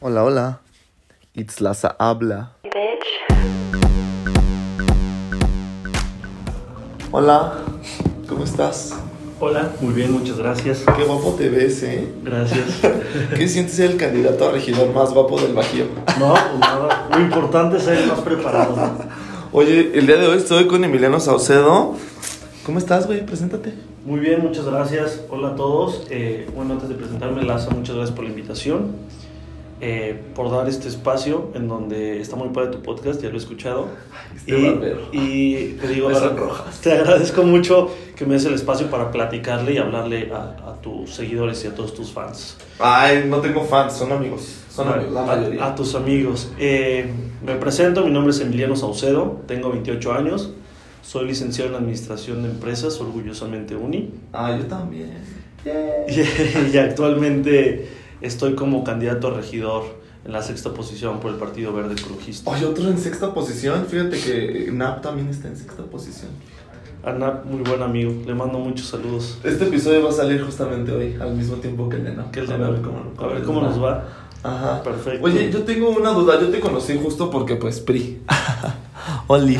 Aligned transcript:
Hola, 0.00 0.22
hola. 0.22 0.60
It's 1.34 1.60
Laza 1.60 1.96
habla. 1.98 2.52
Hola, 7.10 7.54
¿cómo 8.28 8.44
estás? 8.44 8.94
Hola, 9.40 9.72
muy 9.80 9.92
bien, 9.94 10.12
muchas 10.12 10.38
gracias. 10.38 10.84
Qué 10.96 11.02
guapo 11.02 11.34
te 11.36 11.48
ves, 11.48 11.82
¿eh? 11.82 12.06
Gracias. 12.22 12.80
¿Qué 13.36 13.48
sientes 13.48 13.74
ser 13.74 13.90
el 13.90 13.96
candidato 13.96 14.48
a 14.48 14.52
regidor 14.52 14.94
más 14.94 15.12
guapo 15.12 15.40
del 15.40 15.52
Bajío? 15.52 15.86
No, 16.20 16.32
pues 16.32 16.60
nada, 16.60 17.08
lo 17.12 17.20
importante 17.20 17.78
es 17.78 17.82
ser 17.82 18.06
más 18.06 18.20
preparado. 18.20 18.76
Oye, 19.50 19.98
el 19.98 20.06
día 20.06 20.18
de 20.18 20.28
hoy 20.28 20.36
estoy 20.36 20.68
con 20.68 20.84
Emiliano 20.84 21.18
Saucedo. 21.18 21.96
¿Cómo 22.64 22.78
estás, 22.78 23.08
güey? 23.08 23.26
Preséntate. 23.26 23.74
Muy 24.04 24.20
bien, 24.20 24.42
muchas 24.42 24.64
gracias. 24.64 25.22
Hola 25.28 25.48
a 25.48 25.56
todos. 25.56 26.06
Eh, 26.08 26.48
bueno, 26.54 26.74
antes 26.74 26.88
de 26.88 26.94
presentarme, 26.94 27.42
Laza, 27.42 27.70
muchas 27.70 27.96
gracias 27.96 28.14
por 28.14 28.24
la 28.24 28.30
invitación. 28.30 28.92
Eh, 29.80 30.20
por 30.34 30.50
dar 30.50 30.68
este 30.68 30.88
espacio 30.88 31.50
en 31.54 31.68
donde 31.68 32.20
está 32.20 32.36
muy 32.36 32.48
padre 32.50 32.70
tu 32.70 32.82
podcast, 32.82 33.22
ya 33.22 33.28
lo 33.28 33.34
he 33.34 33.38
escuchado. 33.38 33.88
Este 34.36 34.58
y, 35.12 35.18
y 35.18 35.78
te 35.80 35.88
digo, 35.88 36.10
te 36.82 36.92
agradezco 36.92 37.42
mucho 37.42 37.90
que 38.16 38.24
me 38.26 38.34
des 38.34 38.44
el 38.46 38.54
espacio 38.54 38.88
para 38.90 39.10
platicarle 39.10 39.74
y 39.74 39.78
hablarle 39.78 40.32
a, 40.32 40.70
a 40.70 40.74
tus 40.80 41.14
seguidores 41.14 41.64
y 41.64 41.68
a 41.68 41.74
todos 41.74 41.94
tus 41.94 42.10
fans. 42.12 42.56
Ay, 42.78 43.24
no 43.28 43.38
tengo 43.40 43.62
fans, 43.64 43.94
son 43.94 44.12
amigos. 44.12 44.56
Son 44.70 44.88
amigos, 44.88 45.12
la 45.12 45.22
a, 45.22 45.26
mayoría. 45.26 45.66
a 45.66 45.74
tus 45.74 45.94
amigos. 45.94 46.52
Eh, 46.58 47.10
me 47.44 47.54
presento, 47.56 48.04
mi 48.04 48.10
nombre 48.10 48.32
es 48.32 48.40
Emiliano 48.40 48.76
Saucedo, 48.76 49.40
tengo 49.46 49.70
28 49.70 50.12
años, 50.12 50.52
soy 51.02 51.26
licenciado 51.26 51.70
en 51.70 51.76
Administración 51.76 52.42
de 52.42 52.50
Empresas, 52.50 53.00
orgullosamente 53.00 53.74
UNI, 53.76 54.10
Ah, 54.32 54.56
yo 54.58 54.66
también. 54.66 55.12
y, 56.08 56.70
y 56.74 56.78
actualmente 56.78 57.88
estoy 58.20 58.54
como 58.54 58.84
candidato 58.84 59.28
a 59.28 59.30
regidor 59.34 59.84
en 60.24 60.32
la 60.32 60.42
sexta 60.42 60.74
posición 60.74 61.20
por 61.20 61.30
el 61.30 61.36
Partido 61.38 61.72
Verde 61.72 61.94
Ecologista. 61.94 62.50
Oye, 62.50 62.64
otro 62.66 62.88
en 62.88 62.98
sexta 62.98 63.32
posición. 63.32 63.86
Fíjate 63.86 64.18
que 64.20 64.70
Nap 64.72 65.00
también 65.02 65.28
está 65.28 65.48
en 65.48 65.56
sexta 65.56 65.82
posición. 65.84 66.30
Ana, 67.04 67.42
muy 67.44 67.62
buen 67.62 67.80
amigo, 67.82 68.12
le 68.26 68.34
mando 68.34 68.58
muchos 68.58 68.88
saludos. 68.88 69.38
Este 69.44 69.64
episodio 69.64 70.02
va 70.02 70.10
a 70.10 70.12
salir 70.12 70.42
justamente 70.42 70.90
hoy, 70.92 71.16
al 71.20 71.32
mismo 71.34 71.56
tiempo 71.56 71.88
que 71.88 71.96
el 71.96 72.04
de 72.04 72.14
Nap. 72.14 72.30
Que 72.32 72.40
el 72.40 72.46
de 72.48 72.54
A 72.54 72.58
Nap. 72.58 72.72
ver 72.72 72.82
cómo, 72.82 73.12
A 73.18 73.26
ver 73.32 73.42
cómo 73.44 73.60
nos 73.62 73.82
va. 73.82 74.04
Ajá. 74.42 74.82
Perfecto. 74.82 75.24
Oye, 75.24 75.50
yo 75.50 75.62
tengo 75.62 75.90
una 75.90 76.10
duda. 76.10 76.40
Yo 76.40 76.48
te 76.48 76.60
conocí 76.60 76.98
justo 77.02 77.30
porque, 77.30 77.56
pues, 77.56 77.80
PRI. 77.80 78.20
Oli. 79.26 79.58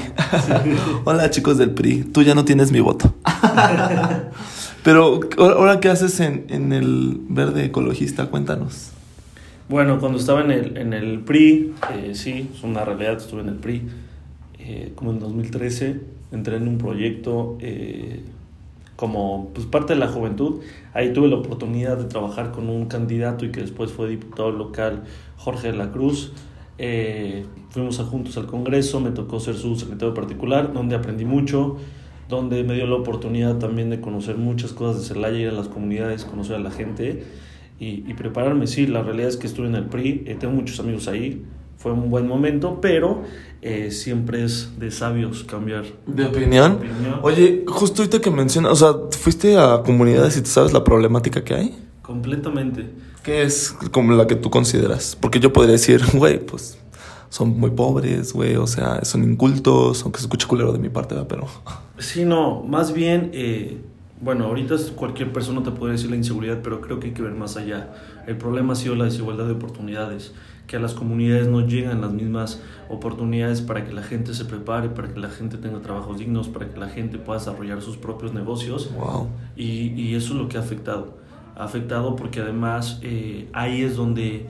Hola, 1.04 1.30
chicos 1.30 1.58
del 1.58 1.70
PRI. 1.70 2.04
Tú 2.04 2.22
ya 2.22 2.34
no 2.34 2.44
tienes 2.44 2.70
mi 2.70 2.80
voto. 2.80 3.12
Pero, 4.84 5.20
¿ahora 5.38 5.80
qué 5.80 5.88
haces 5.88 6.20
en, 6.20 6.46
en 6.48 6.72
el 6.72 7.20
verde 7.28 7.64
ecologista? 7.64 8.26
Cuéntanos. 8.26 8.92
Bueno, 9.68 10.00
cuando 10.00 10.18
estaba 10.18 10.40
en 10.40 10.50
el, 10.50 10.76
en 10.78 10.92
el 10.94 11.20
PRI, 11.20 11.74
eh, 11.92 12.14
sí, 12.14 12.48
es 12.54 12.62
una 12.62 12.84
realidad, 12.84 13.18
estuve 13.18 13.42
en 13.42 13.48
el 13.48 13.56
PRI, 13.56 13.82
eh, 14.58 14.92
como 14.94 15.10
en 15.10 15.20
2013, 15.20 16.00
entré 16.32 16.56
en 16.56 16.68
un 16.68 16.78
proyecto 16.78 17.58
eh, 17.60 18.22
como 18.96 19.50
pues, 19.54 19.66
parte 19.66 19.92
de 19.92 19.98
la 19.98 20.08
juventud. 20.08 20.60
Ahí 20.94 21.12
tuve 21.12 21.28
la 21.28 21.36
oportunidad 21.36 21.98
de 21.98 22.04
trabajar 22.04 22.50
con 22.50 22.68
un 22.68 22.86
candidato 22.86 23.44
y 23.44 23.52
que 23.52 23.60
después 23.60 23.92
fue 23.92 24.08
diputado 24.08 24.50
local, 24.50 25.04
Jorge 25.36 25.72
de 25.72 25.76
la 25.76 25.90
Cruz. 25.92 26.32
Eh, 26.78 27.44
fuimos 27.70 27.98
juntos 27.98 28.36
al 28.38 28.46
Congreso, 28.46 29.00
me 29.00 29.10
tocó 29.10 29.38
ser 29.38 29.56
su 29.56 29.76
secretario 29.76 30.14
particular, 30.14 30.72
donde 30.72 30.96
aprendí 30.96 31.24
mucho, 31.24 31.76
donde 32.28 32.62
me 32.64 32.74
dio 32.74 32.86
la 32.86 32.96
oportunidad 32.96 33.58
también 33.58 33.90
de 33.90 34.00
conocer 34.00 34.36
muchas 34.36 34.72
cosas 34.72 35.02
de 35.02 35.08
Celaya, 35.14 35.38
ir 35.38 35.48
a 35.48 35.52
las 35.52 35.68
comunidades, 35.68 36.24
conocer 36.24 36.56
a 36.56 36.58
la 36.58 36.70
gente 36.70 37.24
y, 37.80 38.04
y 38.06 38.14
prepararme. 38.14 38.66
Sí, 38.66 38.86
la 38.86 39.02
realidad 39.02 39.28
es 39.28 39.36
que 39.36 39.46
estuve 39.46 39.66
en 39.66 39.74
el 39.74 39.86
PRI, 39.86 40.24
eh, 40.26 40.36
tengo 40.38 40.54
muchos 40.54 40.78
amigos 40.80 41.08
ahí, 41.08 41.42
fue 41.78 41.92
un 41.92 42.10
buen 42.10 42.26
momento, 42.26 42.80
pero 42.82 43.22
eh, 43.62 43.90
siempre 43.92 44.42
es 44.44 44.78
de 44.80 44.90
sabios 44.90 45.44
cambiar 45.44 45.84
¿De 46.06 46.24
opinión? 46.26 46.72
opinión. 46.72 47.20
Oye, 47.22 47.64
justo 47.68 48.02
ahorita 48.02 48.20
que 48.20 48.30
mencionas, 48.32 48.72
o 48.72 48.76
sea, 48.76 48.94
fuiste 49.16 49.56
a 49.56 49.82
comunidades 49.84 50.36
y 50.36 50.42
tú 50.42 50.48
sabes 50.48 50.72
la 50.72 50.82
problemática 50.84 51.44
que 51.44 51.54
hay. 51.54 51.74
completamente. 52.02 52.86
¿Qué 53.22 53.42
es 53.42 53.76
como 53.92 54.12
la 54.12 54.26
que 54.26 54.34
tú 54.36 54.48
consideras? 54.50 55.16
Porque 55.20 55.38
yo 55.38 55.52
podría 55.52 55.72
decir, 55.72 56.02
güey, 56.14 56.44
pues 56.44 56.78
son 57.30 57.58
muy 57.58 57.70
pobres, 57.70 58.32
güey, 58.32 58.56
o 58.56 58.66
sea, 58.66 59.04
son 59.04 59.24
incultos, 59.24 60.02
aunque 60.02 60.18
se 60.18 60.26
escuche 60.26 60.46
culero 60.46 60.72
de 60.72 60.78
mi 60.78 60.88
parte, 60.88 61.14
¿verdad? 61.14 61.28
pero... 61.28 61.46
Sí, 61.98 62.24
no, 62.24 62.62
más 62.62 62.92
bien, 62.92 63.30
eh, 63.32 63.80
bueno, 64.20 64.44
ahorita 64.44 64.76
cualquier 64.94 65.32
persona 65.32 65.64
te 65.64 65.72
puede 65.72 65.92
decir 65.92 66.10
la 66.10 66.16
inseguridad, 66.16 66.60
pero 66.62 66.80
creo 66.80 67.00
que 67.00 67.08
hay 67.08 67.12
que 67.12 67.22
ver 67.22 67.34
más 67.34 67.56
allá. 67.56 67.92
El 68.28 68.36
problema 68.36 68.74
ha 68.74 68.76
sido 68.76 68.94
la 68.94 69.04
desigualdad 69.04 69.46
de 69.46 69.52
oportunidades, 69.52 70.32
que 70.68 70.76
a 70.76 70.80
las 70.80 70.94
comunidades 70.94 71.48
no 71.48 71.66
llegan 71.66 72.00
las 72.00 72.12
mismas 72.12 72.60
oportunidades 72.88 73.62
para 73.62 73.84
que 73.84 73.92
la 73.92 74.02
gente 74.02 74.34
se 74.34 74.44
prepare, 74.44 74.90
para 74.90 75.08
que 75.08 75.18
la 75.18 75.28
gente 75.28 75.56
tenga 75.56 75.80
trabajos 75.80 76.18
dignos, 76.18 76.48
para 76.48 76.68
que 76.68 76.78
la 76.78 76.88
gente 76.88 77.18
pueda 77.18 77.38
desarrollar 77.38 77.82
sus 77.82 77.96
propios 77.96 78.32
negocios. 78.32 78.90
Wow. 78.94 79.28
Y, 79.56 79.88
y 80.00 80.14
eso 80.14 80.34
es 80.34 80.40
lo 80.40 80.48
que 80.48 80.58
ha 80.58 80.60
afectado. 80.60 81.16
Ha 81.56 81.64
afectado 81.64 82.14
porque 82.14 82.40
además 82.40 83.00
eh, 83.02 83.48
ahí 83.52 83.82
es 83.82 83.96
donde 83.96 84.46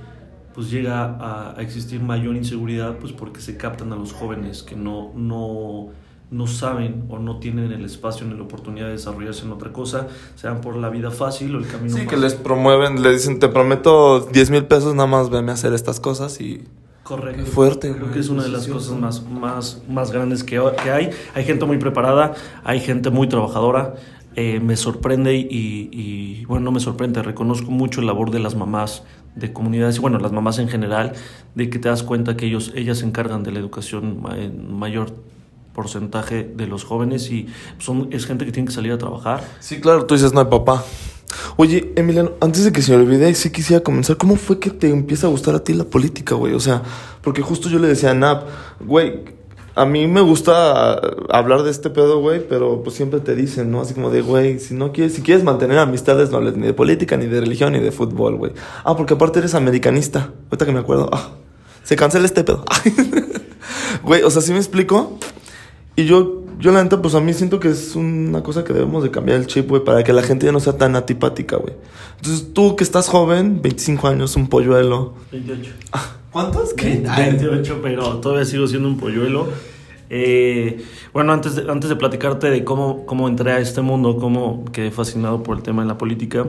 pues 0.59 0.73
llega 0.73 1.05
a, 1.05 1.55
a 1.57 1.63
existir 1.63 2.01
mayor 2.01 2.35
inseguridad, 2.35 2.97
pues 2.99 3.13
porque 3.13 3.41
se 3.41 3.57
captan 3.57 3.93
a 3.93 3.95
los 3.95 4.13
jóvenes 4.13 4.65
que 4.65 4.75
no, 4.75 5.13
no, 5.15 5.91
no 6.33 6.47
saben 6.49 7.05
o 7.09 7.21
no 7.21 7.39
tienen 7.39 7.71
el 7.71 7.85
espacio 7.85 8.27
ni 8.27 8.37
la 8.37 8.43
oportunidad 8.43 8.87
de 8.87 8.95
desarrollarse 8.95 9.45
en 9.45 9.53
otra 9.53 9.73
cosa, 9.73 10.09
sean 10.35 10.61
por 10.61 10.75
la 10.75 10.91
vida 10.91 11.13
fácil 11.13 11.55
o 11.55 11.61
el 11.61 11.69
camino 11.69 11.97
Sí, 11.97 12.09
que 12.09 12.17
les 12.17 12.35
promueven, 12.35 13.05
le 13.05 13.13
dicen, 13.13 13.39
te 13.39 13.47
prometo 13.47 14.19
10 14.33 14.51
mil 14.51 14.65
pesos, 14.65 14.97
nada 14.97 15.07
más 15.07 15.31
venme 15.31 15.53
a 15.53 15.55
hacer 15.55 15.75
estas 15.75 16.01
cosas 16.01 16.41
y... 16.41 16.65
Correcto. 17.05 17.45
Qué 17.45 17.49
fuerte, 17.49 17.93
Creo 17.95 18.11
que 18.11 18.19
es 18.19 18.29
una 18.29 18.43
de 18.43 18.49
las 18.49 18.67
cosas 18.67 18.99
más, 18.99 19.23
más, 19.31 19.81
más 19.89 20.11
grandes 20.11 20.43
que, 20.43 20.61
que 20.83 20.91
hay. 20.91 21.11
Hay 21.35 21.45
gente 21.45 21.67
muy 21.67 21.79
preparada, 21.79 22.35
hay 22.65 22.81
gente 22.81 23.11
muy 23.11 23.29
trabajadora. 23.29 23.95
Eh, 24.35 24.61
me 24.61 24.77
sorprende 24.77 25.35
y, 25.35 25.47
y, 25.51 26.45
bueno, 26.47 26.67
no 26.67 26.73
me 26.73 26.81
sorprende, 26.81 27.23
reconozco 27.23 27.71
mucho 27.71 28.03
la 28.03 28.09
labor 28.09 28.31
de 28.31 28.39
las 28.41 28.55
mamás 28.55 29.05
de 29.39 29.53
comunidades 29.53 29.97
y 29.97 30.01
bueno, 30.01 30.19
las 30.19 30.33
mamás 30.33 30.59
en 30.59 30.69
general, 30.69 31.13
de 31.55 31.71
que 31.71 31.79
te 31.79 31.89
das 31.89 32.03
cuenta 32.03 32.37
que 32.37 32.47
ellos, 32.47 32.73
ellas 32.75 32.99
se 32.99 33.07
encargan 33.07 33.43
de 33.43 33.53
la 33.53 33.59
educación 33.59 34.23
en 34.37 34.73
mayor 34.73 35.13
porcentaje 35.73 36.43
de 36.43 36.67
los 36.67 36.85
jóvenes 36.85 37.31
y 37.31 37.47
son, 37.79 38.09
es 38.11 38.27
gente 38.27 38.45
que 38.45 38.53
tiene 38.53 38.67
que 38.67 38.75
salir 38.75 38.93
a 38.93 38.99
trabajar. 38.99 39.45
Sí, 39.61 39.81
claro, 39.81 40.07
tú 40.07 40.15
dices, 40.15 40.33
no 40.33 40.41
hay 40.41 40.47
papá. 40.47 40.85
Oye, 41.57 41.93
Emiliano, 41.97 42.33
antes 42.41 42.65
de 42.65 42.73
que 42.73 42.83
se 42.83 42.93
me 42.93 43.03
olvide, 43.03 43.33
sí 43.35 43.51
quisiera 43.51 43.83
comenzar. 43.83 44.17
¿Cómo 44.17 44.37
fue 44.37 44.59
que 44.59 44.71
te 44.71 44.89
empieza 44.89 45.27
a 45.27 45.31
gustar 45.31 45.55
a 45.55 45.63
ti 45.63 45.75
la 45.75 45.85
política, 45.85 46.35
güey? 46.35 46.55
O 46.55 46.61
sea, 46.61 46.83
porque 47.23 47.43
justo 47.43 47.69
yo 47.69 47.79
le 47.79 47.89
decía 47.89 48.11
a 48.11 48.15
Nap, 48.15 48.49
güey, 48.81 49.38
a 49.79 49.87
mí 49.87 50.09
me 50.09 50.21
gusta 50.21 51.01
hablar 51.31 51.63
de 51.63 51.71
este 51.71 51.89
pedo, 51.89 52.21
güey, 52.21 52.47
pero 52.49 52.83
pues 52.83 52.97
siempre 52.97 53.21
te 53.21 53.37
dicen, 53.37 53.71
¿no? 53.71 53.81
Así 53.81 53.95
como 53.95 54.11
de, 54.11 54.23
güey, 54.23 54.59
si 54.59 54.75
no 54.75 54.91
quieres, 54.93 55.15
si 55.15 55.23
quieres 55.23 55.45
mantener 55.45 55.79
amistades, 55.79 56.31
no 56.31 56.39
hables 56.39 56.57
ni 56.57 56.67
de 56.67 56.75
política, 56.75 57.17
ni 57.17 57.27
de 57.27 57.39
religión, 57.39 57.73
ni 57.73 57.79
de 57.79 57.93
fútbol, 57.93 58.35
güey. 58.35 58.53
Ah, 58.83 58.97
porque 58.97 59.15
aparte 59.15 59.39
eres 59.39 59.55
americanista. 59.55 60.33
Ahorita 60.47 60.67
que 60.67 60.73
me 60.73 60.81
acuerdo, 60.81 61.09
ah, 61.13 61.31
se 61.85 61.95
cancela 61.95 62.27
este 62.27 62.43
pedo. 62.45 62.65
Güey, 64.03 64.23
o 64.23 64.31
sea, 64.31 64.41
¿sí 64.41 64.53
me 64.53 64.59
explico? 64.59 65.19
Y 65.95 66.07
yo, 66.07 66.45
yo 66.59 66.73
la 66.73 66.83
neta, 66.83 67.03
pues 67.03 67.15
a 67.15 67.21
mí 67.21 67.35
siento 67.35 67.61
que 67.61 67.69
es 67.69 67.95
una 67.95 68.43
cosa 68.43 68.65
que 68.65 68.73
debemos 68.73 69.03
de 69.03 69.11
cambiar 69.11 69.39
el 69.39 69.47
chip, 69.47 69.69
güey, 69.69 69.85
para 69.85 70.03
que 70.03 70.13
la 70.13 70.23
gente 70.23 70.47
ya 70.47 70.53
no 70.53 70.61
sea 70.61 70.77
tan 70.77 70.97
antipática, 70.97 71.57
güey. 71.57 71.75
Entonces, 72.17 72.53
tú 72.53 72.77
que 72.77 72.85
estás 72.85 73.09
joven, 73.09 73.61
25 73.63 74.09
años, 74.09 74.37
un 74.37 74.49
polluelo. 74.49 75.15
28. 75.33 75.71
¿Cuántos? 76.33 76.75
¿Qué? 76.75 77.03
28, 77.17 77.81
pero 77.83 78.19
todavía 78.19 78.45
sigo 78.45 78.67
siendo 78.67 78.89
un 78.89 78.99
polluelo. 78.99 79.49
Eh, 80.11 80.85
bueno, 81.13 81.33
antes 81.33 81.57
de, 81.57 81.71
antes 81.71 81.89
de 81.89 81.97
platicarte 81.97 82.51
de 82.51 82.65
cómo, 82.65 83.07
cómo 83.07 83.29
entré 83.29 83.53
a 83.53 83.59
este 83.59 83.81
mundo, 83.83 84.17
cómo 84.17 84.65
quedé 84.73 84.91
fascinado 84.91 85.43
por 85.43 85.57
el 85.57 85.63
tema 85.63 85.83
de 85.83 85.89
la 85.89 85.99
política, 85.99 86.47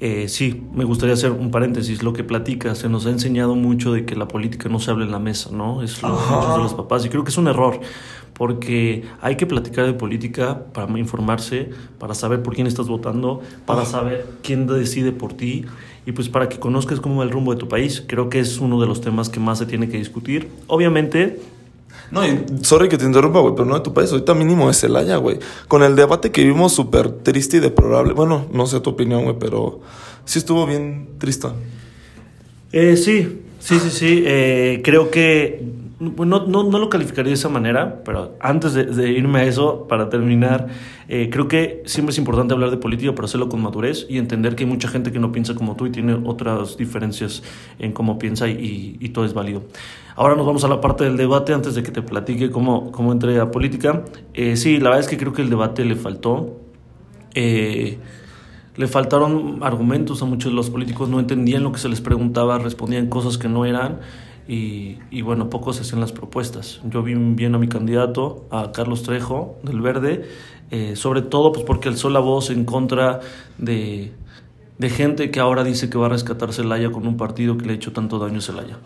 eh, 0.00 0.28
sí, 0.28 0.62
me 0.72 0.84
gustaría 0.84 1.12
hacer 1.12 1.30
un 1.30 1.50
paréntesis. 1.50 2.02
Lo 2.02 2.14
que 2.14 2.24
platicas, 2.24 2.78
se 2.78 2.88
nos 2.88 3.04
ha 3.04 3.10
enseñado 3.10 3.54
mucho 3.54 3.92
de 3.92 4.06
que 4.06 4.16
la 4.16 4.26
política 4.26 4.70
no 4.70 4.78
se 4.78 4.90
habla 4.90 5.04
en 5.04 5.12
la 5.12 5.18
mesa, 5.18 5.50
¿no? 5.52 5.82
Es 5.82 6.02
lo 6.02 6.08
que 6.08 6.14
Ajá. 6.14 6.36
muchos 6.36 6.56
de 6.56 6.62
los 6.62 6.74
papás, 6.74 7.04
y 7.04 7.10
creo 7.10 7.22
que 7.22 7.28
es 7.28 7.36
un 7.36 7.48
error, 7.48 7.78
porque 8.32 9.04
hay 9.20 9.36
que 9.36 9.44
platicar 9.44 9.84
de 9.84 9.92
política 9.92 10.64
para 10.72 10.98
informarse, 10.98 11.68
para 11.98 12.14
saber 12.14 12.42
por 12.42 12.54
quién 12.54 12.66
estás 12.66 12.88
votando, 12.88 13.42
para 13.66 13.84
saber 13.84 14.26
quién 14.42 14.66
decide 14.66 15.12
por 15.12 15.34
ti 15.34 15.66
y 16.06 16.12
pues 16.12 16.30
para 16.30 16.48
que 16.48 16.58
conozcas 16.58 17.00
cómo 17.00 17.16
va 17.18 17.24
el 17.24 17.30
rumbo 17.30 17.52
de 17.52 17.60
tu 17.60 17.68
país. 17.68 18.02
Creo 18.06 18.30
que 18.30 18.40
es 18.40 18.58
uno 18.58 18.80
de 18.80 18.86
los 18.86 19.02
temas 19.02 19.28
que 19.28 19.40
más 19.40 19.58
se 19.58 19.66
tiene 19.66 19.90
que 19.90 19.98
discutir. 19.98 20.48
Obviamente, 20.66 21.38
No, 22.10 22.26
y 22.26 22.44
sorry 22.62 22.88
que 22.88 22.98
te 22.98 23.04
interrumpa, 23.04 23.40
güey, 23.40 23.54
pero 23.54 23.66
no 23.66 23.74
de 23.74 23.80
tu 23.80 23.94
país. 23.94 24.10
Ahorita 24.10 24.34
mínimo 24.34 24.68
es 24.68 24.80
Celaya, 24.80 25.16
güey. 25.16 25.38
Con 25.68 25.82
el 25.82 25.94
debate 25.94 26.32
que 26.32 26.44
vimos 26.44 26.72
súper 26.72 27.10
triste 27.10 27.58
y 27.58 27.60
deplorable. 27.60 28.12
Bueno, 28.14 28.46
no 28.52 28.66
sé 28.66 28.80
tu 28.80 28.90
opinión, 28.90 29.24
güey, 29.24 29.36
pero 29.38 29.80
sí 30.24 30.38
estuvo 30.40 30.66
bien 30.66 31.10
triste. 31.18 31.48
Eh, 32.72 32.96
sí, 32.96 33.42
sí, 33.60 33.78
sí, 33.78 33.90
sí. 33.90 34.22
eh, 34.26 34.80
creo 34.84 35.10
que 35.10 35.64
no, 36.00 36.46
no, 36.46 36.64
no, 36.64 36.78
lo 36.78 36.88
calificaría 36.88 37.30
de 37.30 37.34
esa 37.34 37.48
manera, 37.48 38.02
pero 38.04 38.34
antes 38.40 38.74
de, 38.74 39.10
irme 39.10 39.40
a 39.40 39.44
eso, 39.44 39.86
para 39.86 40.08
terminar, 40.08 40.68
eh, 41.08 41.28
creo 41.30 41.46
que 41.46 41.82
siempre 41.84 42.12
es 42.12 42.18
importante 42.18 42.54
hablar 42.54 42.70
de 42.70 42.78
política, 42.78 43.12
pero 43.14 43.26
hacerlo 43.26 43.48
con 43.48 43.60
madurez 43.60 44.06
y 44.08 44.18
entender 44.18 44.56
que 44.56 44.64
hay 44.64 44.70
mucha 44.70 44.88
gente 44.88 45.12
que 45.12 45.18
no 45.18 45.30
piensa 45.30 45.54
como 45.54 45.76
tú 45.76 45.86
y 45.86 45.90
tiene 45.90 46.14
otras 46.24 46.76
diferencias 46.76 47.42
en 47.78 47.92
cómo 47.92 48.18
piensa 48.18 48.48
y 48.48 49.10
todo 49.10 49.24
es 49.24 49.34
válido. 49.34 49.62
Ahora 50.16 50.36
nos 50.36 50.46
vamos 50.46 50.64
a 50.64 50.68
la 50.68 50.80
parte 50.80 51.04
del 51.04 51.16
debate 51.16 51.52
antes 51.52 51.74
de 51.74 51.82
que 51.82 51.90
te 51.90 52.02
platique 52.02 52.50
cómo, 52.50 52.90
cómo 52.92 53.12
entré 53.12 53.38
a 53.38 53.50
política. 53.50 54.04
Eh, 54.34 54.56
sí, 54.56 54.78
la 54.78 54.90
verdad 54.90 55.00
es 55.00 55.08
que 55.08 55.16
creo 55.16 55.32
que 55.32 55.42
el 55.42 55.50
debate 55.50 55.84
le 55.84 55.96
faltó. 55.96 56.58
Eh, 57.34 57.98
le 58.76 58.86
faltaron 58.86 59.58
argumentos 59.62 60.22
a 60.22 60.24
muchos 60.24 60.52
de 60.52 60.56
los 60.56 60.70
políticos, 60.70 61.08
no 61.08 61.20
entendían 61.20 61.62
lo 61.62 61.72
que 61.72 61.78
se 61.78 61.88
les 61.88 62.00
preguntaba, 62.00 62.58
respondían 62.58 63.08
cosas 63.08 63.36
que 63.36 63.48
no 63.48 63.66
eran 63.66 64.00
y, 64.48 65.22
bueno, 65.22 65.48
pocos 65.48 65.80
hacían 65.80 66.00
las 66.00 66.12
propuestas. 66.12 66.80
Yo 66.84 67.02
vi 67.02 67.14
bien 67.14 67.54
a 67.54 67.58
mi 67.58 67.68
candidato, 67.68 68.46
a 68.50 68.72
Carlos 68.72 69.04
Trejo, 69.04 69.58
del 69.62 69.80
Verde, 69.80 70.24
eh, 70.70 70.96
sobre 70.96 71.22
todo 71.22 71.52
pues 71.52 71.64
porque 71.64 71.88
alzó 71.88 72.10
la 72.10 72.20
voz 72.20 72.50
en 72.50 72.64
contra 72.64 73.20
de, 73.58 74.12
de 74.78 74.90
gente 74.90 75.30
que 75.30 75.40
ahora 75.40 75.62
dice 75.62 75.90
que 75.90 75.98
va 75.98 76.06
a 76.06 76.08
rescatar 76.08 76.52
Celaya 76.52 76.90
con 76.90 77.06
un 77.06 77.16
partido 77.16 77.58
que 77.58 77.66
le 77.66 77.72
ha 77.72 77.76
hecho 77.76 77.92
tanto 77.92 78.18
daño 78.18 78.38
a 78.38 78.40
Celaya. 78.40 78.78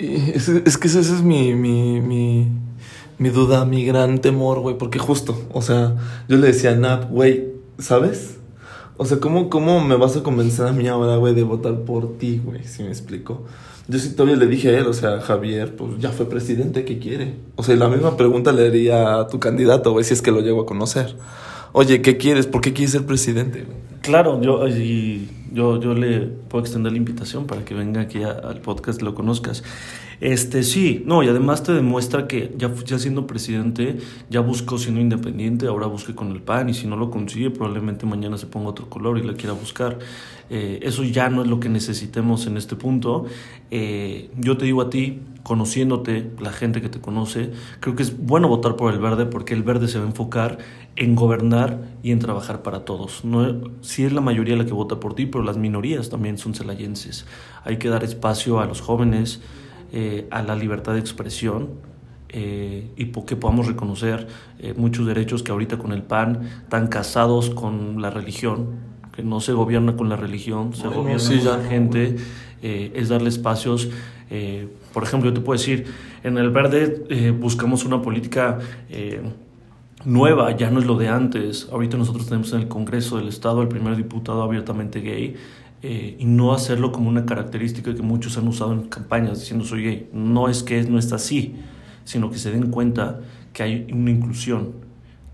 Es, 0.00 0.48
es, 0.48 0.78
que 0.78 0.88
esa 0.88 1.00
es 1.00 1.22
mi, 1.22 1.54
mi, 1.54 2.00
mi, 2.00 2.48
mi 3.18 3.28
duda, 3.28 3.64
mi 3.64 3.84
gran 3.84 4.20
temor, 4.20 4.60
güey, 4.60 4.78
porque 4.78 4.98
justo, 4.98 5.40
o 5.52 5.62
sea, 5.62 5.96
yo 6.28 6.36
le 6.36 6.48
decía 6.48 6.72
a 6.72 6.76
Nat, 6.76 7.10
güey, 7.10 7.48
¿sabes? 7.78 8.38
O 8.96 9.06
sea, 9.06 9.18
¿cómo, 9.18 9.48
¿cómo 9.48 9.82
me 9.82 9.96
vas 9.96 10.16
a 10.16 10.22
convencer 10.22 10.66
a 10.66 10.72
mí 10.72 10.86
ahora, 10.88 11.16
güey, 11.16 11.34
de 11.34 11.42
votar 11.42 11.74
por 11.80 12.18
ti, 12.18 12.40
güey? 12.44 12.64
Si 12.64 12.82
me 12.82 12.90
explico. 12.90 13.44
Yo 13.88 13.98
sí 13.98 14.14
todavía 14.14 14.36
le 14.36 14.46
dije 14.46 14.68
a 14.68 14.78
él, 14.78 14.86
o 14.86 14.92
sea, 14.92 15.20
Javier, 15.20 15.74
pues 15.74 15.98
ya 15.98 16.10
fue 16.10 16.28
presidente, 16.28 16.84
¿qué 16.84 16.98
quiere? 16.98 17.34
O 17.56 17.62
sea, 17.62 17.74
la 17.76 17.88
misma 17.88 18.16
pregunta 18.16 18.52
le 18.52 18.66
haría 18.66 19.18
a 19.18 19.26
tu 19.26 19.40
candidato, 19.40 19.92
güey, 19.92 20.04
si 20.04 20.14
es 20.14 20.22
que 20.22 20.30
lo 20.30 20.40
llego 20.40 20.62
a 20.62 20.66
conocer. 20.66 21.16
Oye, 21.72 22.02
¿qué 22.02 22.16
quieres? 22.16 22.46
¿Por 22.46 22.60
qué 22.60 22.72
quieres 22.72 22.92
ser 22.92 23.06
presidente? 23.06 23.66
Claro, 24.02 24.40
yo, 24.42 24.66
yo, 25.52 25.80
yo 25.80 25.94
le 25.94 26.20
puedo 26.20 26.64
extender 26.64 26.92
la 26.92 26.98
invitación 26.98 27.46
para 27.46 27.64
que 27.64 27.74
venga 27.74 28.00
aquí 28.02 28.22
al 28.22 28.60
podcast 28.60 29.02
lo 29.02 29.14
conozcas. 29.14 29.62
Este, 30.20 30.62
sí, 30.64 31.02
no, 31.06 31.22
y 31.22 31.28
además 31.28 31.62
te 31.62 31.72
demuestra 31.72 32.28
que 32.28 32.52
ya, 32.58 32.70
ya 32.84 32.98
siendo 32.98 33.26
presidente, 33.26 33.96
ya 34.28 34.40
buscó 34.40 34.76
siendo 34.76 35.00
independiente, 35.00 35.66
ahora 35.66 35.86
busque 35.86 36.14
con 36.14 36.30
el 36.30 36.42
PAN 36.42 36.68
y 36.68 36.74
si 36.74 36.86
no 36.86 36.96
lo 36.96 37.10
consigue, 37.10 37.50
probablemente 37.50 38.04
mañana 38.04 38.36
se 38.36 38.46
ponga 38.46 38.68
otro 38.68 38.90
color 38.90 39.18
y 39.18 39.22
la 39.22 39.32
quiera 39.32 39.54
buscar. 39.54 39.98
Eh, 40.50 40.80
eso 40.82 41.04
ya 41.04 41.30
no 41.30 41.42
es 41.42 41.48
lo 41.48 41.58
que 41.58 41.70
necesitemos 41.70 42.46
en 42.46 42.58
este 42.58 42.76
punto. 42.76 43.24
Eh, 43.70 44.30
yo 44.36 44.58
te 44.58 44.66
digo 44.66 44.82
a 44.82 44.90
ti, 44.90 45.20
conociéndote, 45.42 46.30
la 46.38 46.52
gente 46.52 46.80
que 46.80 46.88
te 46.88 47.00
conoce, 47.00 47.50
creo 47.80 47.96
que 47.96 48.02
es 48.02 48.16
bueno 48.16 48.48
votar 48.48 48.76
por 48.76 48.92
el 48.92 49.00
verde 49.00 49.26
porque 49.26 49.54
el 49.54 49.62
verde 49.62 49.88
se 49.88 49.98
va 49.98 50.04
a 50.04 50.08
enfocar 50.08 50.58
en 50.96 51.14
gobernar 51.14 51.80
y 52.02 52.12
en 52.12 52.18
trabajar 52.18 52.62
para 52.62 52.84
todos. 52.84 53.24
No, 53.24 53.60
sí 53.80 54.04
es 54.04 54.12
la 54.12 54.20
mayoría 54.20 54.56
la 54.56 54.66
que 54.66 54.72
vota 54.72 55.00
por 55.00 55.14
ti, 55.14 55.26
pero 55.26 55.42
las 55.42 55.56
minorías 55.56 56.10
también 56.10 56.38
son 56.38 56.54
celayenses. 56.54 57.26
Hay 57.64 57.78
que 57.78 57.88
dar 57.88 58.04
espacio 58.04 58.60
a 58.60 58.66
los 58.66 58.80
jóvenes, 58.80 59.40
eh, 59.92 60.28
a 60.30 60.42
la 60.42 60.54
libertad 60.54 60.92
de 60.92 61.00
expresión 61.00 61.70
eh, 62.28 62.90
y 62.96 63.06
que 63.06 63.36
podamos 63.36 63.66
reconocer 63.66 64.28
eh, 64.58 64.74
muchos 64.76 65.06
derechos 65.06 65.42
que 65.42 65.52
ahorita 65.52 65.78
con 65.78 65.92
el 65.92 66.02
PAN 66.02 66.42
están 66.62 66.88
casados 66.88 67.50
con 67.50 68.00
la 68.02 68.10
religión, 68.10 68.90
que 69.12 69.22
no 69.22 69.40
se 69.40 69.52
gobierna 69.52 69.96
con 69.96 70.08
la 70.08 70.16
religión, 70.16 70.74
se 70.74 70.86
gobierna 70.86 71.26
con 71.26 71.62
la 71.62 71.68
gente, 71.68 72.16
es 72.62 73.08
darle 73.08 73.30
espacios. 73.30 73.88
Por 74.92 75.02
ejemplo, 75.02 75.30
yo 75.30 75.34
te 75.34 75.40
puedo 75.40 75.58
decir, 75.58 75.86
en 76.22 76.38
el 76.38 76.50
verde 76.50 77.32
buscamos 77.32 77.84
una 77.84 78.02
política 78.02 78.58
nueva, 80.04 80.56
ya 80.56 80.70
no 80.70 80.80
es 80.80 80.86
lo 80.86 80.96
de 80.96 81.08
antes. 81.08 81.68
Ahorita 81.70 81.96
nosotros 81.96 82.26
tenemos 82.26 82.52
en 82.52 82.60
el 82.60 82.68
Congreso 82.68 83.18
del 83.18 83.28
Estado 83.28 83.62
el 83.62 83.68
primer 83.68 83.96
diputado 83.96 84.42
abiertamente 84.42 85.00
gay. 85.00 85.36
Eh, 85.82 86.16
y 86.18 86.26
no 86.26 86.52
hacerlo 86.52 86.92
como 86.92 87.08
una 87.08 87.24
característica 87.24 87.94
que 87.94 88.02
muchos 88.02 88.36
han 88.36 88.46
usado 88.46 88.74
en 88.74 88.82
campañas 88.88 89.40
diciendo 89.40 89.64
soy 89.64 89.82
gay. 89.82 90.08
No 90.12 90.48
es 90.48 90.62
que 90.62 90.82
no 90.82 90.98
está 90.98 91.16
así, 91.16 91.56
sino 92.04 92.30
que 92.30 92.38
se 92.38 92.50
den 92.50 92.70
cuenta 92.70 93.20
que 93.52 93.62
hay 93.62 93.86
una 93.90 94.10
inclusión, 94.10 94.72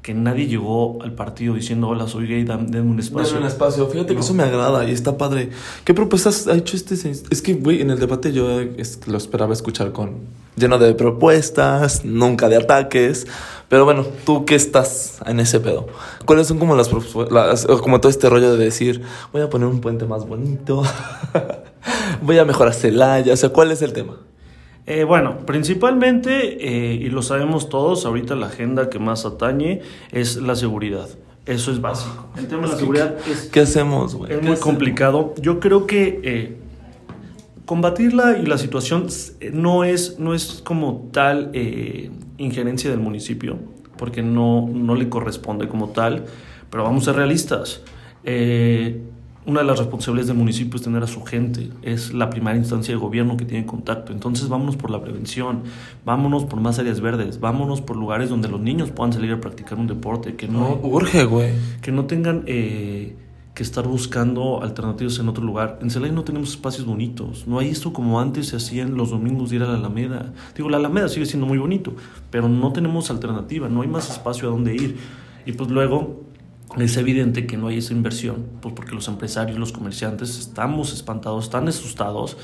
que 0.07 0.15
nadie 0.15 0.47
llegó 0.47 1.03
al 1.03 1.15
partido 1.15 1.55
diciendo 1.55 1.89
hola 1.89 2.07
soy 2.07 2.29
gay, 2.29 2.45
denme 2.45 2.81
un 2.81 3.01
espacio. 3.01 3.27
Denme 3.27 3.41
un 3.41 3.47
espacio, 3.49 3.89
fíjate 3.89 4.15
que 4.15 4.21
eso 4.21 4.35
me 4.35 4.45
agrada 4.45 4.89
y 4.89 4.93
está 4.93 5.19
padre. 5.19 5.51
¿Qué 5.85 5.95
propuestas 5.95 6.47
ha 6.47 6.55
hecho 6.55 6.77
este? 6.77 6.95
Es 6.95 7.43
que, 7.43 7.55
güey, 7.55 7.81
en 7.81 7.91
el 7.91 7.99
debate 7.99 8.33
yo 8.33 8.47
lo 9.07 9.17
esperaba 9.17 9.53
escuchar 9.53 9.91
con 9.91 10.19
lleno 10.55 10.79
de 10.79 10.95
propuestas, 10.95 12.05
nunca 12.05 12.49
de 12.49 12.55
ataques. 12.55 13.27
Pero 13.69 13.85
bueno, 13.85 14.07
tú 14.25 14.45
qué 14.45 14.55
estás 14.55 15.19
en 15.27 15.41
ese 15.41 15.59
pedo. 15.59 15.89
¿Cuáles 16.25 16.47
son 16.47 16.61
como 16.61 16.77
las, 16.77 16.89
las 17.33 17.67
como 17.67 18.01
todo 18.01 18.09
este 18.09 18.29
rollo 18.29 18.57
de 18.57 18.65
decir, 18.65 19.03
voy 19.33 19.43
a 19.43 19.51
poner 19.51 19.67
un 19.67 19.81
puente 19.81 20.05
más 20.05 20.25
bonito, 20.25 20.85
voy 22.23 22.39
a 22.39 22.45
mejorar 22.45 22.75
Celaya, 22.75 23.33
o 23.33 23.37
sea, 23.37 23.49
¿cuál 23.49 23.73
es 23.73 23.83
el 23.83 23.93
tema? 23.93 24.19
Eh, 24.87 25.05
bueno, 25.05 25.39
principalmente, 25.47 26.59
eh, 26.61 26.95
y 26.95 27.11
lo 27.11 27.23
sabemos 27.23 27.69
todos, 27.69 28.07
ahorita 28.07 28.37
la 28.37 28.47
agenda 28.47 28.89
que 28.89 28.99
más 28.99 29.27
atañe 29.27 29.83
es 30.13 30.37
la 30.37 30.55
seguridad. 30.55 31.09
Eso 31.45 31.71
es 31.71 31.81
básico. 31.81 32.29
El 32.37 32.47
tema 32.47 32.63
de 32.63 32.69
la 32.69 32.77
seguridad 32.77 33.17
es... 33.29 33.49
¿Qué 33.53 33.61
hacemos, 33.61 34.15
güey? 34.15 34.33
Es 34.33 34.43
muy 34.43 34.57
complicado. 34.57 35.35
Yo 35.41 35.61
creo 35.61 35.87
que 35.87 36.21
eh, 36.23 36.57
combatirla 37.67 38.39
y 38.39 38.47
la 38.47 38.59
situación 38.59 39.07
no 39.53 39.85
es, 39.85 40.19
no 40.19 40.35
es 40.35 40.63
como 40.65 41.09
tal 41.13 41.51
injerencia 42.39 42.91
del 42.91 43.01
municipio, 43.01 43.59
porque 43.97 44.23
no, 44.23 44.69
no 44.73 44.95
le 44.95 45.09
corresponde 45.09 45.69
como 45.69 45.91
tal, 45.91 46.25
pero 46.71 46.85
vamos 46.85 47.03
a 47.03 47.05
ser 47.07 47.17
realistas. 47.17 47.83
Eh, 48.25 49.03
una 49.47 49.61
de 49.61 49.67
las 49.67 49.79
responsabilidades 49.79 50.29
del 50.29 50.37
municipio 50.37 50.77
es 50.77 50.83
tener 50.83 51.03
a 51.03 51.07
su 51.07 51.25
gente, 51.25 51.71
es 51.83 52.13
la 52.13 52.29
primera 52.31 52.57
instancia 52.57 52.95
de 52.95 53.01
gobierno 53.01 53.37
que 53.37 53.45
tiene 53.45 53.65
contacto. 53.65 54.13
Entonces 54.13 54.49
vámonos 54.49 54.77
por 54.77 54.91
la 54.91 55.01
prevención, 55.01 55.63
vámonos 56.05 56.45
por 56.45 56.61
más 56.61 56.79
áreas 56.79 57.01
verdes, 57.01 57.41
vámonos 57.41 57.81
por 57.81 57.97
lugares 57.97 58.29
donde 58.29 58.49
los 58.49 58.61
niños 58.61 58.91
puedan 58.91 59.13
salir 59.13 59.33
a 59.33 59.41
practicar 59.41 59.79
un 59.79 59.87
deporte, 59.87 60.35
que 60.35 60.49
no... 60.49 60.79
urge, 60.83 61.25
güey. 61.25 61.53
Que 61.81 61.93
no 61.93 62.07
tengan... 62.07 62.43
Eh, 62.47 63.17
que 63.57 63.63
estar 63.63 63.89
buscando 63.89 64.63
alternativas 64.63 65.19
en 65.19 65.31
otro 65.31 65.43
lugar. 65.43 65.79
En 65.81 65.89
Celaya 65.89 66.13
no 66.13 66.25
tenemos 66.25 66.51
espacios 66.51 66.87
bonitos. 66.87 67.49
No 67.49 67.59
hay 67.59 67.71
esto 67.71 67.91
como 67.91 68.21
antes 68.21 68.49
se 68.49 68.57
hacían 68.57 68.99
los 68.99 69.09
domingos 69.09 69.49
de 69.49 69.57
ir 69.57 69.63
a 69.63 69.67
la 69.67 69.79
Alameda. 69.79 70.35
Digo, 70.55 70.69
la 70.69 70.77
Alameda 70.77 71.09
sigue 71.09 71.25
siendo 71.25 71.47
muy 71.47 71.57
bonito, 71.57 71.95
pero 72.31 72.51
no 72.51 72.71
tenemos 72.75 73.11
alternativa, 73.11 73.71
no 73.71 73.81
hay 73.81 73.89
más 73.89 74.11
espacio 74.11 74.49
a 74.49 74.51
donde 74.51 74.75
ir. 74.75 74.99
Y 75.47 75.53
pues 75.53 75.71
luego 75.71 76.26
es 76.79 76.97
evidente 76.97 77.47
que 77.47 77.57
no 77.57 77.69
hay 77.69 77.79
esa 77.79 77.93
inversión, 77.93 78.47
pues 78.61 78.75
porque 78.75 78.95
los 78.95 79.09
empresarios, 79.09 79.59
los 79.59 79.73
comerciantes 79.73 80.39
estamos 80.39 80.93
espantados, 80.93 81.45
están 81.45 81.69
asustados 81.69 82.37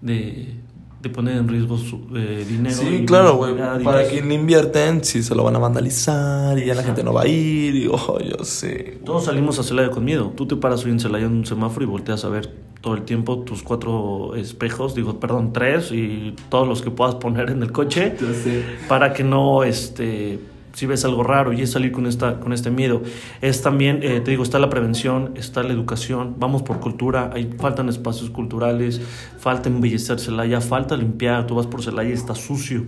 de, 0.00 0.54
de 1.02 1.10
poner 1.10 1.36
en 1.36 1.48
riesgo 1.48 1.76
su 1.76 2.06
eh, 2.14 2.44
dinero. 2.48 2.76
Sí, 2.76 3.04
claro, 3.06 3.36
güey. 3.36 3.54
Para 3.84 4.06
quien 4.08 4.30
invierten, 4.32 5.04
si 5.04 5.22
se 5.22 5.34
lo 5.34 5.44
van 5.44 5.56
a 5.56 5.58
vandalizar 5.58 6.58
y 6.58 6.66
ya 6.66 6.74
la 6.74 6.82
gente 6.82 7.02
no 7.02 7.12
va 7.12 7.22
a 7.22 7.28
ir. 7.28 7.74
Y, 7.74 7.86
oh, 7.90 8.18
yo 8.20 8.44
sé. 8.44 8.98
Todos 9.04 9.24
salimos 9.24 9.58
a 9.58 9.62
Celaya 9.62 9.90
con 9.90 10.04
miedo. 10.04 10.32
Tú 10.36 10.46
te 10.46 10.56
paras 10.56 10.84
hoy 10.84 10.92
en 10.92 11.00
Celaya 11.00 11.26
en 11.26 11.32
un 11.32 11.46
semáforo 11.46 11.84
y 11.84 11.88
volteas 11.88 12.24
a 12.24 12.28
ver 12.28 12.66
todo 12.80 12.94
el 12.94 13.02
tiempo 13.02 13.40
tus 13.40 13.62
cuatro 13.62 14.36
espejos, 14.36 14.94
digo, 14.94 15.18
perdón, 15.18 15.52
tres 15.52 15.90
y 15.90 16.36
todos 16.48 16.68
los 16.68 16.82
que 16.82 16.90
puedas 16.90 17.16
poner 17.16 17.50
en 17.50 17.62
el 17.62 17.72
coche. 17.72 18.14
Para 18.88 19.12
que 19.12 19.24
no, 19.24 19.64
este 19.64 20.38
si 20.76 20.84
ves 20.84 21.06
algo 21.06 21.22
raro 21.22 21.54
y 21.54 21.62
es 21.62 21.70
salir 21.70 21.90
con, 21.90 22.04
esta, 22.06 22.38
con 22.38 22.52
este 22.52 22.70
miedo. 22.70 23.00
Es 23.40 23.62
también, 23.62 24.00
eh, 24.02 24.20
te 24.20 24.30
digo, 24.30 24.42
está 24.42 24.58
la 24.58 24.68
prevención, 24.68 25.32
está 25.34 25.62
la 25.62 25.72
educación, 25.72 26.34
vamos 26.38 26.62
por 26.62 26.80
cultura, 26.80 27.30
hay, 27.32 27.50
faltan 27.58 27.88
espacios 27.88 28.28
culturales, 28.28 29.00
falta 29.38 29.70
embellecer 29.70 30.20
Celaya, 30.20 30.60
falta 30.60 30.94
limpiar, 30.94 31.46
tú 31.46 31.54
vas 31.54 31.66
por 31.66 31.82
Celaya 31.82 32.10
y 32.10 32.12
está 32.12 32.34
sucio. 32.34 32.84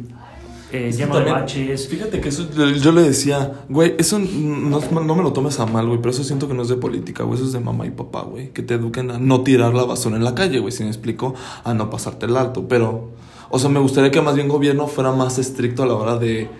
Eh, 0.70 0.92
lleno 0.94 1.18
de 1.18 1.30
baches. 1.30 1.88
Fíjate 1.88 2.20
que 2.20 2.28
eso 2.28 2.46
yo 2.76 2.92
le 2.92 3.00
decía, 3.00 3.52
güey, 3.70 3.94
eso 3.96 4.18
no, 4.18 4.80
no, 4.80 5.14
me 5.14 5.22
lo 5.22 5.32
tomes 5.32 5.58
a 5.58 5.64
mal, 5.64 5.86
güey, 5.86 5.96
pero 5.96 6.10
eso 6.10 6.22
siento 6.24 6.46
que 6.46 6.52
no 6.52 6.60
es 6.60 6.68
de 6.68 6.76
política, 6.76 7.24
güey, 7.24 7.38
eso 7.38 7.46
es 7.46 7.54
de 7.54 7.60
mamá 7.60 7.86
y 7.86 7.90
papá, 7.90 8.20
güey, 8.20 8.50
que 8.50 8.62
te 8.62 8.74
eduquen 8.74 9.10
a 9.12 9.18
no 9.18 9.40
tirar 9.40 9.72
la 9.72 9.84
basura 9.84 10.16
en 10.16 10.24
la 10.24 10.34
calle, 10.34 10.58
güey, 10.58 10.72
si 10.72 10.82
me 10.82 10.90
explico, 10.90 11.34
a 11.64 11.72
no 11.72 11.88
pasarte 11.88 12.26
el 12.26 12.36
alto, 12.36 12.68
pero, 12.68 13.12
o 13.48 13.58
sea, 13.58 13.70
me 13.70 13.80
gustaría 13.80 14.10
que 14.10 14.20
más 14.20 14.34
bien 14.34 14.46
gobierno 14.46 14.88
fuera 14.88 15.10
más 15.10 15.38
estricto 15.38 15.84
a 15.84 15.86
la 15.86 15.94
hora 15.94 16.18
de 16.18 16.50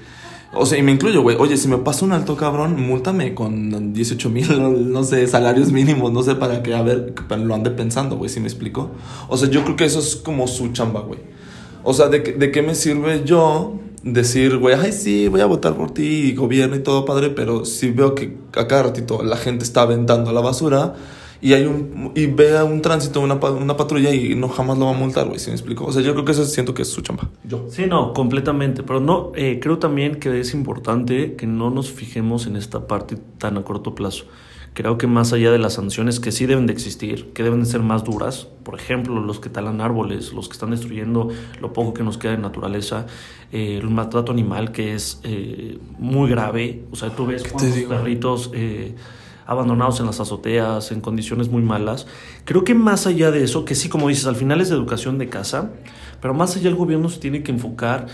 o 0.54 0.64
sea, 0.66 0.78
y 0.78 0.82
me 0.82 0.92
incluyo, 0.92 1.22
güey. 1.22 1.36
Oye, 1.38 1.56
si 1.56 1.68
me 1.68 1.78
pasa 1.78 2.04
un 2.04 2.12
alto 2.12 2.36
cabrón, 2.36 2.80
múltame 2.80 3.34
con 3.34 3.92
18 3.92 4.30
mil, 4.30 4.92
no 4.92 5.04
sé, 5.04 5.26
salarios 5.26 5.72
mínimos, 5.72 6.12
no 6.12 6.22
sé 6.22 6.34
para 6.34 6.62
qué, 6.62 6.74
a 6.74 6.82
ver, 6.82 7.14
lo 7.38 7.54
ande 7.54 7.70
pensando, 7.70 8.16
güey, 8.16 8.30
si 8.30 8.40
me 8.40 8.46
explico. 8.46 8.90
O 9.28 9.36
sea, 9.36 9.48
yo 9.48 9.62
creo 9.64 9.76
que 9.76 9.84
eso 9.84 9.98
es 9.98 10.16
como 10.16 10.46
su 10.46 10.68
chamba, 10.68 11.00
güey. 11.00 11.20
O 11.84 11.92
sea, 11.92 12.08
¿de, 12.08 12.20
¿de 12.20 12.50
qué 12.50 12.62
me 12.62 12.74
sirve 12.74 13.22
yo 13.24 13.78
decir, 14.02 14.56
güey, 14.58 14.74
ay, 14.74 14.92
sí, 14.92 15.28
voy 15.28 15.40
a 15.40 15.46
votar 15.46 15.74
por 15.74 15.90
ti, 15.90 16.34
gobierno 16.34 16.76
y 16.76 16.80
todo, 16.80 17.04
padre, 17.04 17.30
pero 17.30 17.64
si 17.64 17.90
veo 17.90 18.14
que 18.14 18.36
a 18.56 18.66
cada 18.66 18.84
ratito 18.84 19.22
la 19.22 19.36
gente 19.36 19.64
está 19.64 19.82
aventando 19.82 20.32
la 20.32 20.40
basura 20.40 20.94
y 21.40 21.52
hay 21.52 21.64
un 21.64 22.12
y 22.14 22.26
ve 22.26 22.56
a 22.58 22.64
un 22.64 22.80
tránsito, 22.82 23.20
una, 23.20 23.38
pa- 23.38 23.50
una 23.52 23.76
patrulla 23.76 24.12
y 24.14 24.34
no 24.34 24.48
jamás 24.48 24.78
lo 24.78 24.86
va 24.86 24.90
a 24.94 24.98
multar, 24.98 25.26
güey, 25.26 25.38
¿sí 25.38 25.50
me 25.50 25.54
explico? 25.56 25.84
O 25.84 25.92
sea, 25.92 26.02
yo 26.02 26.12
creo 26.12 26.24
que 26.24 26.32
eso 26.32 26.44
siento 26.44 26.74
que 26.74 26.82
es 26.82 26.88
su 26.88 27.00
chamba. 27.00 27.28
Yo. 27.44 27.66
Sí, 27.70 27.86
no, 27.86 28.12
completamente. 28.12 28.82
Pero 28.82 29.00
no, 29.00 29.32
eh, 29.34 29.58
creo 29.62 29.78
también 29.78 30.16
que 30.16 30.40
es 30.40 30.54
importante 30.54 31.34
que 31.36 31.46
no 31.46 31.70
nos 31.70 31.90
fijemos 31.92 32.46
en 32.46 32.56
esta 32.56 32.86
parte 32.86 33.16
tan 33.38 33.56
a 33.56 33.62
corto 33.62 33.94
plazo. 33.94 34.24
Creo 34.74 34.96
que 34.98 35.06
más 35.08 35.32
allá 35.32 35.50
de 35.50 35.58
las 35.58 35.72
sanciones 35.74 36.20
que 36.20 36.30
sí 36.30 36.46
deben 36.46 36.66
de 36.66 36.72
existir, 36.72 37.32
que 37.32 37.42
deben 37.42 37.60
de 37.60 37.66
ser 37.66 37.80
más 37.82 38.04
duras, 38.04 38.46
por 38.62 38.78
ejemplo, 38.78 39.20
los 39.20 39.40
que 39.40 39.48
talan 39.48 39.80
árboles, 39.80 40.32
los 40.32 40.48
que 40.48 40.52
están 40.52 40.70
destruyendo 40.70 41.30
lo 41.60 41.72
poco 41.72 41.94
que 41.94 42.04
nos 42.04 42.16
queda 42.16 42.32
de 42.32 42.38
naturaleza, 42.38 43.06
eh, 43.50 43.78
el 43.82 43.90
maltrato 43.90 44.30
animal 44.30 44.70
que 44.70 44.94
es 44.94 45.20
eh, 45.24 45.78
muy 45.98 46.30
grave. 46.30 46.84
O 46.92 46.96
sea, 46.96 47.10
tú 47.10 47.26
ves 47.26 47.42
cuántos 47.50 47.76
perritos 47.88 48.50
eh, 48.54 48.94
abandonados 49.48 49.98
en 49.98 50.06
las 50.06 50.20
azoteas, 50.20 50.92
en 50.92 51.00
condiciones 51.00 51.48
muy 51.48 51.62
malas. 51.62 52.06
Creo 52.44 52.64
que 52.64 52.74
más 52.74 53.06
allá 53.06 53.30
de 53.30 53.42
eso, 53.42 53.64
que 53.64 53.74
sí, 53.74 53.88
como 53.88 54.08
dices, 54.08 54.26
al 54.26 54.36
final 54.36 54.60
es 54.60 54.68
de 54.68 54.74
educación 54.74 55.16
de 55.16 55.30
casa, 55.30 55.70
pero 56.20 56.34
más 56.34 56.54
allá 56.54 56.68
el 56.68 56.76
gobierno 56.76 57.08
se 57.08 57.18
tiene 57.18 57.42
que 57.42 57.50
enfocar 57.50 58.06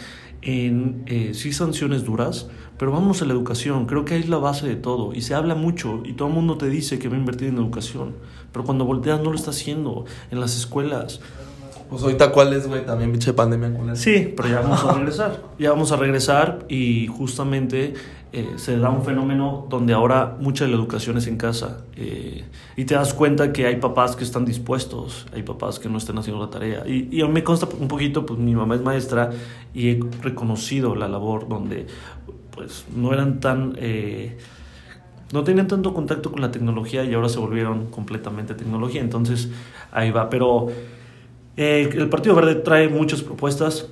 en 0.43 1.03
eh, 1.07 1.33
sí 1.35 1.53
sanciones 1.53 2.05
duras, 2.05 2.47
pero 2.79 2.93
vamos 2.93 3.21
a 3.21 3.25
la 3.25 3.33
educación, 3.33 3.87
creo 3.87 4.05
que 4.05 4.15
ahí 4.15 4.21
es 4.21 4.29
la 4.29 4.37
base 4.37 4.69
de 4.69 4.77
todo 4.77 5.13
y 5.13 5.23
se 5.23 5.35
habla 5.35 5.57
mucho 5.57 6.03
y 6.05 6.13
todo 6.13 6.29
el 6.29 6.35
mundo 6.35 6.57
te 6.57 6.69
dice 6.69 7.01
que 7.01 7.09
va 7.09 7.17
a 7.17 7.19
invertir 7.19 7.49
en 7.49 7.57
educación, 7.57 8.15
pero 8.53 8.65
cuando 8.65 8.85
volteas 8.85 9.21
no 9.21 9.31
lo 9.31 9.37
está 9.37 9.51
haciendo 9.51 10.05
en 10.31 10.39
las 10.39 10.57
escuelas. 10.57 11.21
Pues 11.91 12.03
ahorita 12.03 12.31
cuál 12.31 12.53
es, 12.53 12.67
güey, 12.67 12.87
también 12.87 13.11
pinche 13.11 13.33
pandemia. 13.33 13.95
Sí, 13.97 14.33
pero 14.37 14.49
ya 14.49 14.61
vamos 14.61 14.85
a 14.85 14.93
regresar. 14.95 15.43
Ya 15.59 15.71
vamos 15.71 15.93
a 15.93 15.97
regresar 15.97 16.65
y 16.69 17.09
justamente 17.09 17.95
eh, 18.35 18.55
se 18.57 18.77
da 18.79 18.91
un 18.91 19.05
fenómeno 19.05 19.67
donde 19.71 19.93
ahora 19.93 20.37
mucha 20.41 20.65
de 20.65 20.71
la 20.71 20.77
educación 20.77 21.17
es 21.17 21.27
en 21.29 21.37
casa. 21.37 21.85
eh, 21.97 22.45
y 22.77 22.85
te 22.85 22.95
das 22.95 23.15
cuenta 23.15 23.53
que 23.53 23.67
hay 23.67 23.77
papás 23.77 24.17
que 24.17 24.25
están 24.25 24.45
dispuestos, 24.45 25.27
hay 25.33 25.43
papás 25.45 25.79
que 25.79 25.89
no 25.89 25.99
están 25.99 26.19
haciendo 26.19 26.45
la 26.45 26.51
tarea. 26.51 26.83
Y, 26.87 27.09
y 27.11 27.23
a 27.23 27.27
mí 27.27 27.33
me 27.33 27.45
consta 27.45 27.69
un 27.79 27.89
poquito, 27.89 28.27
pues 28.27 28.39
mi 28.39 28.55
mamá 28.55 28.75
es 28.75 28.83
maestra 28.83 29.31
y 29.73 29.91
he 29.91 30.01
reconocido 30.23 30.95
la 30.97 31.09
labor 31.09 31.49
donde 31.49 31.87
pues 32.51 32.85
no 32.95 33.13
eran 33.13 33.41
tan... 33.41 33.75
eh, 33.79 34.37
no 35.33 35.43
tenían 35.43 35.67
tanto 35.67 35.95
contacto 35.95 36.31
con 36.31 36.41
la 36.41 36.51
tecnología 36.51 37.03
y 37.05 37.15
ahora 37.15 37.29
se 37.29 37.39
volvieron 37.41 37.87
completamente 37.87 38.55
tecnología. 38.55 39.01
Entonces, 39.01 39.49
ahí 39.91 40.11
va. 40.13 40.31
Pero 40.31 40.69
el 41.57 42.09
Partido 42.09 42.35
Verde 42.37 42.57
trae 42.57 42.89
muchas 42.89 43.23
propuestas, 43.23 43.89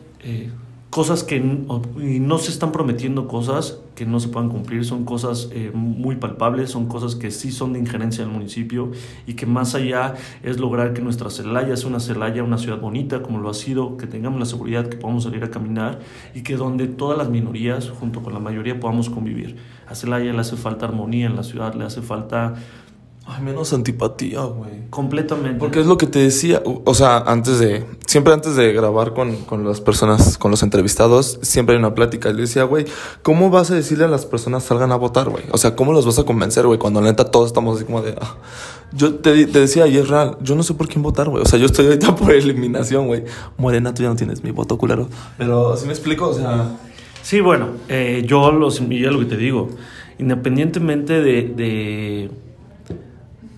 cosas 0.93 1.25
que 1.25 1.41
no 1.41 2.37
se 2.37 2.51
están 2.51 2.71
prometiendo 2.71 3.27
cosas 3.27 3.81
que 3.95 4.05
no 4.05 4.21
se 4.21 4.29
puedan 4.29 4.51
cumplir, 4.51 4.85
son 4.85 5.07
cosas 5.07 5.49
eh, 5.53 5.71
muy 5.73 6.17
palpables, 6.17 6.69
son 6.69 6.87
cosas 6.87 7.15
que 7.15 7.31
sí 7.31 7.51
son 7.51 7.73
de 7.73 7.79
injerencia 7.79 8.23
del 8.25 8.31
municipio 8.31 8.91
y 9.27 9.33
que 9.33 9.47
más 9.47 9.75
allá 9.75 10.17
es 10.43 10.61
lograr 10.61 10.93
que 10.93 11.01
nuestra 11.01 11.31
Celaya 11.31 11.79
sea 11.79 11.89
una 11.89 11.99
Celaya, 11.99 12.43
una 12.43 12.59
ciudad 12.59 12.79
bonita 12.79 13.23
como 13.23 13.39
lo 13.39 13.49
ha 13.49 13.55
sido, 13.55 13.97
que 13.97 14.07
tengamos 14.07 14.39
la 14.39 14.45
seguridad, 14.45 14.87
que 14.87 14.99
podamos 14.99 15.25
salir 15.25 15.43
a 15.45 15.51
caminar 15.51 16.01
y 16.35 16.43
que 16.43 16.57
donde 16.57 16.89
todas 16.89 17.17
las 17.17 17.31
minorías 17.31 17.89
junto 17.89 18.23
con 18.23 18.35
la 18.35 18.39
mayoría 18.39 18.79
podamos 18.79 19.09
convivir. 19.09 19.57
A 19.89 19.95
Celaya 19.95 20.31
le 20.31 20.41
hace 20.41 20.57
falta 20.57 20.85
armonía 20.85 21.25
en 21.25 21.37
la 21.37 21.43
ciudad, 21.43 21.75
le 21.75 21.85
hace 21.85 22.03
falta 22.03 22.55
Ay, 23.25 23.41
menos 23.43 23.73
antipatía, 23.73 24.41
güey. 24.41 24.88
completamente... 24.91 25.59
Porque 25.59 25.81
es 25.81 25.87
lo 25.87 25.97
que 25.97 26.07
te 26.07 26.19
decía, 26.19 26.62
o 26.64 26.95
sea, 26.95 27.19
antes 27.19 27.61
de, 27.61 27.85
siempre 28.07 28.35
antes 28.35 28.57
de 28.57 28.73
grabar 28.73 29.14
con, 29.14 29.37
con 29.45 29.64
las 29.64 29.81
personas, 29.81 30.38
con 30.38 30.50
los 30.50 30.62
entrevistados, 30.62 31.38
siempre 31.43 31.75
hay 31.75 31.79
una 31.79 31.95
plática. 31.95 32.31
Y 32.31 32.35
le 32.35 32.43
decía, 32.43 32.64
güey, 32.64 32.85
¿cómo 33.23 33.49
vas 33.49 33.71
a 33.71 33.75
decirle 33.75 34.05
a 34.05 34.09
las 34.09 34.26
personas 34.26 34.64
salgan 34.64 34.91
a 34.91 34.97
votar, 34.97 35.29
güey? 35.29 35.45
O 35.52 35.59
sea, 35.59 35.76
¿cómo 35.76 35.93
los 35.93 36.05
vas 36.05 36.19
a 36.19 36.25
convencer, 36.25 36.67
güey? 36.67 36.79
Cuando 36.79 37.00
neta 37.00 37.31
todos 37.31 37.47
estamos 37.47 37.76
así 37.76 37.85
como 37.85 38.02
de, 38.02 38.17
ah. 38.21 38.37
Yo 38.93 39.14
te, 39.14 39.47
te 39.47 39.61
decía, 39.61 39.87
y 39.87 39.97
es 39.97 40.09
real, 40.09 40.37
yo 40.43 40.55
no 40.55 40.62
sé 40.62 40.75
por 40.75 40.88
quién 40.88 41.02
votar, 41.02 41.29
güey. 41.29 41.43
O 41.43 41.47
sea, 41.47 41.59
yo 41.59 41.67
estoy 41.67 41.87
ahorita 41.87 42.17
por 42.17 42.33
eliminación, 42.33 43.07
güey. 43.07 43.25
Morena, 43.57 43.95
tú 43.95 44.02
ya 44.02 44.09
no 44.09 44.17
tienes 44.17 44.43
mi 44.43 44.50
voto, 44.50 44.76
culero. 44.76 45.09
Pero, 45.38 45.76
¿sí 45.76 45.87
me 45.87 45.93
explico? 45.93 46.29
O 46.29 46.35
sea... 46.35 46.76
Sí, 47.23 47.41
bueno, 47.41 47.69
eh, 47.88 48.25
yo 48.26 48.50
los 48.50 48.81
y 48.81 49.05
es 49.05 49.12
lo 49.12 49.21
que 49.21 49.26
te 49.26 49.37
digo, 49.37 49.71
independientemente 50.19 51.23
de, 51.23 51.43
de, 51.43 52.31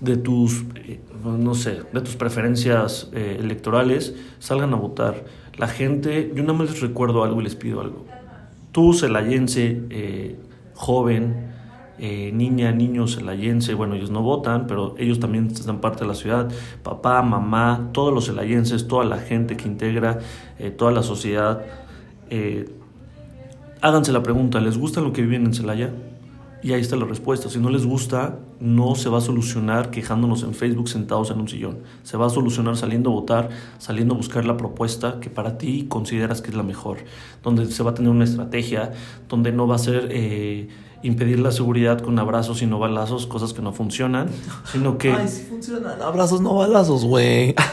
de 0.04 0.16
tus, 0.16 0.64
eh, 0.76 1.00
no 1.25 1.54
sé, 1.54 1.82
de 1.92 2.00
tus 2.00 2.16
preferencias 2.16 3.11
eh, 3.12 3.38
electorales, 3.40 4.14
salgan 4.38 4.73
a 4.75 4.76
votar. 4.76 5.25
La 5.56 5.68
gente, 5.68 6.32
yo 6.34 6.42
nada 6.42 6.54
más 6.54 6.70
les 6.70 6.80
recuerdo 6.80 7.25
algo 7.25 7.40
y 7.40 7.44
les 7.44 7.56
pido 7.56 7.80
algo. 7.80 8.04
Tú, 8.73 8.92
celayense, 8.92 9.82
eh, 9.90 10.37
joven, 10.75 11.52
eh, 11.99 12.32
niña, 12.34 12.73
niño 12.73 13.06
celayense, 13.06 13.75
bueno, 13.75 13.94
ellos 13.94 14.11
no 14.11 14.23
votan, 14.23 14.66
pero 14.66 14.94
ellos 14.99 15.20
también 15.20 15.46
están 15.46 15.80
parte 15.80 16.00
de 16.00 16.08
la 16.08 16.14
ciudad. 16.14 16.50
Papá, 16.82 17.23
mamá, 17.23 17.90
todos 17.92 18.12
los 18.12 18.26
celayenses, 18.26 18.88
toda 18.88 19.04
la 19.04 19.18
gente 19.18 19.56
que 19.56 19.68
integra 19.68 20.18
toda 20.76 20.90
la 20.90 21.02
sociedad. 21.02 21.62
háganse 23.80 24.12
la 24.12 24.23
pregunta, 24.23 24.61
¿les 24.61 24.76
gusta 24.76 25.00
lo 25.00 25.12
que 25.12 25.23
viven 25.23 25.46
en 25.46 25.54
Celaya? 25.54 25.92
Y 26.64 26.73
ahí 26.73 26.80
está 26.80 26.97
la 26.97 27.04
respuesta. 27.04 27.50
Si 27.50 27.59
no 27.59 27.68
les 27.68 27.85
gusta, 27.85 28.38
no 28.59 28.94
se 28.94 29.11
va 29.11 29.18
a 29.18 29.21
solucionar 29.21 29.90
quejándonos 29.90 30.44
en 30.44 30.54
Facebook 30.54 30.88
sentados 30.88 31.30
en 31.30 31.38
un 31.38 31.47
sillón. 31.47 31.80
Se 32.04 32.16
va 32.16 32.25
a 32.25 32.30
solucionar 32.30 32.78
saliendo 32.78 33.11
a 33.11 33.12
votar, 33.12 33.50
saliendo 33.76 34.14
a 34.14 34.16
buscar 34.16 34.47
la 34.47 34.56
propuesta 34.56 35.21
que 35.21 35.28
para 35.28 35.59
ti 35.59 35.85
consideras 35.90 36.40
que 36.40 36.49
es 36.49 36.56
la 36.56 36.62
mejor. 36.62 36.97
Donde 37.42 37.66
se 37.66 37.83
va 37.83 37.90
a 37.90 37.94
tener 37.94 38.11
una 38.11 38.25
estrategia, 38.25 38.92
donde 39.28 39.52
no 39.52 39.66
va 39.66 39.75
a 39.75 39.78
ser 39.78 40.09
eh, 40.11 40.68
impedir 41.04 41.38
la 41.38 41.52
seguridad 41.52 42.00
con 42.00 42.18
abrazos 42.18 42.62
y 42.62 42.66
no 42.66 42.78
balazos, 42.80 43.26
cosas 43.28 43.52
que 43.52 43.62
no 43.62 43.73
funcionan, 43.73 44.26
sino 44.73 44.99
que... 44.99 45.12
Ay, 45.12 45.28
sí 45.28 45.46
funcionan. 45.49 46.02
Abrazos, 46.02 46.40
no 46.40 46.54
balazos, 46.56 47.04
güey. 47.04 47.54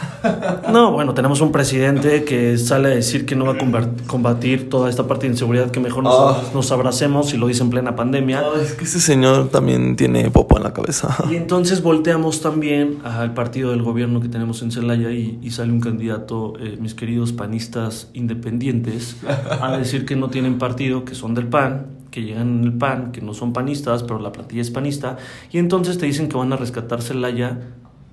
No, 0.71 0.91
bueno, 0.91 1.15
tenemos 1.15 1.41
un 1.41 1.51
presidente 1.51 2.23
que 2.23 2.55
sale 2.59 2.89
a 2.89 2.91
decir 2.91 3.25
que 3.25 3.35
no 3.35 3.43
va 3.45 3.53
a 3.53 3.57
combat- 3.57 4.05
combatir 4.05 4.69
toda 4.69 4.87
esta 4.87 5.07
parte 5.07 5.25
de 5.25 5.33
inseguridad, 5.33 5.71
que 5.71 5.79
mejor 5.79 6.03
nos, 6.03 6.13
Ah. 6.15 6.41
nos 6.53 6.71
abracemos 6.71 7.33
y 7.33 7.37
lo 7.37 7.47
dice 7.47 7.63
en 7.63 7.71
plena 7.71 7.95
pandemia. 7.95 8.41
Ay, 8.55 8.61
es 8.63 8.73
que 8.73 8.83
ese 8.85 8.99
señor 8.99 9.49
también 9.49 9.95
tiene 9.95 10.29
popo 10.29 10.57
en 10.57 10.63
la 10.63 10.73
cabeza. 10.73 11.15
Y 11.29 11.35
entonces 11.35 11.81
volteamos 11.81 12.41
también 12.41 12.99
al 13.03 13.33
partido 13.33 13.71
del 13.71 13.81
gobierno 13.81 14.21
que 14.21 14.29
tenemos 14.29 14.61
en 14.61 14.71
Celaya 14.71 15.09
y, 15.09 15.39
y 15.41 15.49
sale 15.49 15.71
un 15.71 15.79
candidato, 15.81 16.53
eh, 16.59 16.77
mis 16.79 16.93
queridos 16.93 17.31
panistas 17.33 18.09
independientes, 18.13 19.15
a 19.59 19.75
decir 19.77 20.05
que 20.05 20.15
no 20.15 20.29
tienen 20.29 20.59
partido, 20.59 21.03
que 21.03 21.15
son 21.15 21.33
del 21.33 21.47
PAN, 21.47 21.87
que 22.11 22.21
llegan 22.23 22.59
en 22.59 22.63
el 22.65 22.73
PAN, 22.77 23.11
que 23.11 23.21
no 23.21 23.33
son 23.33 23.53
panistas, 23.53 24.03
pero 24.03 24.19
la 24.19 24.31
plantilla 24.31 24.61
es 24.61 24.69
panista. 24.69 25.17
Y 25.51 25.57
entonces 25.57 25.97
te 25.97 26.05
dicen 26.05 26.29
que 26.29 26.37
van 26.37 26.51
a 26.53 26.57
rescatar 26.57 27.01
Celaya. 27.01 27.59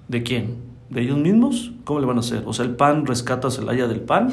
¿De 0.09 0.23
quién? 0.23 0.57
¿De 0.89 1.03
ellos 1.03 1.19
mismos? 1.19 1.73
¿Cómo 1.85 2.01
le 2.01 2.07
van 2.07 2.17
a 2.17 2.21
hacer? 2.21 2.45
O 2.47 2.53
sea, 2.55 2.65
el 2.65 2.75
PAN 2.77 3.05
rescata 3.07 3.49
a 3.49 3.51
Celaya 3.51 3.87
del 3.89 4.01
PAN. 4.01 4.31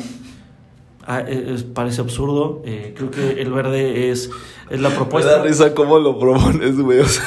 Ah, 1.08 1.22
eh, 1.28 1.52
es- 1.54 1.64
parece 1.64 2.02
absurdo. 2.02 2.62
Eh, 2.66 2.94
creo 2.98 3.12
que 3.12 3.42
el 3.42 3.52
verde 3.52 4.10
es, 4.12 4.30
es 4.70 4.82
la 4.82 4.90
Me 4.90 4.96
propuesta. 4.96 5.38
da 5.38 5.44
risa 5.44 5.74
cómo 5.76 6.00
lo 6.00 6.18
propones, 6.18 6.80
güey. 6.80 7.00
O 7.00 7.06
sea, 7.06 7.24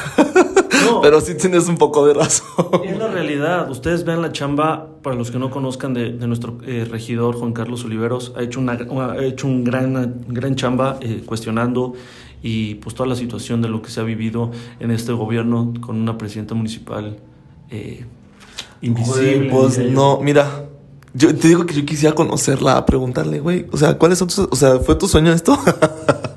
No. 0.86 1.00
pero 1.02 1.20
sí 1.20 1.36
tienes 1.36 1.68
un 1.68 1.76
poco 1.76 2.06
de 2.06 2.14
razón. 2.14 2.46
Es 2.84 2.96
la 2.98 3.08
realidad. 3.08 3.70
Ustedes 3.70 4.04
vean 4.04 4.22
la 4.22 4.32
chamba, 4.32 4.88
para 5.02 5.14
los 5.14 5.30
que 5.30 5.38
no 5.38 5.50
conozcan, 5.50 5.94
de, 5.94 6.12
de 6.12 6.26
nuestro 6.26 6.58
eh, 6.66 6.86
regidor 6.90 7.36
Juan 7.36 7.52
Carlos 7.52 7.84
Oliveros. 7.84 8.32
Ha 8.36 8.42
hecho, 8.42 8.58
una, 8.58 8.72
ha 8.72 9.24
hecho 9.24 9.46
un 9.46 9.62
gran, 9.62 10.24
gran 10.26 10.56
chamba 10.56 10.96
eh, 11.00 11.22
cuestionando 11.24 11.92
y 12.42 12.76
pues 12.76 12.94
toda 12.94 13.08
la 13.08 13.16
situación 13.16 13.62
de 13.62 13.68
lo 13.68 13.82
que 13.82 13.90
se 13.90 14.00
ha 14.00 14.04
vivido 14.04 14.50
en 14.80 14.90
este 14.90 15.12
gobierno 15.12 15.72
con 15.80 15.96
una 15.96 16.18
presidenta 16.18 16.54
municipal 16.54 17.18
eh, 17.70 18.04
invisible. 18.80 19.48
Pues 19.50 19.78
no, 19.78 20.20
mira. 20.20 20.64
Yo 21.14 21.34
te 21.34 21.48
digo 21.48 21.64
que 21.64 21.74
yo 21.74 21.84
quisiera 21.86 22.14
conocerla, 22.14 22.84
preguntarle, 22.84 23.40
güey. 23.40 23.66
O 23.72 23.76
sea, 23.76 23.96
¿cuáles 23.98 24.18
son 24.18 24.28
tus. 24.28 24.38
O 24.38 24.54
sea, 24.54 24.78
¿fue 24.78 24.94
tu 24.94 25.08
sueño 25.08 25.32
esto? 25.32 25.58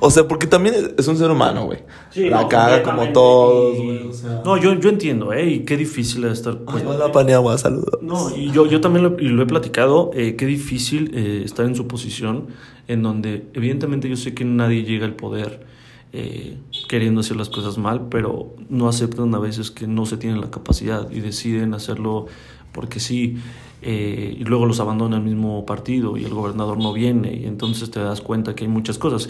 o 0.00 0.10
sea, 0.10 0.26
porque 0.28 0.46
también 0.46 0.74
es- 0.96 1.08
un 1.08 1.16
ser 1.16 1.30
humano, 1.30 1.64
güey. 1.66 1.80
Sí, 2.10 2.28
la 2.28 2.42
no, 2.42 2.48
caga 2.48 2.82
como 2.82 3.10
todos, 3.12 3.76
güey. 3.76 4.08
O 4.08 4.12
sea. 4.12 4.42
No, 4.44 4.56
yo, 4.56 4.74
yo 4.74 4.88
entiendo, 4.88 5.32
¿eh? 5.32 5.48
Y 5.50 5.58
qué 5.60 5.76
difícil 5.76 6.24
es 6.24 6.32
estar... 6.32 6.58
Ay, 6.66 6.82
hola, 6.86 7.10
Paniagua, 7.12 7.56
saludos. 7.58 8.00
No, 8.02 8.34
y 8.36 8.50
yo, 8.52 8.66
yo 8.66 8.80
también 8.80 9.04
lo, 9.04 9.18
y 9.18 9.28
lo 9.28 9.42
he 9.42 9.46
platicado, 9.46 10.10
eh, 10.14 10.36
qué 10.36 10.46
difícil 10.46 11.10
eh, 11.14 11.42
estar 11.44 11.66
en 11.66 11.74
su 11.74 11.86
posición, 11.86 12.48
en 12.88 13.02
donde 13.02 13.46
evidentemente 13.54 14.08
yo 14.08 14.16
sé 14.16 14.34
que 14.34 14.44
nadie 14.44 14.82
llega 14.84 15.04
al 15.06 15.14
poder 15.14 15.66
eh, 16.12 16.56
queriendo 16.88 17.20
hacer 17.20 17.36
las 17.36 17.50
cosas 17.50 17.76
mal, 17.78 18.08
pero 18.08 18.54
no 18.70 18.88
aceptan 18.88 19.34
a 19.34 19.38
veces 19.38 19.70
que 19.70 19.86
no 19.86 20.06
se 20.06 20.16
tienen 20.16 20.40
la 20.40 20.50
capacidad 20.50 21.10
y 21.10 21.20
deciden 21.20 21.74
hacerlo 21.74 22.26
porque 22.72 23.00
sí. 23.00 23.36
Eh, 23.82 24.36
y 24.38 24.44
luego 24.44 24.66
los 24.66 24.80
abandona 24.80 25.16
el 25.16 25.22
mismo 25.22 25.64
partido 25.64 26.16
y 26.16 26.24
el 26.24 26.34
gobernador 26.34 26.78
no 26.78 26.92
viene 26.92 27.34
y 27.34 27.46
entonces 27.46 27.90
te 27.90 28.00
das 28.00 28.20
cuenta 28.20 28.54
que 28.54 28.64
hay 28.64 28.70
muchas 28.70 28.98
cosas. 28.98 29.28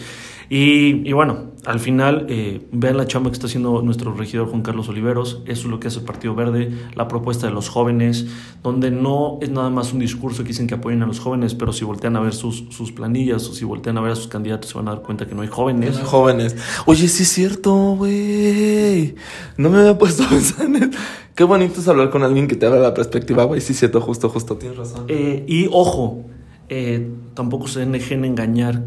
Y, 0.49 1.07
y 1.07 1.13
bueno, 1.13 1.51
al 1.65 1.79
final 1.79 2.25
eh, 2.29 2.67
vean 2.71 2.97
la 2.97 3.05
chamba 3.05 3.29
que 3.29 3.35
está 3.35 3.47
haciendo 3.47 3.81
nuestro 3.81 4.13
regidor 4.13 4.49
Juan 4.49 4.61
Carlos 4.61 4.89
Oliveros, 4.89 5.41
eso 5.45 5.61
es 5.61 5.65
lo 5.65 5.79
que 5.79 5.89
hace 5.89 5.99
el 5.99 6.05
Partido 6.05 6.33
Verde, 6.33 6.71
la 6.95 7.07
propuesta 7.07 7.47
de 7.47 7.53
los 7.53 7.69
jóvenes, 7.69 8.25
donde 8.63 8.91
no 8.91 9.37
es 9.41 9.51
nada 9.51 9.69
más 9.69 9.93
un 9.93 9.99
discurso 9.99 10.43
que 10.43 10.49
dicen 10.49 10.67
que 10.67 10.75
apoyen 10.75 11.03
a 11.03 11.05
los 11.05 11.19
jóvenes, 11.19 11.53
pero 11.53 11.73
si 11.73 11.85
voltean 11.85 12.15
a 12.15 12.21
ver 12.21 12.33
sus, 12.33 12.65
sus 12.69 12.91
planillas 12.91 13.47
o 13.47 13.53
si 13.53 13.65
voltean 13.65 13.97
a 13.97 14.01
ver 14.01 14.13
a 14.13 14.15
sus 14.15 14.27
candidatos 14.27 14.71
se 14.71 14.77
van 14.77 14.87
a 14.87 14.91
dar 14.91 15.01
cuenta 15.01 15.27
que 15.27 15.35
no 15.35 15.41
hay 15.41 15.47
jóvenes. 15.47 15.93
No 15.93 15.99
hay 15.99 16.05
jóvenes. 16.05 16.55
Oye, 16.85 17.07
sí 17.07 17.23
es 17.23 17.29
cierto, 17.29 17.95
güey. 17.97 19.15
No 19.57 19.69
me 19.69 19.79
había 19.79 19.97
puesto 19.97 20.23
a 20.23 20.29
pensar 20.29 20.65
en 20.65 20.75
eso. 20.75 20.99
Qué 21.39 21.45
bonito 21.45 21.79
es 21.79 21.87
hablar 21.87 22.09
con 22.09 22.21
alguien 22.23 22.49
que 22.49 22.57
te 22.57 22.65
abra 22.65 22.79
la 22.79 22.93
perspectiva, 22.93 23.45
güey. 23.45 23.61
Sí 23.61 23.73
cierto, 23.73 24.01
justo, 24.01 24.27
justo, 24.27 24.57
tienes 24.57 24.77
razón. 24.77 25.05
Eh, 25.07 25.45
y 25.47 25.69
ojo, 25.71 26.25
eh, 26.67 27.09
tampoco 27.33 27.69
se 27.69 27.85
dejen 27.85 28.25
engañar 28.25 28.83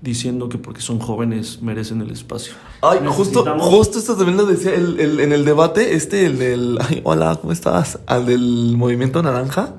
diciendo 0.00 0.48
que 0.48 0.56
porque 0.56 0.80
son 0.80 0.98
jóvenes 0.98 1.60
merecen 1.60 2.00
el 2.00 2.10
espacio. 2.10 2.54
Ay, 2.80 3.00
justo, 3.06 3.44
justo 3.58 3.98
esto 3.98 4.16
también 4.16 4.38
lo 4.38 4.46
decía 4.46 4.74
el, 4.74 4.98
el, 4.98 5.20
en 5.20 5.34
el 5.34 5.44
debate, 5.44 5.94
este, 5.94 6.24
el 6.24 6.38
del, 6.38 6.78
ay, 6.80 7.02
hola, 7.04 7.36
¿cómo 7.38 7.52
estás? 7.52 7.98
Al 8.06 8.24
del 8.24 8.78
movimiento 8.78 9.22
naranja. 9.22 9.74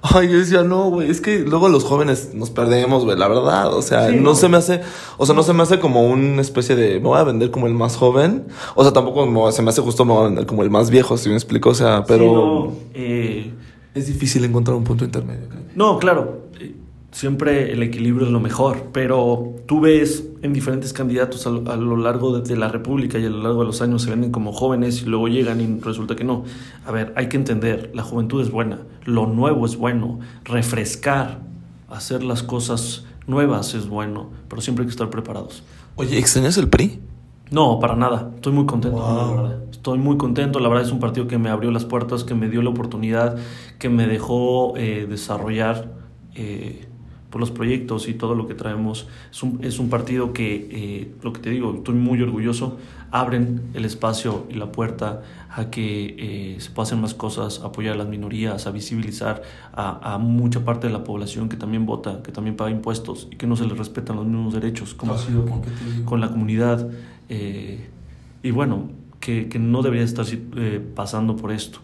Ay, 0.14 0.30
yo 0.30 0.38
decía, 0.38 0.62
no, 0.62 0.90
güey, 0.90 1.10
es 1.10 1.20
que 1.20 1.40
luego 1.40 1.68
los 1.68 1.84
jóvenes 1.84 2.30
nos 2.34 2.50
perdemos, 2.50 3.04
güey, 3.04 3.18
la 3.18 3.26
verdad. 3.28 3.74
O 3.74 3.82
sea, 3.82 4.08
Sí, 4.10 4.16
no, 4.16 4.22
no. 4.22 4.34
se 4.34 4.48
me 4.48 4.56
hace, 4.56 4.80
o 5.16 5.26
sea, 5.26 5.34
no 5.34 5.42
se 5.42 5.52
me 5.52 5.62
hace 5.62 5.78
como 5.80 6.06
una 6.08 6.40
especie 6.40 6.76
de, 6.76 6.94
me 7.00 7.08
voy 7.08 7.18
a 7.18 7.24
vender 7.24 7.50
como 7.50 7.66
el 7.66 7.74
más 7.74 7.96
joven. 7.96 8.46
O 8.74 8.82
sea, 8.84 8.92
tampoco 8.92 9.26
me- 9.26 9.52
se 9.52 9.62
me 9.62 9.70
hace 9.70 9.80
justo 9.82 10.04
me 10.04 10.12
voy 10.12 10.22
a 10.22 10.26
vender 10.26 10.46
como 10.46 10.62
el 10.62 10.70
más 10.70 10.90
viejo, 10.90 11.16
si 11.16 11.28
me 11.28 11.34
explico. 11.34 11.70
O 11.70 11.74
sea, 11.74 12.04
pero 12.06 12.24
Sí, 12.24 12.30
no, 12.32 12.72
eh, 12.94 13.52
es 13.94 14.06
difícil 14.06 14.44
encontrar 14.44 14.76
un 14.76 14.84
punto 14.84 15.04
intermedio. 15.04 15.48
No, 15.74 15.98
claro, 15.98 16.42
siempre 17.18 17.72
el 17.72 17.82
equilibrio 17.82 18.26
es 18.26 18.32
lo 18.32 18.38
mejor, 18.38 18.90
pero 18.92 19.56
tú 19.66 19.80
ves 19.80 20.24
en 20.42 20.52
diferentes 20.52 20.92
candidatos 20.92 21.48
a 21.48 21.50
lo, 21.50 21.68
a 21.68 21.74
lo 21.76 21.96
largo 21.96 22.38
de, 22.38 22.48
de 22.48 22.56
la 22.56 22.68
República 22.68 23.18
y 23.18 23.26
a 23.26 23.28
lo 23.28 23.42
largo 23.42 23.62
de 23.62 23.66
los 23.66 23.82
años 23.82 24.02
se 24.02 24.10
venden 24.10 24.30
como 24.30 24.52
jóvenes 24.52 25.02
y 25.02 25.06
luego 25.06 25.26
llegan 25.26 25.60
y 25.60 25.80
resulta 25.80 26.14
que 26.14 26.22
no. 26.22 26.44
A 26.86 26.92
ver, 26.92 27.12
hay 27.16 27.28
que 27.28 27.36
entender, 27.36 27.90
la 27.92 28.04
juventud 28.04 28.40
es 28.40 28.52
buena, 28.52 28.78
lo 29.04 29.26
nuevo 29.26 29.66
es 29.66 29.76
bueno, 29.76 30.20
refrescar, 30.44 31.40
hacer 31.88 32.22
las 32.22 32.44
cosas 32.44 33.04
nuevas 33.26 33.74
es 33.74 33.88
bueno, 33.88 34.30
pero 34.48 34.62
siempre 34.62 34.84
hay 34.84 34.86
que 34.86 34.92
estar 34.92 35.10
preparados. 35.10 35.64
Oye, 35.96 36.18
¿extrañas 36.18 36.56
el 36.56 36.68
PRI? 36.68 37.00
No, 37.50 37.80
para 37.80 37.96
nada. 37.96 38.30
Estoy 38.36 38.52
muy 38.52 38.66
contento, 38.66 38.98
Wow. 38.98 39.16
la 39.16 39.42
verdad. 39.42 39.62
Estoy 39.72 39.98
muy 39.98 40.18
contento. 40.18 40.60
La 40.60 40.68
verdad 40.68 40.84
es 40.84 40.92
un 40.92 41.00
partido 41.00 41.26
que 41.26 41.38
me 41.38 41.48
abrió 41.48 41.72
las 41.72 41.84
puertas, 41.84 42.22
que 42.22 42.34
me 42.34 42.48
dio 42.48 42.62
la 42.62 42.70
oportunidad, 42.70 43.38
que 43.80 43.88
me 43.88 44.06
dejó 44.06 44.76
eh, 44.76 45.06
desarrollar 45.08 45.90
eh, 46.36 46.87
por 47.30 47.40
los 47.40 47.50
proyectos 47.50 48.08
y 48.08 48.14
todo 48.14 48.34
lo 48.34 48.46
que 48.46 48.54
traemos. 48.54 49.06
Es 49.30 49.42
un, 49.42 49.58
es 49.62 49.78
un 49.78 49.90
partido 49.90 50.32
que, 50.32 50.68
eh, 50.70 51.10
lo 51.22 51.32
que 51.32 51.40
te 51.40 51.50
digo, 51.50 51.74
estoy 51.76 51.94
muy 51.94 52.20
orgulloso. 52.22 52.78
Abren 53.10 53.62
el 53.74 53.84
espacio 53.84 54.46
y 54.50 54.54
la 54.54 54.70
puerta 54.70 55.22
a 55.50 55.70
que 55.70 56.14
eh, 56.18 56.56
se 56.60 56.70
puedan 56.70 56.86
hacer 56.88 56.98
más 56.98 57.14
cosas, 57.14 57.60
a 57.62 57.68
apoyar 57.68 57.94
a 57.94 57.96
las 57.96 58.08
minorías, 58.08 58.66
a 58.66 58.70
visibilizar 58.70 59.42
a, 59.72 60.14
a 60.14 60.18
mucha 60.18 60.64
parte 60.64 60.86
de 60.88 60.92
la 60.92 61.04
población 61.04 61.48
que 61.48 61.56
también 61.56 61.86
vota, 61.86 62.22
que 62.22 62.32
también 62.32 62.56
paga 62.56 62.70
impuestos 62.70 63.28
y 63.30 63.36
que 63.36 63.46
no 63.46 63.56
se 63.56 63.64
les 63.66 63.76
respetan 63.78 64.16
los 64.16 64.26
mismos 64.26 64.52
derechos, 64.52 64.94
como 64.94 65.14
ha 65.14 65.18
sido 65.18 65.46
con, 65.46 65.62
con 66.04 66.20
la 66.20 66.28
comunidad. 66.28 66.88
eh, 67.28 67.88
y 68.42 68.50
bueno, 68.52 68.90
que, 69.20 69.48
que 69.48 69.58
no 69.58 69.82
debería 69.82 70.04
estar 70.04 70.24
eh, 70.56 70.80
pasando 70.94 71.34
por 71.36 71.50
esto. 71.50 71.80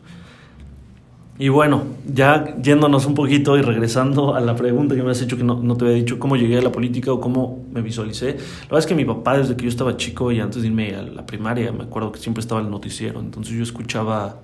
Y 1.36 1.48
bueno, 1.48 1.82
ya 2.06 2.56
yéndonos 2.62 3.06
un 3.06 3.14
poquito 3.14 3.58
y 3.58 3.62
regresando 3.62 4.36
a 4.36 4.40
la 4.40 4.54
pregunta 4.54 4.94
que 4.94 5.02
me 5.02 5.10
has 5.10 5.20
hecho, 5.20 5.36
que 5.36 5.42
no, 5.42 5.60
no 5.60 5.76
te 5.76 5.84
había 5.84 5.96
dicho 5.96 6.20
cómo 6.20 6.36
llegué 6.36 6.58
a 6.58 6.62
la 6.62 6.70
política 6.70 7.12
o 7.12 7.20
cómo 7.20 7.64
me 7.72 7.82
visualicé. 7.82 8.26
La 8.34 8.36
verdad 8.66 8.78
es 8.78 8.86
que 8.86 8.94
mi 8.94 9.04
papá, 9.04 9.36
desde 9.38 9.56
que 9.56 9.64
yo 9.64 9.68
estaba 9.68 9.96
chico 9.96 10.30
y 10.30 10.38
antes 10.38 10.62
de 10.62 10.68
irme 10.68 10.94
a 10.94 11.02
la 11.02 11.26
primaria, 11.26 11.72
me 11.72 11.82
acuerdo 11.84 12.12
que 12.12 12.20
siempre 12.20 12.40
estaba 12.40 12.60
el 12.60 12.70
noticiero. 12.70 13.18
Entonces 13.18 13.52
yo 13.54 13.64
escuchaba 13.64 14.36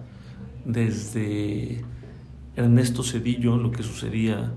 desde 0.64 1.84
Ernesto 2.56 3.02
Cedillo 3.02 3.56
lo 3.56 3.70
que 3.70 3.82
sucedía. 3.82 4.52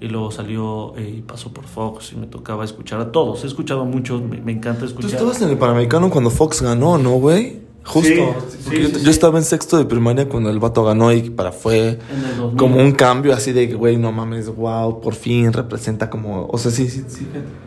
Y 0.00 0.08
luego 0.08 0.32
salió 0.32 0.96
eh, 0.96 1.16
y 1.18 1.22
pasó 1.22 1.52
por 1.52 1.64
Fox 1.64 2.12
y 2.12 2.16
me 2.16 2.26
tocaba 2.26 2.64
escuchar 2.64 3.00
a 3.00 3.12
todos. 3.12 3.44
He 3.44 3.46
escuchado 3.46 3.82
a 3.82 3.84
muchos, 3.84 4.20
me, 4.20 4.40
me 4.40 4.50
encanta 4.50 4.80
Tú 4.80 4.86
escuchar. 4.86 5.10
estabas 5.10 5.40
en 5.42 5.50
el 5.50 5.58
Panamericano 5.58 6.10
cuando 6.10 6.28
Fox 6.30 6.60
ganó, 6.60 6.98
¿no, 6.98 7.12
güey? 7.12 7.61
Justo. 7.84 8.08
Sí, 8.48 8.58
Porque 8.64 8.76
sí, 8.76 8.82
yo, 8.82 8.88
sí, 8.88 8.92
yo 8.94 8.98
sí. 9.00 9.10
estaba 9.10 9.38
en 9.38 9.44
sexto 9.44 9.76
de 9.76 9.84
primaria 9.84 10.28
cuando 10.28 10.50
el 10.50 10.58
vato 10.60 10.84
ganó 10.84 11.12
y 11.12 11.30
para 11.30 11.50
fue 11.52 11.98
En 12.10 12.24
el 12.24 12.36
2000. 12.36 12.56
como 12.56 12.76
un 12.76 12.92
cambio 12.92 13.34
así 13.34 13.52
de 13.52 13.68
que, 13.68 13.74
güey, 13.74 13.96
no 13.96 14.12
mames, 14.12 14.54
wow, 14.54 15.00
por 15.00 15.14
fin 15.14 15.52
representa 15.52 16.08
como. 16.08 16.46
O 16.46 16.58
sea, 16.58 16.70
sí, 16.70 16.88
sí, 16.88 17.02
sí. 17.08 17.26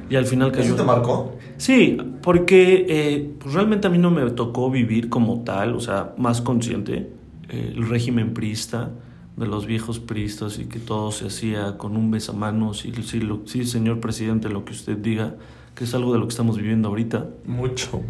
Y 0.10 0.16
al 0.16 0.26
final 0.26 0.52
cayó. 0.52 0.68
¿Eso 0.68 0.76
te 0.76 0.84
marcó? 0.84 1.34
Sí, 1.58 1.98
porque 2.22 2.86
eh, 2.88 3.30
pues 3.40 3.54
realmente 3.54 3.88
a 3.88 3.90
mí 3.90 3.98
no 3.98 4.10
me 4.12 4.30
tocó 4.32 4.72
vivir 4.72 5.10
como 5.10 5.44
tal, 5.44 5.76
o 5.76 5.80
sea, 5.80 6.14
más 6.18 6.42
consciente, 6.42 7.10
eh, 7.50 7.74
el 7.76 7.88
régimen 7.90 8.34
priista 8.34 8.92
de 9.36 9.48
los 9.48 9.66
viejos 9.66 10.00
priistas 10.00 10.60
y 10.60 10.66
que 10.66 10.80
todo 10.80 11.12
se 11.12 11.28
hacía 11.28 11.78
con 11.78 11.98
un 11.98 12.10
besamanos 12.10 12.86
y 12.86 12.94
sí, 13.04 13.20
lo, 13.20 13.42
sí, 13.46 13.66
señor 13.66 14.00
presidente, 14.00 14.48
lo 14.48 14.64
que 14.64 14.72
usted 14.72 14.98
diga, 14.98 15.36
que 15.76 15.84
es 15.84 15.94
algo 15.94 16.14
de 16.14 16.20
lo 16.20 16.26
que 16.28 16.32
estamos 16.32 16.56
viviendo 16.58 16.88
ahorita. 16.88 17.28
Mucho. 17.46 18.02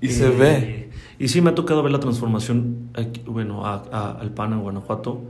Y 0.00 0.06
Eh, 0.06 0.10
se 0.10 0.28
ve. 0.28 0.87
Y 1.18 1.28
sí, 1.28 1.40
me 1.40 1.50
ha 1.50 1.54
tocado 1.54 1.82
ver 1.82 1.92
la 1.92 2.00
transformación, 2.00 2.90
bueno, 3.26 3.66
al 3.66 4.30
PAN 4.34 4.52
en 4.52 4.60
Guanajuato. 4.60 5.22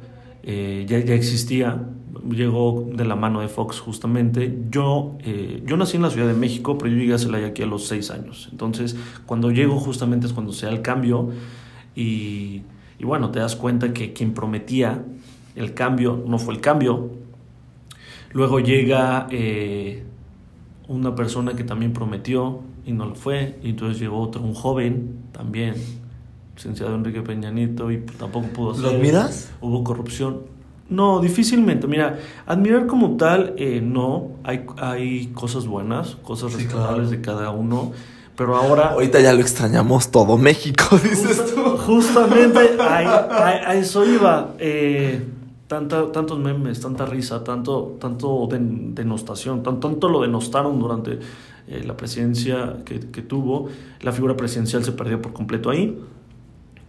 Eh, 0.42 0.86
ya, 0.88 0.98
ya 1.00 1.14
existía, 1.14 1.82
llegó 2.30 2.88
de 2.92 3.04
la 3.04 3.16
mano 3.16 3.40
de 3.40 3.48
Fox 3.48 3.80
justamente. 3.80 4.58
Yo, 4.70 5.16
eh, 5.20 5.62
yo 5.64 5.76
nací 5.76 5.96
en 5.96 6.02
la 6.02 6.10
Ciudad 6.10 6.26
de 6.26 6.34
México, 6.34 6.78
pero 6.78 6.90
yo 6.90 6.98
llegué 6.98 7.14
a 7.14 7.18
Celaya 7.18 7.48
aquí 7.48 7.62
a 7.62 7.66
los 7.66 7.86
seis 7.86 8.10
años. 8.10 8.48
Entonces, 8.50 8.96
cuando 9.26 9.50
llego 9.50 9.78
justamente 9.78 10.26
es 10.26 10.32
cuando 10.32 10.52
se 10.52 10.66
da 10.66 10.72
el 10.72 10.82
cambio 10.82 11.30
y, 11.94 12.62
y 12.98 13.04
bueno, 13.04 13.30
te 13.30 13.38
das 13.38 13.56
cuenta 13.56 13.92
que 13.92 14.12
quien 14.12 14.34
prometía 14.34 15.04
el 15.56 15.74
cambio 15.74 16.22
no 16.26 16.38
fue 16.38 16.54
el 16.54 16.60
cambio. 16.60 17.10
Luego 18.32 18.60
llega 18.60 19.26
eh, 19.30 20.04
una 20.88 21.14
persona 21.14 21.54
que 21.54 21.64
también 21.64 21.92
prometió 21.92 22.60
y 22.84 22.92
no 22.92 23.04
lo 23.06 23.14
fue, 23.14 23.58
y 23.62 23.70
entonces 23.70 24.00
llegó 24.00 24.20
otro, 24.20 24.40
un 24.42 24.54
joven 24.54 25.16
también, 25.32 25.74
licenciado 26.56 26.94
Enrique 26.94 27.20
Peña 27.22 27.50
Nieto, 27.50 27.90
y 27.90 27.98
tampoco 27.98 28.46
pudo 28.48 28.68
¿Lo 28.78 28.88
ser. 28.90 28.98
admiras? 28.98 29.50
Hubo 29.60 29.84
corrupción. 29.84 30.40
No, 30.88 31.20
difícilmente. 31.20 31.86
Mira, 31.86 32.18
admirar 32.46 32.86
como 32.86 33.18
tal, 33.18 33.52
eh, 33.58 33.82
no. 33.82 34.28
Hay, 34.42 34.64
hay 34.78 35.26
cosas 35.34 35.66
buenas, 35.66 36.16
cosas 36.16 36.52
Sí, 36.52 36.58
rescatables 36.64 37.08
claro. 37.08 37.10
de 37.10 37.20
cada 37.20 37.50
uno. 37.50 37.92
Pero 38.34 38.56
ahora. 38.56 38.92
Ahorita 38.92 39.20
ya 39.20 39.34
lo 39.34 39.40
extrañamos 39.40 40.10
todo 40.10 40.38
México, 40.38 40.84
dices 41.02 41.54
tú. 41.54 41.76
Justamente 41.76 42.58
a 42.80 43.74
eso 43.74 44.06
iba. 44.06 44.54
Eh, 44.58 45.22
tanta, 45.68 46.10
tantos 46.10 46.38
memes, 46.40 46.80
tanta 46.80 47.06
risa, 47.06 47.44
tanto, 47.44 47.96
tanto 48.00 48.48
den- 48.50 48.94
denostación, 48.94 49.62
tan- 49.62 49.78
tanto 49.80 50.08
lo 50.08 50.22
denostaron 50.22 50.78
durante 50.80 51.20
eh, 51.68 51.84
la 51.86 51.96
presidencia 51.96 52.78
que, 52.84 52.98
que 52.98 53.22
tuvo. 53.22 53.68
La 54.00 54.10
figura 54.12 54.36
presidencial 54.36 54.82
se 54.84 54.92
perdió 54.92 55.22
por 55.22 55.32
completo 55.32 55.70
ahí. 55.70 55.96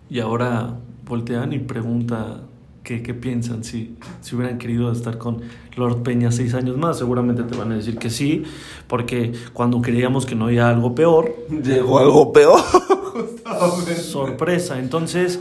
Y 0.10 0.20
ahora 0.22 0.76
voltean 1.06 1.54
y 1.54 1.60
pregunta 1.60 2.42
qué, 2.84 3.04
qué 3.04 3.14
piensan 3.14 3.64
si, 3.64 3.96
si 4.22 4.36
hubieran 4.36 4.58
querido 4.58 4.92
estar 4.92 5.18
con 5.18 5.42
Lord 5.76 6.02
Peña 6.02 6.32
seis 6.32 6.54
años 6.56 6.78
más. 6.78 6.98
Seguramente 6.98 7.44
te 7.44 7.56
van 7.58 7.72
a 7.72 7.76
decir 7.76 7.98
que 7.98 8.10
sí, 8.10 8.44
porque 8.88 9.34
cuando 9.54 9.82
creíamos 9.82 10.26
que 10.26 10.34
no 10.36 10.46
había 10.46 10.70
algo 10.70 10.96
peor, 10.96 11.36
Llegó 11.64 12.00
algo 12.00 12.32
peor. 12.34 12.60
sorpresa. 14.02 14.80
Entonces, 14.80 15.40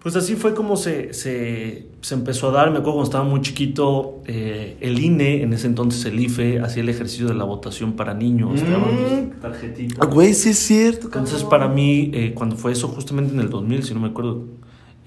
pues 0.00 0.14
así 0.14 0.36
fue 0.36 0.54
como 0.54 0.76
se, 0.76 1.12
se, 1.12 1.88
se 2.02 2.14
empezó 2.14 2.50
a 2.50 2.52
dar. 2.52 2.70
Me 2.70 2.78
acuerdo 2.78 2.94
cuando 2.94 3.04
estaba 3.04 3.24
muy 3.24 3.40
chiquito, 3.40 4.22
eh, 4.26 4.76
el 4.80 4.98
INE, 5.00 5.42
en 5.42 5.52
ese 5.52 5.66
entonces 5.66 6.04
el 6.04 6.20
IFE, 6.20 6.60
hacía 6.60 6.84
el 6.84 6.88
ejercicio 6.88 7.26
de 7.26 7.34
la 7.34 7.44
votación 7.44 7.94
para 7.94 8.14
niños. 8.14 8.62
Mm. 8.62 9.40
tarjetitas. 9.40 9.98
Ah, 10.00 10.06
Güey, 10.06 10.34
sí 10.34 10.50
es 10.50 10.58
cierto. 10.58 11.06
Entonces, 11.06 11.42
cabrón. 11.42 11.50
para 11.50 11.68
mí, 11.68 12.10
eh, 12.14 12.32
cuando 12.32 12.54
fue 12.56 12.72
eso, 12.72 12.86
justamente 12.88 13.34
en 13.34 13.40
el 13.40 13.50
2000, 13.50 13.82
si 13.82 13.94
no 13.94 13.98
me 14.00 14.08
acuerdo, 14.08 14.44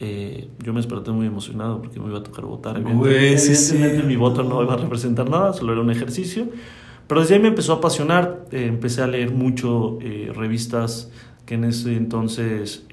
eh, 0.02 0.50
yo 0.62 0.74
me 0.74 0.80
desperté 0.80 1.12
muy 1.12 1.26
emocionado 1.26 1.82
porque 1.82 1.98
me 1.98 2.08
iba 2.10 2.20
a 2.20 2.24
tocar 2.24 2.44
votar. 2.44 2.82
Güey, 2.82 3.38
sí 3.38 3.52
Evidentemente, 3.54 3.98
mi 4.04 4.16
cierto. 4.16 4.20
voto 4.20 4.44
no 4.44 4.62
iba 4.62 4.74
a 4.74 4.78
representar 4.78 5.30
nada, 5.30 5.54
solo 5.54 5.72
era 5.72 5.82
un 5.82 5.92
ejercicio. 5.92 6.50
Pero 7.08 7.22
desde 7.22 7.36
ahí 7.36 7.42
me 7.42 7.48
empezó 7.48 7.74
a 7.74 7.76
apasionar. 7.78 8.46
empecé 8.52 9.02
a 9.02 9.08
leer 9.08 9.32
mucho 9.32 10.00
revistas 10.34 11.12
que 11.46 11.56
en 11.56 11.66
ese 11.66 11.96
entonces 11.96 12.86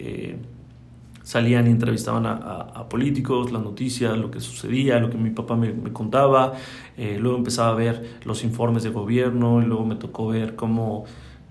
salían 1.28 1.66
y 1.66 1.70
entrevistaban 1.70 2.24
a, 2.24 2.88
políticos, 2.88 3.52
las 3.52 3.62
noticias, 3.62 4.16
lo 4.16 4.30
que 4.30 4.40
sucedía, 4.40 4.98
lo 4.98 5.10
que 5.10 5.18
mi 5.18 5.28
papá 5.28 5.56
me, 5.56 5.92
contaba. 5.92 6.54
Eh, 6.96 7.18
luego 7.20 7.36
empezaba 7.36 7.72
a 7.72 7.74
ver 7.74 8.18
los 8.24 8.44
informes 8.44 8.82
de 8.82 8.88
gobierno 8.88 9.60
y 9.60 9.66
luego 9.66 9.84
me 9.84 9.96
tocó 9.96 10.28
ver 10.28 10.56
cómo 10.56 11.04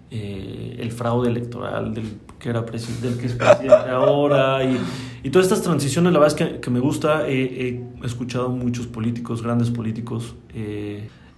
eh, 0.09 0.77
el 0.79 0.91
fraude 0.91 1.29
electoral 1.29 1.93
del 1.93 2.05
que 2.39 2.49
era 2.49 2.61
del 2.61 3.19
que 3.19 3.27
es 3.27 3.33
presidente 3.33 3.91
ahora, 3.91 4.63
y, 4.63 4.79
y 5.21 5.29
todas 5.29 5.45
estas 5.45 5.61
transiciones, 5.61 6.11
la 6.11 6.17
verdad 6.17 6.39
es 6.39 6.47
que, 6.47 6.59
que 6.59 6.71
me 6.71 6.79
gusta. 6.79 7.27
He, 7.27 7.69
he 7.69 7.83
escuchado 8.03 8.49
muchos 8.49 8.87
políticos, 8.87 9.43
grandes 9.43 9.69
políticos. 9.69 10.33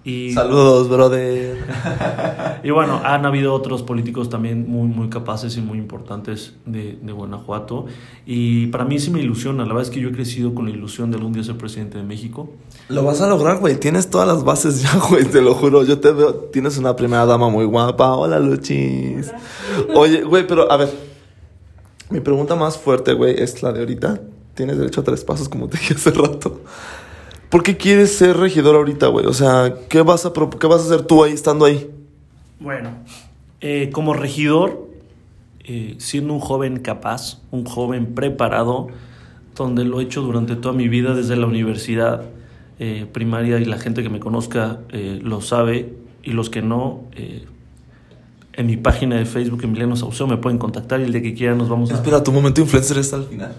Y, 0.03 0.31
Saludos, 0.31 0.87
brother. 0.87 1.57
y 2.63 2.71
bueno, 2.71 3.01
han 3.03 3.25
habido 3.25 3.53
otros 3.53 3.83
políticos 3.83 4.29
también 4.29 4.69
muy, 4.69 4.87
muy 4.87 5.09
capaces 5.09 5.57
y 5.57 5.61
muy 5.61 5.77
importantes 5.77 6.53
de, 6.65 6.97
de 7.01 7.11
Guanajuato. 7.11 7.85
Y 8.25 8.67
para 8.67 8.85
mí 8.85 8.97
sí 8.99 9.11
me 9.11 9.19
ilusiona. 9.19 9.63
La 9.63 9.73
verdad 9.73 9.83
es 9.83 9.89
que 9.89 9.99
yo 9.99 10.09
he 10.09 10.11
crecido 10.13 10.55
con 10.55 10.65
la 10.65 10.71
ilusión 10.71 11.11
de 11.11 11.17
algún 11.17 11.33
día 11.33 11.43
ser 11.43 11.57
presidente 11.57 11.97
de 11.97 12.05
México. 12.05 12.49
Lo 12.87 13.03
vas 13.03 13.19
a 13.19 13.27
lograr, 13.27 13.59
güey. 13.59 13.77
Tienes 13.77 14.09
todas 14.09 14.27
las 14.27 14.45
bases 14.45 14.81
ya, 14.81 14.97
güey. 15.09 15.25
Te 15.25 15.41
lo 15.41 15.53
juro. 15.53 15.83
Yo 15.83 15.99
te 15.99 16.11
veo. 16.13 16.33
Tienes 16.33 16.77
una 16.77 16.95
primera 16.95 17.25
dama 17.25 17.49
muy 17.49 17.65
guapa. 17.65 18.13
Hola, 18.13 18.39
Luchis. 18.39 19.31
Oye, 19.93 20.23
güey, 20.23 20.47
pero 20.47 20.71
a 20.71 20.77
ver. 20.77 21.09
Mi 22.09 22.21
pregunta 22.21 22.55
más 22.55 22.77
fuerte, 22.77 23.13
güey, 23.13 23.39
es 23.39 23.61
la 23.61 23.71
de 23.71 23.81
ahorita. 23.81 24.21
Tienes 24.55 24.77
derecho 24.77 25.01
a 25.01 25.03
tres 25.03 25.23
pasos, 25.23 25.47
como 25.47 25.67
te 25.67 25.77
dije 25.77 25.93
hace 25.93 26.09
rato. 26.11 26.61
¿Por 27.49 27.63
qué 27.63 27.77
quieres 27.77 28.15
ser 28.15 28.37
regidor 28.37 28.75
ahorita, 28.75 29.07
güey? 29.07 29.25
O 29.25 29.33
sea, 29.33 29.75
¿qué 29.89 30.01
vas 30.01 30.25
a, 30.25 30.33
qué 30.33 30.67
vas 30.67 30.81
a 30.81 30.85
hacer 30.85 31.01
tú 31.03 31.23
ahí, 31.23 31.33
estando 31.33 31.65
ahí? 31.65 31.89
Bueno, 32.59 32.91
eh, 33.61 33.89
como 33.91 34.13
regidor, 34.13 34.87
eh, 35.63 35.95
siendo 35.97 36.33
un 36.33 36.39
joven 36.39 36.79
capaz, 36.79 37.41
un 37.51 37.65
joven 37.65 38.13
preparado, 38.13 38.87
donde 39.55 39.83
lo 39.83 39.99
he 39.99 40.03
hecho 40.03 40.21
durante 40.21 40.55
toda 40.55 40.73
mi 40.73 40.87
vida 40.87 41.13
desde 41.13 41.35
la 41.35 41.45
universidad 41.45 42.23
eh, 42.79 43.05
primaria 43.11 43.59
y 43.59 43.65
la 43.65 43.77
gente 43.77 44.01
que 44.01 44.09
me 44.09 44.21
conozca 44.21 44.79
eh, 44.89 45.19
lo 45.21 45.41
sabe 45.41 45.93
y 46.23 46.31
los 46.31 46.49
que 46.49 46.61
no, 46.61 47.03
eh, 47.13 47.45
en 48.53 48.67
mi 48.67 48.77
página 48.77 49.17
de 49.17 49.25
Facebook 49.25 49.61
Emiliano 49.63 49.97
Sauceo 49.97 50.27
me 50.27 50.37
pueden 50.37 50.57
contactar 50.57 51.01
y 51.01 51.03
el 51.03 51.11
día 51.11 51.21
que 51.21 51.33
quieran 51.33 51.57
nos 51.57 51.67
vamos 51.67 51.91
a... 51.91 51.95
Espera, 51.95 52.23
tu 52.23 52.31
momento 52.31 52.61
influencer 52.61 52.97
está 52.97 53.17
al 53.17 53.25
final. 53.25 53.53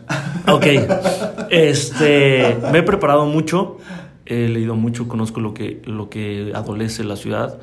Ok, 0.48 0.64
este, 1.51 2.57
me 2.73 2.79
he 2.79 2.83
preparado 2.83 3.27
mucho, 3.27 3.79
he 4.27 4.49
leído 4.49 4.75
mucho, 4.77 5.09
conozco 5.09 5.41
lo 5.41 5.55
que, 5.55 5.83
lo 5.85 6.09
que 6.09 6.53
adolece 6.55 7.05
la 7.05 7.17
ciudad 7.17 7.59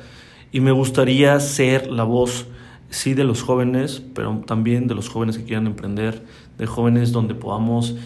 y 0.52 0.60
me 0.60 0.72
gustaría 0.72 1.38
ser 1.40 1.90
la 1.90 2.04
voz, 2.04 2.46
sí, 2.90 3.14
de 3.14 3.24
los 3.24 3.42
jóvenes, 3.42 4.02
pero 4.14 4.42
también 4.46 4.86
de 4.86 4.94
los 4.94 5.08
jóvenes 5.08 5.38
que 5.38 5.44
quieran 5.44 5.66
emprender, 5.66 6.22
de 6.58 6.66
jóvenes 6.66 7.12
donde 7.12 7.34
podamos 7.34 7.96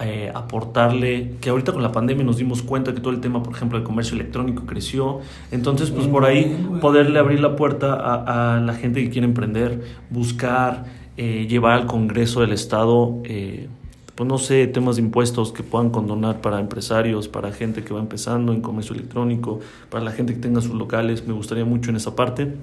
eh, 0.00 0.30
aportarle, 0.34 1.32
que 1.40 1.50
ahorita 1.50 1.72
con 1.72 1.82
la 1.82 1.92
pandemia 1.92 2.24
nos 2.24 2.36
dimos 2.36 2.62
cuenta 2.62 2.94
que 2.94 3.00
todo 3.00 3.12
el 3.12 3.20
tema, 3.20 3.42
por 3.42 3.54
ejemplo, 3.54 3.78
del 3.78 3.86
comercio 3.86 4.14
electrónico 4.14 4.66
creció, 4.66 5.20
entonces 5.50 5.90
pues 5.90 6.06
por 6.06 6.24
ahí 6.24 6.68
poderle 6.80 7.18
abrir 7.18 7.40
la 7.40 7.56
puerta 7.56 7.94
a, 7.94 8.56
a 8.56 8.60
la 8.60 8.74
gente 8.74 9.02
que 9.02 9.10
quiere 9.10 9.26
emprender, 9.26 9.82
buscar, 10.10 10.84
eh, 11.18 11.46
llevar 11.48 11.72
al 11.72 11.86
Congreso 11.86 12.42
del 12.42 12.52
Estado, 12.52 13.22
eh, 13.24 13.68
pues 14.16 14.26
no 14.26 14.38
sé, 14.38 14.66
temas 14.66 14.96
de 14.96 15.02
impuestos 15.02 15.52
que 15.52 15.62
puedan 15.62 15.90
condonar 15.90 16.40
para 16.40 16.58
empresarios, 16.58 17.28
para 17.28 17.52
gente 17.52 17.84
que 17.84 17.92
va 17.92 18.00
empezando 18.00 18.54
en 18.54 18.62
comercio 18.62 18.94
electrónico, 18.94 19.60
para 19.90 20.02
la 20.02 20.10
gente 20.10 20.32
que 20.32 20.40
tenga 20.40 20.62
sus 20.62 20.74
locales, 20.74 21.26
me 21.26 21.34
gustaría 21.34 21.66
mucho 21.66 21.90
en 21.90 21.96
esa 21.96 22.16
parte. 22.16 22.54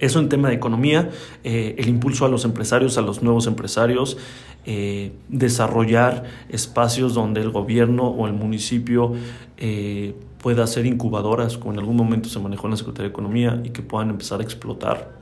Eso 0.00 0.18
en 0.20 0.28
tema 0.28 0.48
de 0.48 0.54
economía, 0.54 1.10
eh, 1.44 1.74
el 1.76 1.88
impulso 1.88 2.24
a 2.24 2.28
los 2.28 2.44
empresarios, 2.44 2.96
a 2.96 3.02
los 3.02 3.22
nuevos 3.22 3.46
empresarios, 3.46 4.16
eh, 4.64 5.12
desarrollar 5.28 6.24
espacios 6.48 7.14
donde 7.14 7.42
el 7.42 7.50
gobierno 7.50 8.08
o 8.08 8.26
el 8.26 8.32
municipio 8.32 9.12
eh, 9.58 10.14
pueda 10.40 10.64
hacer 10.64 10.86
incubadoras, 10.86 11.58
como 11.58 11.72
en 11.72 11.80
algún 11.80 11.96
momento 11.96 12.30
se 12.30 12.38
manejó 12.38 12.68
en 12.68 12.70
la 12.72 12.76
Secretaría 12.76 13.08
de 13.08 13.12
Economía, 13.12 13.60
y 13.62 13.70
que 13.70 13.82
puedan 13.82 14.08
empezar 14.08 14.40
a 14.40 14.44
explotar. 14.44 15.17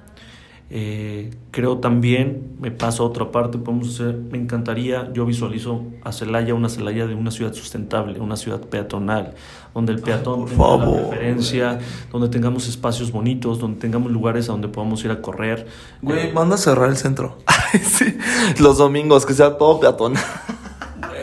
Eh, 0.68 1.30
creo 1.52 1.78
también, 1.78 2.56
me 2.60 2.72
paso 2.72 3.04
a 3.04 3.06
otra 3.06 3.30
parte, 3.30 3.56
podemos 3.56 3.94
hacer, 3.94 4.16
me 4.16 4.36
encantaría, 4.36 5.12
yo 5.12 5.24
visualizo 5.24 5.84
a 6.02 6.10
Celaya, 6.10 6.54
una 6.54 6.68
Celaya 6.68 7.06
de 7.06 7.14
una 7.14 7.30
ciudad 7.30 7.52
sustentable, 7.52 8.18
una 8.18 8.36
ciudad 8.36 8.60
peatonal, 8.60 9.34
donde 9.72 9.92
el 9.92 10.00
peatón 10.00 10.40
por 10.40 10.48
tenga 10.48 10.62
la 10.62 10.78
favor. 10.78 11.08
preferencia, 11.08 11.78
donde 12.10 12.28
tengamos 12.28 12.66
espacios 12.66 13.12
bonitos, 13.12 13.60
donde 13.60 13.78
tengamos 13.78 14.10
lugares 14.10 14.48
a 14.48 14.52
donde 14.52 14.66
podamos 14.66 15.04
ir 15.04 15.12
a 15.12 15.22
correr. 15.22 15.68
Güey, 16.02 16.32
manda 16.32 16.56
a 16.56 16.58
cerrar 16.58 16.90
el 16.90 16.96
centro. 16.96 17.38
Ay, 17.46 17.78
sí. 17.80 18.16
Los 18.58 18.78
domingos, 18.78 19.24
que 19.24 19.34
sea 19.34 19.56
todo 19.58 19.78
peatón. 19.78 20.14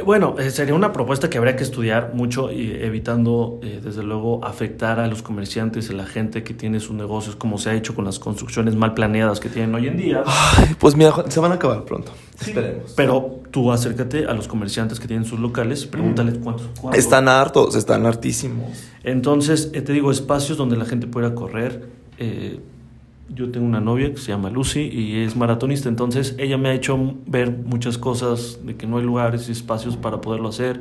Bueno, 0.05 0.35
eh, 0.39 0.49
sería 0.51 0.73
una 0.75 0.91
propuesta 0.91 1.29
que 1.29 1.37
habría 1.37 1.55
que 1.55 1.63
estudiar 1.63 2.11
mucho 2.13 2.51
y 2.51 2.71
evitando, 2.71 3.59
eh, 3.63 3.79
desde 3.83 4.03
luego, 4.03 4.43
afectar 4.43 4.99
a 4.99 5.07
los 5.07 5.21
comerciantes, 5.21 5.89
a 5.89 5.93
la 5.93 6.05
gente 6.05 6.43
que 6.43 6.53
tiene 6.53 6.79
sus 6.79 6.95
negocios, 6.95 7.35
como 7.35 7.57
se 7.57 7.69
ha 7.69 7.73
hecho 7.73 7.95
con 7.95 8.05
las 8.05 8.19
construcciones 8.19 8.75
mal 8.75 8.93
planeadas 8.93 9.39
que 9.39 9.49
tienen 9.49 9.73
hoy 9.75 9.87
en 9.87 9.97
día. 9.97 10.23
Ay, 10.25 10.75
pues 10.79 10.95
mira, 10.95 11.13
se 11.29 11.39
van 11.39 11.51
a 11.51 11.55
acabar 11.55 11.85
pronto. 11.85 12.11
Esperemos. 12.39 12.93
Pero 12.95 13.39
tú 13.51 13.71
acércate 13.71 14.25
a 14.25 14.33
los 14.33 14.47
comerciantes 14.47 14.99
que 14.99 15.07
tienen 15.07 15.25
sus 15.25 15.39
locales, 15.39 15.85
pregúntales 15.85 16.37
cuántos. 16.43 16.67
cuántos. 16.79 17.03
Están 17.03 17.27
hartos, 17.27 17.75
están 17.75 18.05
hartísimos. 18.05 18.83
Entonces, 19.03 19.71
eh, 19.73 19.81
te 19.81 19.93
digo, 19.93 20.11
espacios 20.11 20.57
donde 20.57 20.77
la 20.77 20.85
gente 20.85 21.07
pueda 21.07 21.33
correr. 21.35 21.87
eh, 22.19 22.59
yo 23.35 23.49
tengo 23.51 23.65
una 23.65 23.79
novia 23.81 24.11
que 24.11 24.17
se 24.19 24.27
llama 24.31 24.49
Lucy 24.49 24.81
y 24.81 25.17
es 25.23 25.35
maratonista, 25.35 25.89
entonces 25.89 26.35
ella 26.37 26.57
me 26.57 26.69
ha 26.69 26.73
hecho 26.73 27.15
ver 27.25 27.51
muchas 27.65 27.97
cosas 27.97 28.59
de 28.65 28.75
que 28.75 28.87
no 28.87 28.97
hay 28.97 29.03
lugares 29.03 29.49
y 29.49 29.51
espacios 29.51 29.97
para 29.97 30.21
poderlo 30.21 30.49
hacer. 30.49 30.79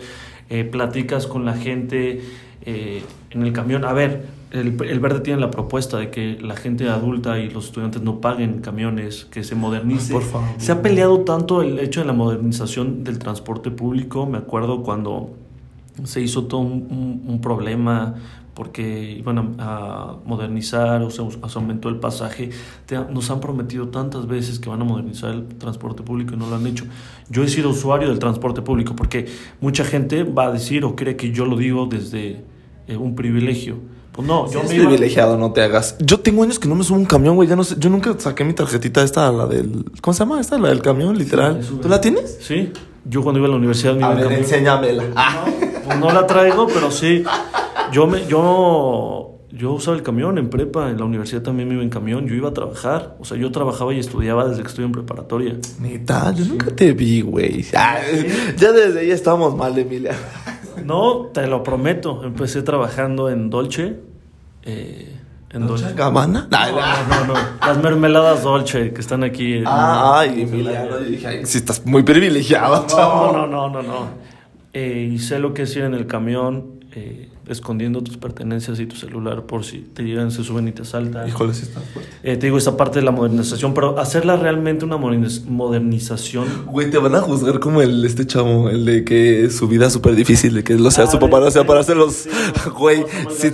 Eh, 0.50 0.64
platicas 0.64 1.26
con 1.26 1.44
la 1.46 1.54
gente 1.54 2.20
eh, 2.66 3.02
en 3.30 3.42
el 3.42 3.52
camión. 3.52 3.84
A 3.86 3.92
ver, 3.94 4.26
el, 4.50 4.76
el 4.82 5.00
Verde 5.00 5.20
tiene 5.20 5.40
la 5.40 5.50
propuesta 5.50 5.96
de 5.98 6.10
que 6.10 6.38
la 6.42 6.54
gente 6.56 6.88
adulta 6.90 7.38
y 7.38 7.48
los 7.48 7.66
estudiantes 7.66 8.02
no 8.02 8.20
paguen 8.20 8.60
camiones, 8.60 9.24
que 9.30 9.44
se 9.44 9.54
modernice. 9.54 10.12
Por 10.12 10.22
favor. 10.22 10.48
Se 10.58 10.72
ha 10.72 10.82
peleado 10.82 11.20
tanto 11.20 11.62
el 11.62 11.78
hecho 11.78 12.00
de 12.00 12.06
la 12.06 12.12
modernización 12.12 13.02
del 13.02 13.18
transporte 13.18 13.70
público. 13.70 14.26
Me 14.26 14.36
acuerdo 14.38 14.82
cuando 14.82 15.30
se 16.04 16.20
hizo 16.20 16.44
todo 16.44 16.60
un, 16.60 16.72
un- 16.72 17.22
un 17.26 17.40
problema 17.40 18.14
porque 18.54 19.12
iban 19.18 19.38
a, 19.38 19.44
a 19.58 20.16
modernizar 20.26 21.02
o 21.02 21.10
se, 21.10 21.22
se 21.30 21.58
aumentó 21.58 21.88
el 21.88 21.96
pasaje. 21.96 22.50
Te- 22.86 22.98
nos 22.98 23.30
han 23.30 23.40
prometido 23.40 23.88
tantas 23.88 24.26
veces 24.26 24.58
que 24.58 24.68
van 24.68 24.82
a 24.82 24.84
modernizar 24.84 25.30
el 25.30 25.46
transporte 25.46 26.02
público 26.02 26.34
y 26.34 26.36
no 26.36 26.46
lo 26.48 26.56
han 26.56 26.66
hecho. 26.66 26.84
Yo 27.30 27.42
he 27.44 27.48
sido 27.48 27.70
usuario 27.70 28.08
del 28.08 28.18
transporte 28.18 28.60
público 28.62 28.94
porque 28.94 29.26
mucha 29.60 29.84
gente 29.84 30.22
va 30.24 30.46
a 30.46 30.52
decir 30.52 30.84
o 30.84 30.94
cree 30.96 31.16
que 31.16 31.32
yo 31.32 31.46
lo 31.46 31.56
digo 31.56 31.86
desde 31.86 32.44
eh, 32.88 32.96
un 32.96 33.14
privilegio. 33.14 33.76
Pues 34.12 34.28
no, 34.28 34.46
Si 34.46 34.52
yo 34.54 34.62
me 34.64 34.74
iba- 34.74 34.84
privilegiado, 34.84 35.38
no 35.38 35.52
te 35.52 35.62
hagas. 35.62 35.96
Yo 35.98 36.20
tengo 36.20 36.42
años 36.42 36.58
que 36.58 36.68
no 36.68 36.74
me 36.74 36.84
subo 36.84 36.98
un 36.98 37.06
camión, 37.06 37.34
güey. 37.36 37.48
Ya 37.48 37.56
no 37.56 37.64
sé. 37.64 37.76
Yo 37.78 37.88
nunca 37.88 38.14
saqué 38.18 38.44
mi 38.44 38.52
tarjetita 38.52 39.02
esta, 39.02 39.32
la 39.32 39.46
del. 39.46 39.86
¿Cómo 40.02 40.12
se 40.12 40.18
llama? 40.18 40.38
Esta, 40.38 40.58
la 40.58 40.68
del 40.68 40.82
camión, 40.82 41.16
literal. 41.16 41.64
sube. 41.64 41.80
¿Tú 41.80 41.88
la 41.88 41.98
tienes? 42.02 42.36
Sí, 42.42 42.70
yo 43.06 43.22
cuando 43.22 43.38
iba 43.38 43.48
a 43.48 43.50
la 43.50 43.56
universidad 43.56 43.94
me 43.94 44.00
iba 44.00 44.10
A 44.10 44.14
ver, 44.14 44.24
camión. 44.24 44.40
enséñamela. 44.42 45.04
Ah. 45.16 45.46
Pues 45.86 45.98
no 45.98 46.12
la 46.12 46.26
traigo, 46.26 46.66
pero 46.66 46.90
sí. 46.90 47.24
Yo 47.90 48.06
me, 48.06 48.26
yo, 48.26 49.38
yo 49.50 49.72
usaba 49.72 49.96
el 49.96 50.02
camión 50.02 50.38
en 50.38 50.48
prepa, 50.48 50.90
en 50.90 50.98
la 50.98 51.04
universidad 51.04 51.42
también 51.42 51.68
me 51.68 51.74
iba 51.74 51.82
en 51.82 51.90
camión, 51.90 52.26
yo 52.26 52.34
iba 52.34 52.48
a 52.50 52.54
trabajar. 52.54 53.16
O 53.20 53.24
sea, 53.24 53.36
yo 53.36 53.50
trabajaba 53.52 53.92
y 53.92 53.98
estudiaba 53.98 54.46
desde 54.48 54.62
que 54.62 54.68
estuve 54.68 54.86
en 54.86 54.92
preparatoria. 54.92 55.56
Neta, 55.80 56.32
yo 56.32 56.44
nunca 56.46 56.74
te 56.74 56.92
vi, 56.92 57.20
güey. 57.20 57.64
Ah, 57.76 57.98
ya 58.56 58.72
desde 58.72 59.00
ahí 59.00 59.10
estamos 59.10 59.54
mal, 59.56 59.76
Emilia. 59.78 60.14
No, 60.84 61.26
te 61.34 61.46
lo 61.46 61.62
prometo. 61.62 62.24
Empecé 62.24 62.62
trabajando 62.62 63.28
en 63.30 63.50
Dolce. 63.50 64.00
eh, 64.64 65.18
en 65.50 65.66
Dolce. 65.66 65.92
¿Gabbana? 65.94 66.48
No, 66.50 66.70
no, 66.70 67.26
no, 67.26 67.34
no. 67.34 67.40
Las 67.60 67.76
mermeladas 67.82 68.42
Dolce 68.42 68.92
que 68.94 69.00
están 69.02 69.22
aquí. 69.22 69.58
en- 69.58 69.64
Ah, 69.66 70.20
ay, 70.20 70.42
Emiliano. 70.42 70.92
Yo 70.98 71.00
dije, 71.00 71.26
ay, 71.26 71.40
sí, 71.46 71.58
estás 71.58 71.84
muy 71.84 72.02
privilegiado, 72.04 72.86
No, 72.88 73.32
no, 73.32 73.46
no, 73.46 73.68
no, 73.68 73.82
no. 73.82 74.06
Eh, 74.72 75.10
y 75.12 75.18
sé 75.18 75.38
lo 75.38 75.52
que 75.52 75.62
es 75.64 75.76
ir 75.76 75.82
en 75.82 75.92
el 75.92 76.06
camión, 76.06 76.80
eh, 76.94 77.28
escondiendo 77.48 78.02
tus 78.02 78.16
pertenencias 78.16 78.78
y 78.80 78.86
tu 78.86 78.94
celular 78.96 79.44
por 79.46 79.64
si 79.64 79.78
te 79.80 80.02
llegan, 80.04 80.30
se 80.30 80.44
suben 80.44 80.68
y 80.68 80.72
te 80.72 80.82
asaltan. 80.82 81.26
Híjole, 81.28 81.54
sí 81.54 81.62
está 81.64 81.80
fuerte. 81.80 82.10
Eh, 82.22 82.36
te 82.36 82.46
digo, 82.46 82.58
esa 82.58 82.76
parte 82.76 83.00
de 83.00 83.04
la 83.04 83.10
modernización, 83.10 83.74
pero 83.74 83.98
hacerla 83.98 84.36
realmente 84.36 84.84
una 84.84 84.96
moderniz- 84.96 85.44
modernización. 85.46 86.46
Güey, 86.66 86.90
te 86.90 86.98
van 86.98 87.14
a 87.14 87.20
juzgar 87.20 87.58
como 87.60 87.82
el 87.82 88.04
este 88.04 88.26
chavo, 88.26 88.68
el 88.68 88.84
de 88.84 89.04
que 89.04 89.50
su 89.50 89.66
vida 89.68 89.86
es 89.86 89.92
súper 89.92 90.14
difícil, 90.14 90.54
de 90.54 90.64
que 90.64 90.74
lo 90.74 90.90
sea 90.90 91.04
Ah, 91.04 91.06
su 91.08 91.16
de- 91.18 91.20
papá, 91.20 91.40
no 91.40 91.50
sea 91.50 91.66
para 91.66 91.80
hacer 91.80 91.96
los. 91.96 92.14
sí, 92.14 92.28
Güey, 92.78 93.04
sí. 93.36 93.50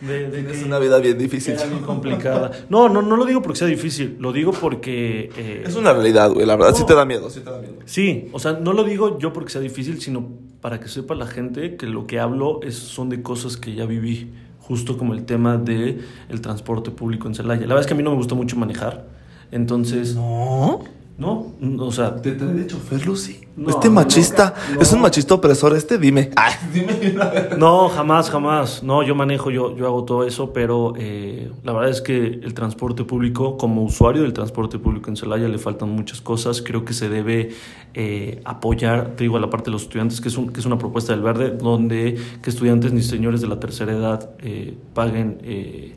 De, 0.00 0.30
de 0.30 0.46
que 0.46 0.64
una 0.64 0.78
vida 0.78 0.98
bien 0.98 1.18
difícil. 1.18 1.56
bien 1.68 1.80
complicada. 1.84 2.50
No, 2.70 2.88
no, 2.88 3.02
no 3.02 3.16
lo 3.18 3.26
digo 3.26 3.42
porque 3.42 3.58
sea 3.58 3.68
difícil, 3.68 4.16
lo 4.18 4.32
digo 4.32 4.50
porque... 4.52 5.30
eh, 5.36 5.64
Es 5.66 5.76
una 5.76 5.92
realidad, 5.92 6.30
güey, 6.32 6.46
la 6.46 6.56
verdad, 6.56 6.74
sí 6.74 6.86
te 6.86 6.94
da 6.94 7.04
miedo, 7.04 7.28
sí 7.28 7.40
te 7.40 7.50
da 7.50 7.58
miedo. 7.60 7.74
Sí, 7.84 8.28
o 8.32 8.38
sea, 8.38 8.52
no 8.52 8.72
lo 8.72 8.84
digo 8.84 9.18
yo 9.18 9.34
porque 9.34 9.50
sea 9.52 9.60
difícil, 9.60 10.00
sino 10.00 10.26
para 10.60 10.80
que 10.80 10.88
sepa 10.88 11.14
la 11.14 11.26
gente 11.26 11.76
que 11.76 11.86
lo 11.86 12.06
que 12.06 12.20
hablo 12.20 12.60
es, 12.62 12.76
son 12.76 13.08
de 13.08 13.22
cosas 13.22 13.56
que 13.56 13.74
ya 13.74 13.86
viví, 13.86 14.30
justo 14.58 14.98
como 14.98 15.14
el 15.14 15.24
tema 15.24 15.56
de 15.56 16.00
el 16.28 16.40
transporte 16.40 16.90
público 16.90 17.28
en 17.28 17.34
Celaya. 17.34 17.62
La 17.62 17.68
verdad 17.68 17.80
es 17.80 17.86
que 17.86 17.94
a 17.94 17.96
mí 17.96 18.02
no 18.02 18.10
me 18.10 18.16
gusta 18.16 18.34
mucho 18.34 18.56
manejar, 18.56 19.06
entonces 19.50 20.14
No. 20.14 20.80
No, 21.20 21.52
o 21.78 21.92
sea. 21.92 22.16
¿Te 22.16 22.32
trae 22.32 22.54
de 22.54 22.66
chofer, 22.66 23.06
Lucy? 23.06 23.42
No, 23.54 23.68
este 23.68 23.90
machista, 23.90 24.54
no. 24.74 24.80
es 24.80 24.90
un 24.90 25.02
machista 25.02 25.34
opresor, 25.34 25.76
este 25.76 25.98
dime. 25.98 26.30
Ay, 26.36 26.54
dime. 26.72 27.14
No, 27.58 27.90
jamás, 27.90 28.30
jamás. 28.30 28.82
No, 28.82 29.02
yo 29.02 29.14
manejo, 29.14 29.50
yo, 29.50 29.76
yo 29.76 29.86
hago 29.86 30.04
todo 30.04 30.24
eso, 30.24 30.54
pero 30.54 30.94
eh, 30.96 31.52
la 31.62 31.74
verdad 31.74 31.90
es 31.90 32.00
que 32.00 32.16
el 32.16 32.54
transporte 32.54 33.04
público, 33.04 33.58
como 33.58 33.82
usuario 33.82 34.22
del 34.22 34.32
transporte 34.32 34.78
público 34.78 35.10
en 35.10 35.16
Celaya, 35.16 35.46
le 35.46 35.58
faltan 35.58 35.90
muchas 35.90 36.22
cosas. 36.22 36.62
Creo 36.62 36.86
que 36.86 36.94
se 36.94 37.10
debe 37.10 37.50
eh, 37.92 38.40
apoyar, 38.46 39.16
te 39.16 39.24
digo, 39.24 39.36
a 39.36 39.40
la 39.40 39.50
parte 39.50 39.66
de 39.66 39.72
los 39.72 39.82
estudiantes, 39.82 40.22
que 40.22 40.28
es, 40.28 40.38
un, 40.38 40.48
que 40.48 40.60
es 40.60 40.66
una 40.66 40.78
propuesta 40.78 41.12
del 41.12 41.20
Verde, 41.20 41.50
donde 41.50 42.16
que 42.40 42.48
estudiantes 42.48 42.94
ni 42.94 43.02
señores 43.02 43.42
de 43.42 43.46
la 43.46 43.60
tercera 43.60 43.92
edad 43.92 44.30
eh, 44.38 44.74
paguen 44.94 45.38
eh, 45.42 45.96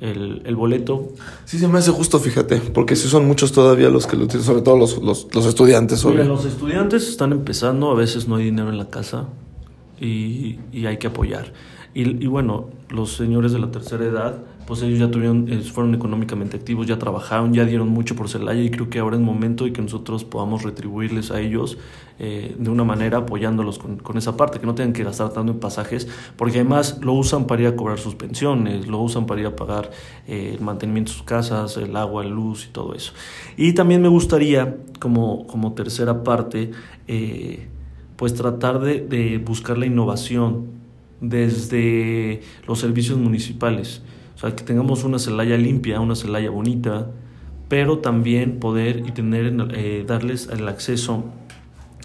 el, 0.00 0.42
el 0.44 0.56
boleto. 0.56 1.08
Sí, 1.44 1.58
se 1.58 1.68
me 1.68 1.78
hace 1.78 1.90
justo, 1.90 2.18
fíjate, 2.18 2.58
porque 2.58 2.96
sí 2.96 3.08
son 3.08 3.26
muchos 3.26 3.52
todavía 3.52 3.90
los 3.90 4.06
que 4.06 4.16
lo 4.16 4.24
utilizan, 4.24 4.46
sobre 4.46 4.62
todo 4.62 4.76
los, 4.76 5.02
los, 5.02 5.28
los 5.34 5.46
estudiantes, 5.46 6.04
Mira, 6.04 6.24
los 6.24 6.44
estudiantes 6.44 7.08
están 7.08 7.32
empezando, 7.32 7.90
a 7.90 7.94
veces 7.94 8.28
no 8.28 8.36
hay 8.36 8.44
dinero 8.44 8.68
en 8.70 8.78
la 8.78 8.90
casa 8.90 9.26
y, 10.00 10.58
y 10.72 10.86
hay 10.86 10.98
que 10.98 11.06
apoyar. 11.06 11.52
Y, 11.94 12.24
y 12.24 12.26
bueno, 12.26 12.70
los 12.88 13.12
señores 13.12 13.52
de 13.52 13.60
la 13.60 13.70
tercera 13.70 14.04
edad, 14.04 14.38
pues 14.66 14.82
ellos 14.82 14.98
ya 14.98 15.10
tuvieron, 15.10 15.50
eh, 15.52 15.60
fueron 15.60 15.94
económicamente 15.94 16.56
activos, 16.56 16.86
ya 16.86 16.98
trabajaron, 16.98 17.52
ya 17.52 17.64
dieron 17.64 17.88
mucho 17.88 18.16
por 18.16 18.28
Celaya 18.28 18.62
y 18.62 18.70
creo 18.70 18.88
que 18.88 18.98
ahora 18.98 19.16
es 19.16 19.22
momento 19.22 19.64
de 19.64 19.72
que 19.72 19.82
nosotros 19.82 20.24
podamos 20.24 20.62
retribuirles 20.62 21.30
a 21.30 21.40
ellos 21.40 21.78
eh, 22.18 22.54
de 22.58 22.70
una 22.70 22.84
manera 22.84 23.18
apoyándolos 23.18 23.78
con, 23.78 23.98
con 23.98 24.16
esa 24.16 24.36
parte, 24.36 24.60
que 24.60 24.66
no 24.66 24.74
tengan 24.74 24.92
que 24.92 25.04
gastar 25.04 25.30
tanto 25.30 25.52
en 25.52 25.60
pasajes, 25.60 26.08
porque 26.36 26.60
además 26.60 26.98
lo 27.02 27.12
usan 27.12 27.46
para 27.46 27.62
ir 27.62 27.68
a 27.68 27.76
cobrar 27.76 27.98
sus 27.98 28.14
pensiones, 28.14 28.86
lo 28.86 29.00
usan 29.00 29.26
para 29.26 29.40
ir 29.40 29.46
a 29.46 29.56
pagar 29.56 29.90
eh, 30.26 30.54
el 30.54 30.60
mantenimiento 30.60 31.10
de 31.10 31.16
sus 31.16 31.26
casas, 31.26 31.76
el 31.76 31.94
agua, 31.96 32.24
la 32.24 32.30
luz 32.30 32.66
y 32.66 32.72
todo 32.72 32.94
eso. 32.94 33.12
Y 33.56 33.72
también 33.74 34.00
me 34.00 34.08
gustaría, 34.08 34.76
como, 34.98 35.46
como 35.46 35.74
tercera 35.74 36.22
parte, 36.22 36.70
pues 38.16 38.34
tratar 38.34 38.80
de 38.80 39.42
buscar 39.44 39.76
la 39.76 39.86
innovación 39.86 40.74
desde 41.20 42.40
los 42.66 42.78
servicios 42.78 43.18
municipales. 43.18 44.02
Sea, 44.44 44.56
que 44.56 44.64
tengamos 44.64 45.04
una 45.04 45.18
Celaya 45.18 45.56
limpia, 45.56 46.00
una 46.00 46.14
Celaya 46.14 46.50
bonita, 46.50 47.06
pero 47.68 47.98
también 47.98 48.60
poder 48.60 49.02
y 49.06 49.12
tener, 49.12 49.54
eh, 49.72 50.04
darles 50.06 50.48
el 50.52 50.68
acceso 50.68 51.24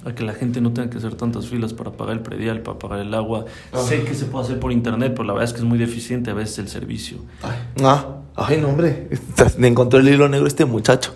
a 0.05 0.13
que 0.13 0.23
la 0.23 0.33
gente 0.33 0.61
no 0.61 0.71
tenga 0.71 0.89
que 0.89 0.97
hacer 0.97 1.15
tantas 1.15 1.47
filas 1.47 1.73
para 1.73 1.91
pagar 1.91 2.15
el 2.15 2.21
predial, 2.21 2.61
para 2.61 2.79
pagar 2.79 2.99
el 2.99 3.13
agua. 3.13 3.45
Ah. 3.73 3.79
Sé 3.79 4.03
que 4.03 4.15
se 4.15 4.25
puede 4.25 4.45
hacer 4.45 4.59
por 4.59 4.71
internet, 4.71 5.11
pero 5.13 5.25
la 5.25 5.33
verdad 5.33 5.49
es 5.49 5.53
que 5.53 5.59
es 5.59 5.65
muy 5.65 5.77
deficiente 5.77 6.31
a 6.31 6.33
veces 6.33 6.59
el 6.59 6.69
servicio. 6.69 7.17
Ay, 7.43 7.57
ah, 7.83 8.05
ay, 8.35 8.57
no, 8.61 8.69
hombre. 8.69 9.09
Le 9.57 9.67
encontró 9.67 9.99
el 9.99 10.07
hilo 10.07 10.29
negro 10.29 10.47
este 10.47 10.63
muchacho. 10.63 11.13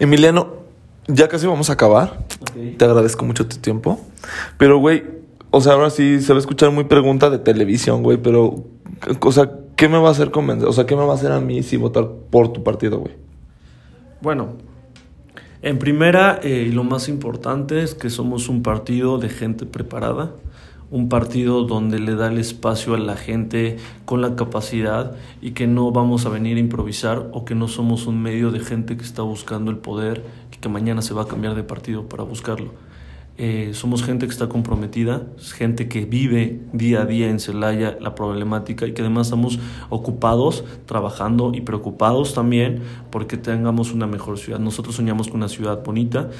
Emiliano, 0.00 0.64
ya 1.06 1.28
casi 1.28 1.46
vamos 1.46 1.70
a 1.70 1.74
acabar. 1.74 2.18
Ok. 2.40 2.76
Te 2.76 2.84
agradezco 2.84 3.24
mucho 3.24 3.46
tu 3.46 3.58
tiempo. 3.58 4.00
Pero, 4.58 4.78
güey, 4.78 5.04
o 5.50 5.60
sea, 5.60 5.74
ahora 5.74 5.90
sí 5.90 6.20
se 6.20 6.32
va 6.32 6.38
a 6.38 6.40
escuchar 6.40 6.72
muy 6.72 6.84
pregunta 6.84 7.30
de 7.30 7.38
televisión, 7.38 8.02
güey, 8.02 8.16
pero, 8.16 8.64
o 9.20 9.32
sea, 9.32 9.48
¿qué 9.76 9.88
me 9.88 9.98
va 9.98 10.08
a 10.08 10.12
hacer 10.12 10.30
convencer? 10.30 10.68
O 10.68 10.72
sea, 10.72 10.86
¿qué 10.86 10.96
me 10.96 11.04
va 11.04 11.12
a 11.12 11.16
hacer 11.16 11.32
a 11.32 11.40
mí 11.40 11.62
si 11.62 11.76
votar 11.76 12.08
por 12.30 12.52
tu 12.52 12.62
partido, 12.62 12.98
güey? 12.98 13.14
Bueno, 14.20 14.54
en 15.62 15.78
primera 15.78 16.40
eh, 16.42 16.66
y 16.68 16.72
lo 16.72 16.84
más 16.84 17.08
importante 17.08 17.82
es 17.82 17.94
que 17.94 18.10
somos 18.10 18.48
un 18.48 18.62
partido 18.62 19.18
de 19.18 19.28
gente 19.28 19.66
preparada, 19.66 20.32
un 20.90 21.08
partido 21.08 21.64
donde 21.64 21.98
le 21.98 22.14
da 22.14 22.28
el 22.28 22.38
espacio 22.38 22.94
a 22.94 22.98
la 22.98 23.16
gente 23.16 23.78
con 24.04 24.20
la 24.20 24.36
capacidad 24.36 25.16
y 25.40 25.52
que 25.52 25.66
no 25.66 25.90
vamos 25.90 26.26
a 26.26 26.28
venir 26.28 26.56
a 26.56 26.60
improvisar 26.60 27.30
o 27.32 27.44
que 27.44 27.54
no 27.54 27.68
somos 27.68 28.06
un 28.06 28.22
medio 28.22 28.50
de 28.50 28.60
gente 28.60 28.96
que 28.96 29.04
está 29.04 29.22
buscando 29.22 29.70
el 29.70 29.78
poder 29.78 30.24
y 30.52 30.58
que 30.58 30.68
mañana 30.68 31.02
se 31.02 31.14
va 31.14 31.22
a 31.22 31.26
cambiar 31.26 31.54
de 31.54 31.64
partido 31.64 32.08
para 32.08 32.22
buscarlo. 32.22 32.72
Eh, 33.36 33.70
somos 33.74 34.04
gente 34.04 34.26
que 34.26 34.32
está 34.32 34.48
comprometida, 34.48 35.26
gente 35.56 35.88
que 35.88 36.04
vive 36.04 36.60
día 36.72 37.02
a 37.02 37.04
día 37.04 37.28
en 37.28 37.40
Celaya 37.40 37.96
la 38.00 38.14
problemática 38.14 38.86
y 38.86 38.92
que 38.92 39.02
además 39.02 39.26
estamos 39.26 39.58
ocupados, 39.90 40.64
trabajando 40.86 41.52
y 41.54 41.60
preocupados 41.62 42.32
también 42.32 42.82
porque 43.10 43.36
tengamos 43.36 43.92
una 43.92 44.06
mejor 44.06 44.38
ciudad. 44.38 44.60
Nosotros 44.60 44.94
soñamos 44.94 45.28
con 45.28 45.38
una 45.38 45.48
ciudad 45.48 45.82
bonita 45.82 46.30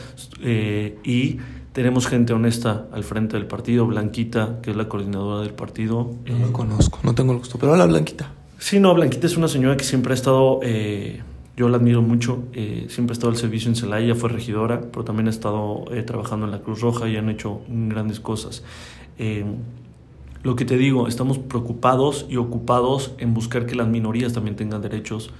eh, 0.40 0.98
y 1.02 1.38
tenemos 1.74 2.06
gente 2.06 2.32
honesta 2.32 2.86
al 2.92 3.02
frente 3.02 3.36
del 3.36 3.46
partido, 3.46 3.84
Blanquita, 3.84 4.60
que 4.62 4.70
es 4.70 4.76
la 4.76 4.88
coordinadora 4.88 5.42
del 5.42 5.54
partido. 5.54 6.12
No 6.24 6.36
eh, 6.36 6.38
lo 6.40 6.52
conozco, 6.52 7.00
no 7.02 7.16
tengo 7.16 7.32
el 7.32 7.38
gusto, 7.38 7.58
pero 7.58 7.72
hola, 7.72 7.86
Blanquita. 7.86 8.30
Sí, 8.58 8.78
no, 8.78 8.94
Blanquita 8.94 9.26
es 9.26 9.36
una 9.36 9.48
señora 9.48 9.76
que 9.76 9.84
siempre 9.84 10.12
ha 10.12 10.14
estado, 10.14 10.60
eh, 10.62 11.20
yo 11.56 11.68
la 11.68 11.76
admiro 11.76 12.02
mucho, 12.02 12.44
eh, 12.52 12.86
siempre 12.88 13.12
ha 13.12 13.14
estado 13.14 13.30
al 13.30 13.36
servicio 13.36 13.68
en 13.68 13.76
Celaya, 13.76 14.14
fue 14.14 14.28
regidora, 14.28 14.80
pero 14.92 15.04
también 15.04 15.28
ha 15.28 15.30
estado 15.30 15.84
eh, 15.92 16.02
trabajando 16.02 16.46
en 16.46 16.52
la 16.52 16.60
Cruz 16.60 16.80
Roja 16.80 17.08
y 17.08 17.16
han 17.16 17.28
hecho 17.28 17.60
grandes 17.68 18.18
cosas. 18.20 18.64
Eh, 19.18 19.44
lo 20.42 20.56
que 20.56 20.64
te 20.64 20.76
digo, 20.76 21.08
estamos 21.08 21.38
preocupados 21.38 22.26
y 22.28 22.36
ocupados 22.36 23.12
en 23.18 23.32
buscar 23.32 23.66
que 23.66 23.74
las 23.74 23.88
minorías 23.88 24.32
también 24.32 24.56
tengan 24.56 24.82
derechos. 24.82 25.30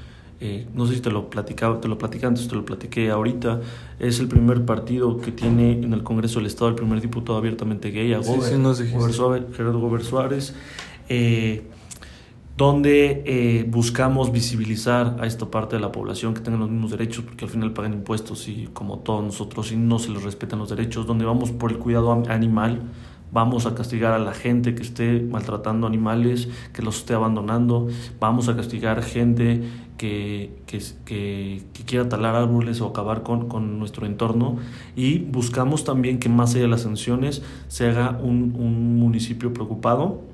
Eh, 0.40 0.66
no 0.74 0.87
sé 0.87 0.94
si 0.94 1.00
te 1.00 1.11
lo 1.11 1.31
platicaba, 1.31 1.81
te 1.81 1.88
lo 1.88 1.98
platicé 1.98 2.27
antes, 2.27 2.48
te 2.48 2.55
lo 2.55 2.64
platiqué 2.64 3.11
ahorita. 3.11 3.61
Es 3.98 4.18
el 4.18 4.29
primer 4.29 4.64
partido 4.64 5.18
que 5.18 5.31
tiene 5.31 5.72
en 5.72 5.92
el 5.92 6.03
Congreso 6.03 6.38
del 6.38 6.46
Estado 6.46 6.68
el 6.68 6.74
primer 6.74 7.00
diputado 7.00 7.37
abiertamente 7.37 7.90
gay, 7.90 8.14
a 8.14 8.22
Sí, 8.22 8.29
Gober, 8.31 8.77
sí. 8.77 8.92
Gober 8.92 9.12
Suárez, 9.12 9.44
Gerardo 9.55 9.79
Gober 9.79 10.03
Suárez. 10.03 10.55
Eh, 11.09 11.64
donde 12.56 13.22
eh, 13.26 13.64
buscamos 13.68 14.30
visibilizar 14.30 15.16
a 15.20 15.26
esta 15.26 15.50
parte 15.50 15.76
de 15.76 15.82
la 15.82 15.90
población 15.90 16.34
que 16.34 16.40
tengan 16.40 16.60
los 16.60 16.70
mismos 16.70 16.92
derechos, 16.92 17.24
porque 17.24 17.44
al 17.44 17.50
final 17.50 17.72
pagan 17.72 17.94
impuestos 17.94 18.48
y 18.48 18.68
como 18.72 19.00
todos 19.00 19.24
nosotros 19.24 19.72
y 19.72 19.76
no 19.76 19.98
se 19.98 20.10
les 20.10 20.22
respetan 20.22 20.60
los 20.60 20.70
derechos, 20.70 21.06
donde 21.06 21.24
vamos 21.24 21.50
por 21.50 21.72
el 21.72 21.78
cuidado 21.78 22.12
animal, 22.12 22.82
vamos 23.32 23.66
a 23.66 23.74
castigar 23.74 24.12
a 24.12 24.20
la 24.20 24.32
gente 24.32 24.76
que 24.76 24.82
esté 24.82 25.20
maltratando 25.20 25.88
animales, 25.88 26.48
que 26.72 26.82
los 26.82 26.98
esté 26.98 27.14
abandonando, 27.14 27.88
vamos 28.20 28.48
a 28.48 28.54
castigar 28.54 29.02
gente 29.02 29.62
que, 29.98 30.62
que, 30.66 30.78
que, 31.04 31.62
que 31.72 31.84
quiera 31.84 32.08
talar 32.08 32.36
árboles 32.36 32.80
o 32.80 32.86
acabar 32.86 33.24
con, 33.24 33.48
con 33.48 33.80
nuestro 33.80 34.06
entorno 34.06 34.58
y 34.94 35.18
buscamos 35.18 35.82
también 35.82 36.20
que 36.20 36.28
más 36.28 36.52
allá 36.52 36.62
de 36.62 36.68
las 36.68 36.82
sanciones 36.82 37.42
se 37.66 37.88
haga 37.88 38.10
un, 38.22 38.54
un 38.56 38.96
municipio 39.00 39.52
preocupado 39.52 40.34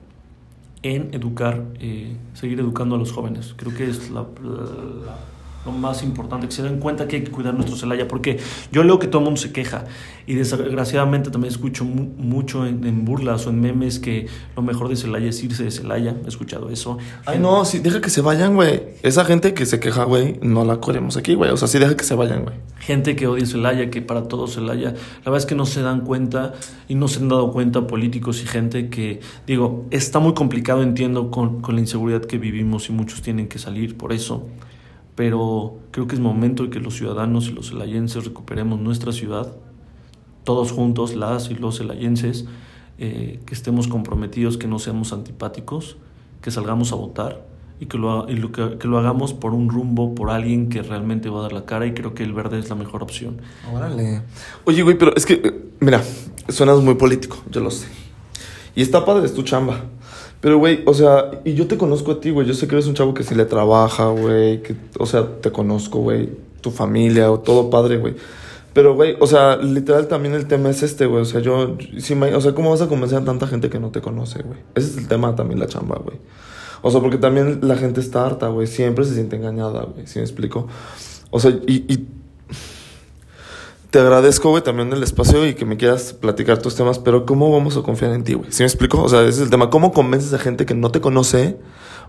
en 0.83 1.13
educar, 1.15 1.65
eh, 1.81 2.17
seguir 2.35 2.61
educando 2.61 2.95
a 2.95 2.99
los 2.99 3.13
jóvenes. 3.13 3.55
Creo 3.57 3.75
que 3.77 3.89
es 3.89 4.11
la- 4.11 4.27
la- 4.43 5.19
lo 5.65 5.73
más 5.73 6.03
importante, 6.03 6.47
que 6.49 6.55
se 6.55 6.63
den 6.63 6.79
cuenta 6.79 7.07
que 7.07 7.17
hay 7.17 7.23
que 7.25 7.31
cuidar 7.31 7.55
nuestro 7.55 7.77
Celaya, 7.77 8.09
porque 8.09 8.39
yo 8.73 8.83
leo 8.83 8.99
que 8.99 9.07
todo 9.07 9.19
el 9.21 9.25
mundo 9.27 9.41
se 9.41 9.53
queja 9.53 9.85
y 10.27 10.35
desgraciadamente 10.35 11.31
también 11.31 11.53
escucho 11.53 11.85
mu- 11.85 12.09
mucho 12.17 12.67
en, 12.67 12.85
en 12.87 13.05
burlas 13.05 13.47
o 13.47 13.51
en 13.51 13.61
memes 13.61 13.99
que 13.99 14.27
lo 14.57 14.63
mejor 14.63 14.89
de 14.89 14.97
Celaya 14.97 15.29
es 15.29 15.43
irse 15.43 15.65
de 15.65 15.71
Celaya, 15.71 16.17
he 16.25 16.29
escuchado 16.29 16.71
eso. 16.71 16.99
Ay, 17.27 17.39
no, 17.39 17.65
sí, 17.65 17.79
deja 17.79 18.01
que 18.01 18.11
se 18.11 18.21
vayan, 18.23 18.55
güey. 18.55 18.83
Esa 19.03 19.25
gente 19.25 19.53
que 19.53 19.67
se 19.67 19.81
queja, 19.81 20.05
güey, 20.05 20.39
no 20.43 20.65
la 20.65 20.81
queremos 20.81 21.17
aquí, 21.17 21.35
güey. 21.35 21.51
O 21.51 21.57
sea, 21.57 21.69
sí, 21.69 21.79
deja 21.79 21.97
que 21.97 22.05
se 22.05 22.15
vayan, 22.15 22.45
güey. 22.45 22.57
Gente 22.79 23.15
que 23.15 23.27
odia 23.27 23.45
Celaya, 23.45 23.91
que 23.91 24.01
para 24.03 24.25
todos 24.29 24.55
Celaya, 24.55 24.93
la 24.93 25.25
verdad 25.25 25.39
es 25.39 25.47
que 25.47 25.55
no 25.55 25.67
se 25.67 25.83
dan 25.83 26.01
cuenta 26.03 26.55
y 26.89 26.95
no 26.95 27.07
se 27.09 27.21
han 27.21 27.29
dado 27.29 27.53
cuenta 27.53 27.87
políticos 27.87 28.43
y 28.43 28.47
gente 28.47 28.89
que, 28.89 29.21
digo, 29.47 29.85
está 29.91 30.21
muy 30.21 30.33
complicado, 30.35 30.83
entiendo, 30.83 31.31
con, 31.31 31.61
con 31.61 31.75
la 31.75 31.81
inseguridad 31.83 32.23
que 32.23 32.39
vivimos 32.39 32.89
y 32.89 32.93
muchos 32.93 33.21
tienen 33.23 33.47
que 33.49 33.59
salir 33.59 33.97
por 33.97 34.13
eso, 34.13 34.49
pero 35.21 35.77
creo 35.91 36.07
que 36.07 36.15
es 36.15 36.21
momento 36.21 36.63
de 36.63 36.71
que 36.71 36.81
los 36.81 36.95
ciudadanos 36.97 37.49
y 37.49 37.53
los 37.53 37.69
celayenses 37.69 38.25
recuperemos 38.25 38.81
nuestra 38.81 39.13
ciudad, 39.13 39.55
todos 40.45 40.73
juntos, 40.73 41.15
las 41.15 41.51
y 41.51 41.57
los 41.57 41.77
celayenses, 41.77 42.47
eh, 42.97 43.39
que 43.45 43.53
estemos 43.53 43.87
comprometidos, 43.87 44.57
que 44.57 44.67
no 44.67 44.79
seamos 44.79 45.13
antipáticos, 45.13 45.99
que 46.41 46.51
salgamos 46.51 46.93
a 46.93 46.95
votar 46.95 47.47
y 47.81 47.85
que 47.85 47.99
lo, 47.99 48.23
ha- 48.25 48.31
y 48.33 48.37
lo 48.37 48.51
que, 48.51 48.79
que 48.79 48.89
lo 48.89 48.97
hagamos 48.99 49.35
por 49.35 49.53
un 49.53 49.69
rumbo, 49.69 50.15
por 50.15 50.31
alguien 50.31 50.71
que 50.71 50.81
realmente 50.81 51.29
va 51.29 51.41
a 51.41 51.43
dar 51.43 51.53
la 51.53 51.67
cara 51.67 51.85
y 51.87 51.93
creo 51.93 52.15
que 52.15 52.23
el 52.23 52.33
verde 52.33 52.59
es 52.59 52.71
la 52.71 52.75
mejor 52.77 53.03
opción. 53.03 53.43
Órale. 53.71 54.23
Oye, 54.65 54.83
güey, 54.83 54.97
pero 54.97 55.15
es 55.15 55.27
que, 55.27 55.65
mira, 55.81 56.03
suenas 56.49 56.81
muy 56.81 56.95
político, 56.95 57.37
yo 57.51 57.61
lo 57.61 57.71
sé. 57.71 57.89
Y 58.75 58.81
está 58.81 59.05
padre, 59.05 59.27
es 59.27 59.35
tu 59.35 59.43
chamba. 59.43 59.85
Pero, 60.41 60.59
güey, 60.59 60.83
o 60.87 60.95
sea, 60.95 61.31
y 61.45 61.55
yo 61.55 61.67
te 61.67 61.77
conozco 61.77 62.13
a 62.13 62.21
ti, 62.21 62.31
güey. 62.31 62.47
Yo 62.47 62.55
sé 62.55 62.67
que 62.67 62.75
eres 62.75 62.87
un 62.87 62.95
chavo 62.95 63.13
que 63.13 63.23
sí 63.23 63.35
le 63.35 63.45
trabaja, 63.45 64.07
güey. 64.09 64.63
O 64.99 65.05
sea, 65.07 65.27
te 65.41 65.53
conozco, 65.53 65.99
güey. 65.99 66.31
Tu 66.63 66.71
familia, 66.71 67.31
o 67.31 67.41
todo 67.41 67.69
padre, 67.69 67.99
güey. 67.99 68.15
Pero, 68.73 68.95
güey, 68.95 69.17
o 69.21 69.27
sea, 69.27 69.57
literal 69.57 70.07
también 70.09 70.35
el 70.35 70.47
tema 70.47 70.71
es 70.71 70.83
este, 70.83 71.05
güey. 71.07 71.23
O 71.23 71.25
sea, 71.27 71.41
yo, 71.41 71.77
sí 71.99 72.15
me- 72.15 72.35
o 72.35 72.41
sea, 72.41 72.55
¿cómo 72.55 72.71
vas 72.71 72.81
a 72.81 72.87
convencer 72.89 73.19
a 73.19 73.25
tanta 73.25 73.47
gente 73.47 73.69
que 73.69 73.79
no 73.81 73.91
te 73.91 74.01
conoce, 74.01 74.43
güey? 74.43 74.59
Ese 74.75 74.91
es 74.93 74.97
el 74.97 75.09
tema 75.09 75.35
también, 75.35 75.59
la 75.61 75.67
chamba, 75.67 76.01
güey. 76.03 76.17
O 76.83 76.91
sea, 76.91 77.01
porque 77.01 77.19
también 77.19 77.59
la 77.63 77.77
gente 77.77 78.01
está 78.01 78.25
harta, 78.25 78.49
güey. 78.49 78.67
Siempre 78.67 79.05
se 79.05 79.15
siente 79.15 79.37
engañada, 79.37 79.83
güey. 79.83 80.07
¿Sí 80.07 80.19
me 80.21 80.25
explico? 80.25 80.69
O 81.31 81.39
sea, 81.41 81.51
y 81.67 82.07
te 83.91 83.99
agradezco, 83.99 84.51
güey, 84.51 84.63
también 84.63 84.93
el 84.93 85.03
espacio 85.03 85.47
y 85.47 85.55
que 85.55 85.65
me 85.65 85.77
quieras 85.77 86.13
platicar 86.13 86.59
tus 86.59 86.77
temas, 86.77 86.99
pero 86.99 87.27
¿cómo 87.27 87.51
vamos 87.51 87.77
a 87.77 87.83
confiar 87.83 88.13
en 88.13 88.25
ti, 88.25 88.35
güey? 88.35 88.51
¿Sí 88.53 88.63
me 88.63 88.67
explico? 88.67 89.03
O 89.03 89.09
sea, 89.09 89.23
ese 89.23 89.31
es 89.31 89.41
el 89.41 89.51
tema. 89.51 89.69
¿Cómo 89.71 89.93
convences 89.93 90.33
a 90.33 90.39
gente 90.39 90.65
que 90.65 90.75
no 90.75 90.91
te 90.91 91.01
conoce 91.01 91.59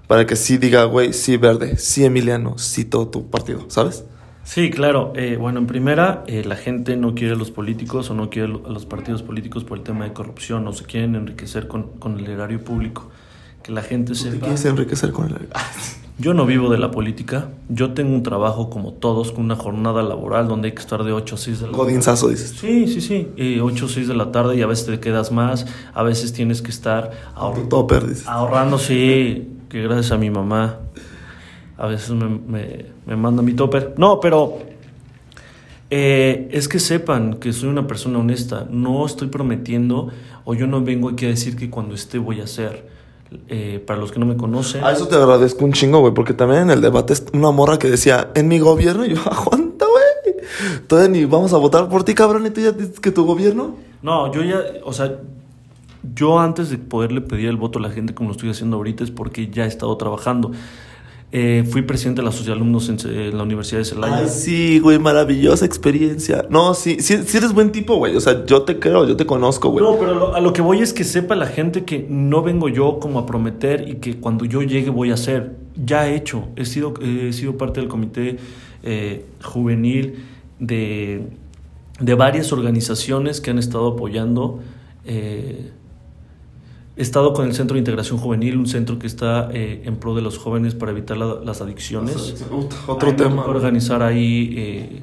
para 0.08 0.26
que 0.26 0.36
sí 0.36 0.58
diga, 0.58 0.84
güey, 0.84 1.14
sí 1.14 1.38
verde, 1.38 1.78
sí 1.78 2.06
Emiliano, 2.06 2.58
sí 2.58 2.86
todo 2.86 3.08
tu 3.08 3.30
partido, 3.30 3.66
¿sabes? 3.70 4.06
Sí, 4.44 4.70
claro. 4.70 5.14
Eh, 5.16 5.38
bueno, 5.40 5.60
en 5.60 5.68
primera, 5.68 6.24
eh, 6.28 6.44
la 6.46 6.56
gente 6.56 6.98
no 6.98 7.16
quiere 7.16 7.34
a 7.34 7.38
los 7.38 7.52
políticos 7.52 8.10
o 8.10 8.14
no 8.14 8.30
quiere 8.30 8.54
a 8.54 8.70
los 8.70 8.86
partidos 8.86 9.24
políticos 9.24 9.64
por 9.64 9.78
el 9.78 9.84
tema 9.84 10.06
de 10.06 10.14
corrupción 10.14 10.68
o 10.68 10.74
se 10.74 10.86
quieren 10.86 11.16
enriquecer 11.16 11.68
con, 11.68 11.98
con 12.00 12.20
el 12.20 12.28
erario 12.28 12.64
público. 12.64 13.10
Que 13.64 13.72
la 13.72 13.82
gente 13.82 14.14
¿Tú 14.14 14.24
te 14.24 14.32
sepa... 14.32 14.46
quieres 14.46 14.66
enriquecer 14.66 15.12
con 15.12 15.28
el... 15.28 15.36
Yo 16.22 16.34
no 16.36 16.46
vivo 16.46 16.70
de 16.70 16.78
la 16.78 16.92
política. 16.92 17.50
Yo 17.70 17.94
tengo 17.94 18.14
un 18.14 18.22
trabajo 18.22 18.70
como 18.70 18.94
todos, 18.94 19.32
con 19.32 19.46
una 19.46 19.56
jornada 19.56 20.04
laboral 20.04 20.48
donde 20.48 20.68
hay 20.68 20.74
que 20.76 20.82
estar 20.82 21.04
de 21.04 21.12
8 21.14 21.36
a 21.36 21.38
6 21.38 21.60
de 21.60 21.66
la 21.66 21.72
tarde. 21.72 21.84
Godinzazo, 21.84 22.28
dices. 22.30 22.56
Sí, 22.60 22.88
sí, 22.88 23.02
sí. 23.02 23.28
Eh, 23.38 23.60
8 23.62 23.86
o 23.86 23.88
6 23.88 24.08
de 24.08 24.14
la 24.14 24.32
tarde 24.32 24.56
y 24.56 24.62
a 24.62 24.68
veces 24.68 24.86
te 24.86 25.00
quedas 25.00 25.32
más. 25.32 25.66
A 25.94 26.04
veces 26.04 26.32
tienes 26.32 26.62
que 26.62 26.70
estar 26.70 27.12
ahor- 27.36 27.56
Tu 27.56 27.68
topper, 27.70 28.08
dices. 28.08 28.28
ahorrando, 28.28 28.78
sí. 28.78 29.48
Que 29.70 29.82
gracias 29.82 30.12
a 30.12 30.18
mi 30.18 30.30
mamá. 30.30 30.78
A 31.78 31.88
veces 31.88 32.12
me, 32.12 32.28
me, 32.28 32.86
me 33.08 33.16
manda 33.16 33.42
mi 33.42 33.54
topper. 33.54 33.96
No, 33.98 34.20
pero 34.20 34.60
eh, 35.90 36.50
es 36.52 36.68
que 36.68 36.80
sepan 36.80 37.36
que 37.36 37.52
soy 37.54 37.70
una 37.70 37.88
persona 37.88 38.20
honesta. 38.20 38.68
No 38.70 39.06
estoy 39.06 39.28
prometiendo 39.30 40.10
o 40.46 40.54
yo 40.54 40.68
no 40.68 40.82
vengo 40.84 41.10
aquí 41.10 41.26
a 41.26 41.30
decir 41.30 41.56
que 41.56 41.70
cuando 41.70 41.96
esté 41.96 42.18
voy 42.18 42.42
a 42.42 42.44
hacer. 42.44 43.01
Eh, 43.48 43.82
para 43.88 43.98
los 43.98 44.12
que 44.12 44.20
no 44.20 44.26
me 44.26 44.36
conocen. 44.36 44.84
A 44.84 44.92
eso 44.92 45.08
te 45.08 45.16
agradezco 45.16 45.64
un 45.64 45.72
chingo, 45.72 46.00
güey, 46.02 46.14
porque 46.14 46.34
también 46.34 46.64
en 46.64 46.70
el 46.72 46.82
debate 46.82 47.14
una 47.32 47.52
morra 47.52 47.80
que 47.80 47.90
decía, 47.90 48.30
en 48.36 48.50
mi 48.50 48.60
gobierno, 48.60 49.06
y 49.06 49.10
yo, 49.16 49.22
aguanta, 49.22 49.86
güey. 49.86 50.36
Todavía 50.88 51.10
ni 51.10 51.26
vamos 51.26 51.54
a 51.54 51.58
votar 51.58 51.88
por 51.88 52.04
ti, 52.04 52.14
cabrón, 52.14 52.46
y 52.46 52.50
tú 52.50 52.60
ya 52.60 52.74
dices 52.74 53.00
que 53.00 53.10
tu 53.10 53.26
gobierno. 53.26 53.76
No, 54.02 54.34
yo 54.34 54.44
ya, 54.44 54.62
o 54.84 54.92
sea, 54.92 55.16
yo 56.14 56.40
antes 56.40 56.70
de 56.70 56.78
poderle 56.78 57.22
pedir 57.22 57.48
el 57.48 57.56
voto 57.56 57.80
a 57.80 57.82
la 57.82 57.90
gente 57.90 58.14
como 58.14 58.30
lo 58.30 58.34
estoy 58.34 58.50
haciendo 58.50 58.76
ahorita 58.78 59.06
es 59.06 59.12
porque 59.12 59.50
ya 59.50 59.64
he 59.64 59.68
estado 59.68 59.96
trabajando. 59.96 60.52
Eh, 61.34 61.64
fui 61.70 61.84
presidente 61.84 62.20
de 62.22 62.26
la 62.26 62.32
Socialumnos 62.34 62.90
en, 62.90 63.00
Ce- 63.00 63.30
en 63.30 63.38
la 63.38 63.44
Universidad 63.44 63.80
de 63.80 63.86
Celaya. 63.86 64.18
Ay, 64.18 64.28
sí, 64.28 64.80
güey, 64.80 65.00
maravillosa 65.00 65.66
experiencia. 65.66 66.46
No, 66.50 66.74
sí, 66.74 66.98
sí, 67.00 67.20
sí 67.26 67.38
eres 67.38 67.54
buen 67.54 67.72
tipo, 67.72 67.96
güey. 67.96 68.18
O 68.18 68.20
sea, 68.20 68.46
yo 68.46 68.64
te 68.64 68.80
creo, 68.80 69.08
yo 69.08 69.16
te 69.16 69.26
conozco, 69.26 69.70
güey. 69.70 69.82
No, 69.86 69.98
pero 69.98 70.14
lo- 70.14 70.36
a 70.36 70.42
lo 70.42 70.52
que 70.52 70.62
voy 70.62 70.80
es 70.80 70.92
que 70.92 71.06
sepa 71.06 71.36
la 71.38 71.46
gente 71.48 71.86
que 71.86 72.06
no 72.10 72.42
vengo 72.44 72.68
yo 72.68 73.00
como 73.00 73.18
a 73.18 73.26
prometer 73.26 73.88
y 73.88 73.96
que 73.96 74.18
cuando 74.18 74.44
yo 74.44 74.62
llegue 74.62 74.90
voy 74.90 75.12
a 75.12 75.14
hacer. 75.14 75.56
Ya 75.86 76.06
he 76.10 76.16
hecho. 76.18 76.50
He 76.58 76.66
sido, 76.66 76.94
he 77.02 77.32
sido 77.32 77.56
parte 77.58 77.80
del 77.80 77.88
comité 77.88 78.36
eh, 78.84 79.24
juvenil 79.42 80.26
de, 80.60 81.28
de 82.02 82.14
varias 82.14 82.52
organizaciones 82.52 83.40
que 83.40 83.52
han 83.52 83.58
estado 83.58 83.88
apoyando. 83.88 84.60
eh, 85.06 85.72
he 87.02 87.04
estado 87.04 87.34
con 87.34 87.46
el 87.48 87.54
Centro 87.54 87.74
de 87.76 87.80
Integración 87.80 88.20
Juvenil, 88.20 88.58
un 88.58 88.68
centro 88.68 89.00
que 89.00 89.08
está 89.08 89.50
eh, 89.52 89.82
en 89.86 89.96
pro 89.98 90.14
de 90.16 90.22
los 90.22 90.38
jóvenes 90.38 90.76
para 90.76 90.92
evitar 90.92 91.18
la- 91.18 91.40
las 91.44 91.60
adicciones. 91.62 92.46
Otro 92.88 93.10
Ahí 93.10 93.16
tema. 93.16 93.46
organizar 93.46 94.04
ahí 94.04 94.54
eh, 94.56 95.02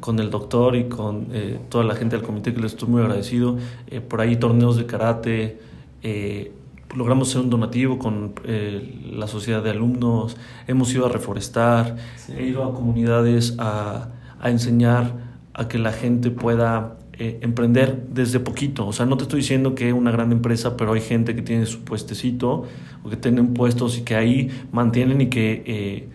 con 0.00 0.18
el 0.18 0.30
doctor 0.30 0.74
y 0.76 0.84
con 0.88 1.28
eh, 1.32 1.58
toda 1.68 1.84
la 1.84 1.94
gente 1.94 2.16
del 2.16 2.24
comité 2.24 2.52
que 2.52 2.60
les 2.60 2.72
estoy 2.72 2.88
muy 2.88 3.00
agradecido. 3.02 3.56
Eh, 3.88 4.00
por 4.00 4.20
ahí 4.20 4.36
torneos 4.36 4.76
de 4.76 4.86
karate. 4.86 5.60
eh, 6.02 6.52
logramos 6.96 7.28
hacer 7.28 7.42
un 7.42 7.50
donativo 7.50 7.98
con 7.98 8.32
eh, 8.44 9.12
la 9.12 9.26
sociedad 9.26 9.62
de 9.62 9.70
alumnos. 9.70 10.36
Hemos 10.66 10.92
ido 10.94 11.06
a 11.06 11.08
reforestar. 11.10 11.96
He 12.36 12.44
ido 12.46 12.64
a 12.64 12.74
comunidades 12.74 13.54
a, 13.58 14.08
a 14.40 14.50
enseñar 14.50 15.12
a 15.54 15.68
que 15.68 15.78
la 15.78 15.92
gente 15.92 16.30
pueda 16.30 16.96
eh, 17.20 17.38
emprender 17.40 18.06
desde 18.12 18.38
poquito. 18.38 18.86
O 18.86 18.92
sea, 18.92 19.04
no 19.04 19.16
te 19.16 19.24
estoy 19.24 19.40
diciendo 19.40 19.74
que 19.74 19.92
una 19.92 20.12
gran 20.12 20.30
empresa, 20.30 20.76
pero 20.76 20.92
hay 20.92 21.00
gente 21.00 21.34
que 21.34 21.42
tiene 21.42 21.66
su 21.66 21.80
puestecito 21.80 22.64
o 23.02 23.10
que 23.10 23.16
tienen 23.16 23.54
puestos 23.54 23.98
y 23.98 24.02
que 24.02 24.14
ahí 24.14 24.50
mantienen 24.70 25.20
y 25.20 25.28
que 25.28 25.64
eh, 25.66 26.08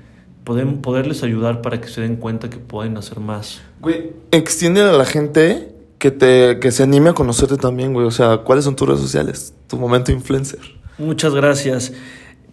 pueden 0.44 0.82
poderles 0.82 1.24
ayudar 1.24 1.62
para 1.62 1.82
que 1.82 1.89
se 1.89 2.00
den 2.00 2.16
cuenta 2.16 2.50
que 2.50 2.58
pueden 2.58 2.96
hacer 2.96 3.20
más. 3.20 3.62
Güey, 3.82 4.12
extiéndele 4.32 4.89
a 4.89 4.94
la 4.94 5.06
gente 5.06 5.74
que, 6.00 6.12
te, 6.12 6.60
que 6.60 6.72
se 6.72 6.84
anime 6.84 7.10
a 7.10 7.13
conocerte 7.13 7.58
también, 7.58 7.94
güey. 7.94 8.06
O 8.08 8.12
sea, 8.12 8.38
¿cuáles 8.38 8.63
son 8.66 8.76
tus 8.76 8.88
redes 8.88 9.02
sociales? 9.02 9.54
Tu 9.68 9.76
momento 9.76 10.12
influencer. 10.12 10.62
Muchas 10.98 11.34
gracias. 11.34 11.92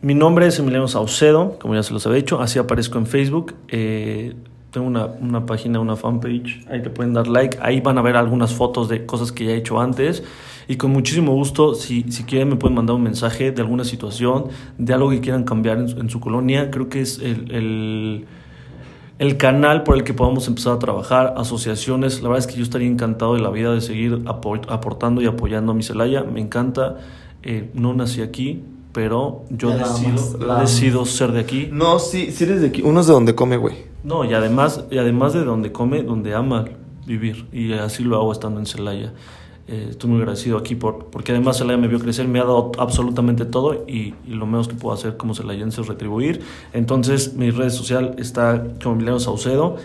Mi 0.02 0.14
nombre 0.14 0.46
es 0.46 0.58
Emiliano 0.58 0.88
Saucedo, 0.88 1.58
como 1.60 1.74
ya 1.74 1.82
se 1.82 1.92
los 1.92 2.06
había 2.06 2.16
dicho, 2.16 2.40
así 2.40 2.58
aparezco 2.58 2.98
en 2.98 3.06
Facebook. 3.06 3.54
Eh, 3.68 4.34
tengo 4.70 4.86
una, 4.86 5.06
una 5.06 5.46
página, 5.46 5.80
una 5.80 5.96
fanpage, 5.96 6.66
ahí 6.70 6.82
te 6.82 6.90
pueden 6.90 7.12
dar 7.12 7.26
like, 7.26 7.58
ahí 7.60 7.80
van 7.80 7.98
a 7.98 8.02
ver 8.02 8.16
algunas 8.16 8.54
fotos 8.54 8.88
de 8.88 9.04
cosas 9.06 9.32
que 9.32 9.44
ya 9.46 9.50
he 9.52 9.56
hecho 9.56 9.80
antes. 9.80 10.22
Y 10.68 10.76
con 10.76 10.92
muchísimo 10.92 11.32
gusto, 11.34 11.74
si, 11.74 12.04
si 12.12 12.22
quieren, 12.22 12.48
me 12.50 12.54
pueden 12.56 12.76
mandar 12.76 12.94
un 12.94 13.02
mensaje 13.02 13.50
de 13.50 13.60
alguna 13.60 13.82
situación, 13.82 14.44
de 14.78 14.94
algo 14.94 15.10
que 15.10 15.20
quieran 15.20 15.42
cambiar 15.42 15.78
en, 15.78 15.88
su- 15.88 15.98
en 15.98 16.08
su 16.10 16.20
colonia. 16.20 16.70
Creo 16.70 16.88
que 16.88 17.00
es 17.00 17.18
el, 17.18 17.50
el, 17.50 18.24
el 19.18 19.36
canal 19.36 19.82
por 19.82 19.96
el 19.96 20.04
que 20.04 20.14
podamos 20.14 20.46
empezar 20.46 20.74
a 20.74 20.78
trabajar, 20.78 21.34
asociaciones. 21.36 22.22
La 22.22 22.28
verdad 22.28 22.46
es 22.46 22.52
que 22.52 22.56
yo 22.58 22.62
estaría 22.62 22.86
encantado 22.88 23.34
de 23.34 23.40
la 23.40 23.50
vida 23.50 23.72
de 23.72 23.80
seguir 23.80 24.20
apo- 24.26 24.60
aportando 24.68 25.20
y 25.20 25.26
apoyando 25.26 25.72
a 25.72 25.74
mi 25.74 25.82
Celaya. 25.82 26.22
Me 26.22 26.40
encanta. 26.40 26.98
Eh, 27.42 27.70
no 27.74 27.92
nací 27.92 28.22
aquí, 28.22 28.62
pero 28.92 29.44
yo 29.50 29.70
decido, 29.70 30.38
decido 30.60 31.04
ser 31.04 31.32
de 31.32 31.40
aquí. 31.40 31.68
No, 31.72 31.98
sí, 31.98 32.30
sí 32.30 32.44
eres 32.44 32.60
de 32.60 32.68
aquí. 32.68 32.82
Uno 32.82 33.00
es 33.00 33.08
de 33.08 33.12
donde 33.12 33.34
come, 33.34 33.56
güey. 33.56 33.89
No, 34.02 34.24
y 34.24 34.32
además, 34.32 34.84
y 34.90 34.98
además 34.98 35.32
de 35.32 35.44
donde 35.44 35.72
come, 35.72 36.02
donde 36.02 36.34
ama 36.34 36.64
vivir. 37.06 37.46
Y 37.52 37.72
así 37.72 38.02
lo 38.04 38.16
hago 38.16 38.32
estando 38.32 38.60
en 38.60 38.66
Celaya. 38.66 39.12
Eh, 39.68 39.88
estoy 39.90 40.10
muy 40.10 40.18
agradecido 40.20 40.58
aquí 40.58 40.74
por, 40.74 41.06
porque 41.06 41.32
además 41.32 41.58
Celaya 41.58 41.78
me 41.78 41.86
vio 41.86 42.00
crecer, 42.00 42.26
me 42.26 42.40
ha 42.40 42.44
dado 42.44 42.72
absolutamente 42.78 43.44
todo 43.44 43.84
y, 43.86 44.14
lo 44.26 44.46
menos 44.46 44.66
que 44.68 44.74
puedo 44.74 44.94
hacer 44.94 45.16
como 45.16 45.34
celayense 45.34 45.80
es 45.80 45.86
retribuir. 45.86 46.40
Entonces, 46.72 47.34
mi 47.34 47.50
red 47.50 47.70
social 47.70 48.14
está 48.18 48.64
como 48.82 48.96
Emiliano 48.96 49.20
Saucedo, 49.20 49.76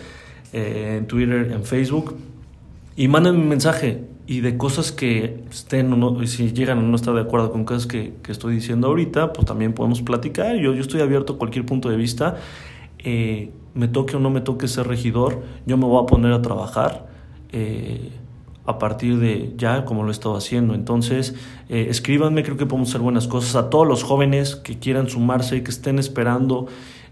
eh, 0.53 0.95
en 0.99 1.07
Twitter, 1.07 1.51
en 1.51 1.63
Facebook. 1.63 2.15
Y 2.95 3.09
manden 3.09 3.35
un 3.35 3.49
mensaje 3.49 4.05
y 4.25 4.39
de 4.39 4.57
cosas 4.57 4.91
que 4.91 5.43
estén 5.51 5.91
o 5.93 5.97
no, 5.97 6.25
si 6.25 6.51
llegan 6.51 6.79
a 6.79 6.81
no 6.81 6.95
estar 6.95 7.13
de 7.13 7.21
acuerdo 7.21 7.51
con 7.51 7.65
cosas 7.65 7.85
que, 7.85 8.13
que 8.23 8.31
estoy 8.31 8.55
diciendo 8.55 8.87
ahorita, 8.87 9.33
pues 9.33 9.45
también 9.45 9.73
podemos 9.73 10.01
platicar. 10.01 10.55
Yo, 10.55 10.73
yo 10.73 10.81
estoy 10.81 11.01
abierto 11.01 11.33
a 11.33 11.37
cualquier 11.37 11.65
punto 11.65 11.89
de 11.89 11.97
vista. 11.97 12.37
Eh, 12.99 13.51
me 13.75 13.87
toque 13.87 14.15
o 14.15 14.19
no 14.19 14.29
me 14.29 14.41
toque 14.41 14.67
ser 14.67 14.87
regidor, 14.87 15.43
yo 15.65 15.77
me 15.77 15.85
voy 15.85 16.01
a 16.01 16.05
poner 16.07 16.31
a 16.31 16.41
trabajar 16.41 17.07
eh, 17.51 18.11
a 18.65 18.79
partir 18.79 19.19
de 19.19 19.53
ya, 19.57 19.85
como 19.85 20.01
lo 20.01 20.09
he 20.09 20.11
estado 20.11 20.35
haciendo. 20.35 20.73
Entonces, 20.73 21.35
eh, 21.69 21.87
escríbanme, 21.89 22.41
creo 22.41 22.57
que 22.57 22.65
podemos 22.65 22.89
hacer 22.89 23.01
buenas 23.01 23.27
cosas. 23.27 23.55
A 23.55 23.69
todos 23.69 23.87
los 23.87 24.03
jóvenes 24.03 24.55
que 24.55 24.79
quieran 24.79 25.07
sumarse, 25.07 25.61
que 25.61 25.69
estén 25.69 25.99
esperando 25.99 26.65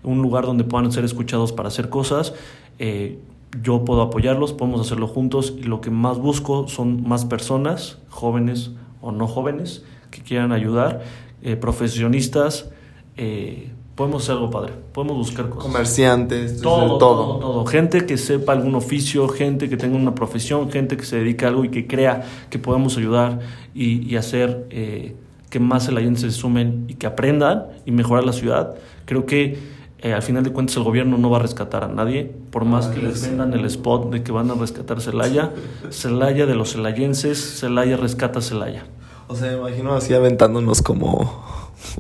un 0.04 0.22
lugar 0.22 0.46
donde 0.46 0.64
puedan 0.64 0.92
ser 0.92 1.06
escuchados 1.06 1.52
para 1.52 1.68
hacer 1.68 1.90
cosas. 1.90 2.34
eh, 2.80 3.20
yo 3.62 3.86
puedo 3.86 4.02
apoyarlos, 4.02 4.54
podemos 4.54 4.82
hacerlo 4.82 5.08
juntos 5.08 5.54
y 5.58 5.64
lo 5.64 5.82
que 5.82 5.92
más 5.92 6.18
busco 6.18 6.68
son 6.68 7.08
más 7.08 7.26
personas, 7.26 8.00
jóvenes 8.10 8.72
o 9.02 9.12
no 9.12 9.28
jóvenes, 9.28 9.84
que 10.10 10.22
quieran 10.22 10.52
ayudar, 10.52 11.02
eh, 11.44 11.56
profesionistas, 11.56 12.70
eh, 13.18 13.72
podemos 13.96 14.24
hacer 14.24 14.36
algo 14.36 14.50
padre, 14.50 14.74
podemos 14.94 15.18
buscar 15.18 15.50
cosas. 15.50 15.64
Comerciantes, 15.64 16.62
Todo, 16.62 16.98
todo. 16.98 16.98
todo, 16.98 17.40
todo. 17.40 17.66
Gente 17.66 18.06
que 18.06 18.18
sepa 18.18 18.54
algún 18.54 18.76
oficio, 18.76 19.28
gente 19.30 19.70
que 19.70 19.78
tenga 19.78 19.96
una 19.98 20.16
profesión, 20.16 20.72
gente 20.72 20.98
que 20.98 21.06
se 21.06 21.18
dedique 21.18 21.46
a 21.46 21.50
algo 21.50 21.64
y 21.66 21.70
que 21.70 21.88
crea 21.88 22.24
que 22.50 22.60
podemos 22.60 22.98
ayudar 22.98 23.40
y, 23.76 24.02
y 24.12 24.16
hacer 24.16 24.68
eh, 24.72 25.16
que 25.50 25.60
más 25.60 25.86
celayenses 25.86 26.34
se 26.34 26.40
sumen 26.42 26.86
y 26.88 26.96
que 26.96 27.06
aprendan 27.06 27.66
y 27.86 27.92
mejorar 27.92 28.24
la 28.24 28.34
ciudad. 28.34 28.76
Creo 29.06 29.26
que 29.28 29.58
eh, 30.00 30.12
al 30.14 30.22
final 30.22 30.44
de 30.44 30.52
cuentas 30.52 30.76
el 30.76 30.84
gobierno 30.84 31.18
no 31.18 31.30
va 31.30 31.38
a 31.38 31.42
rescatar 31.42 31.84
a 31.84 31.88
nadie, 31.88 32.30
por 32.52 32.66
más 32.66 32.88
que 32.88 33.02
les 33.02 33.22
vendan 33.22 33.54
el 33.54 33.64
spot 33.66 34.12
de 34.12 34.22
que 34.24 34.32
van 34.34 34.50
a 34.52 34.56
rescatar 34.56 35.00
Celaya. 35.00 35.52
Celaya 35.92 36.46
de 36.46 36.56
los 36.56 36.74
celayenses, 36.74 37.60
Celaya 37.60 37.96
rescata 37.96 38.42
Celaya. 38.42 38.86
O 39.30 39.36
sea, 39.36 39.52
me 39.52 39.58
imagino 39.60 39.94
así 39.94 40.14
aventándonos 40.14 40.82
como, 40.82 41.32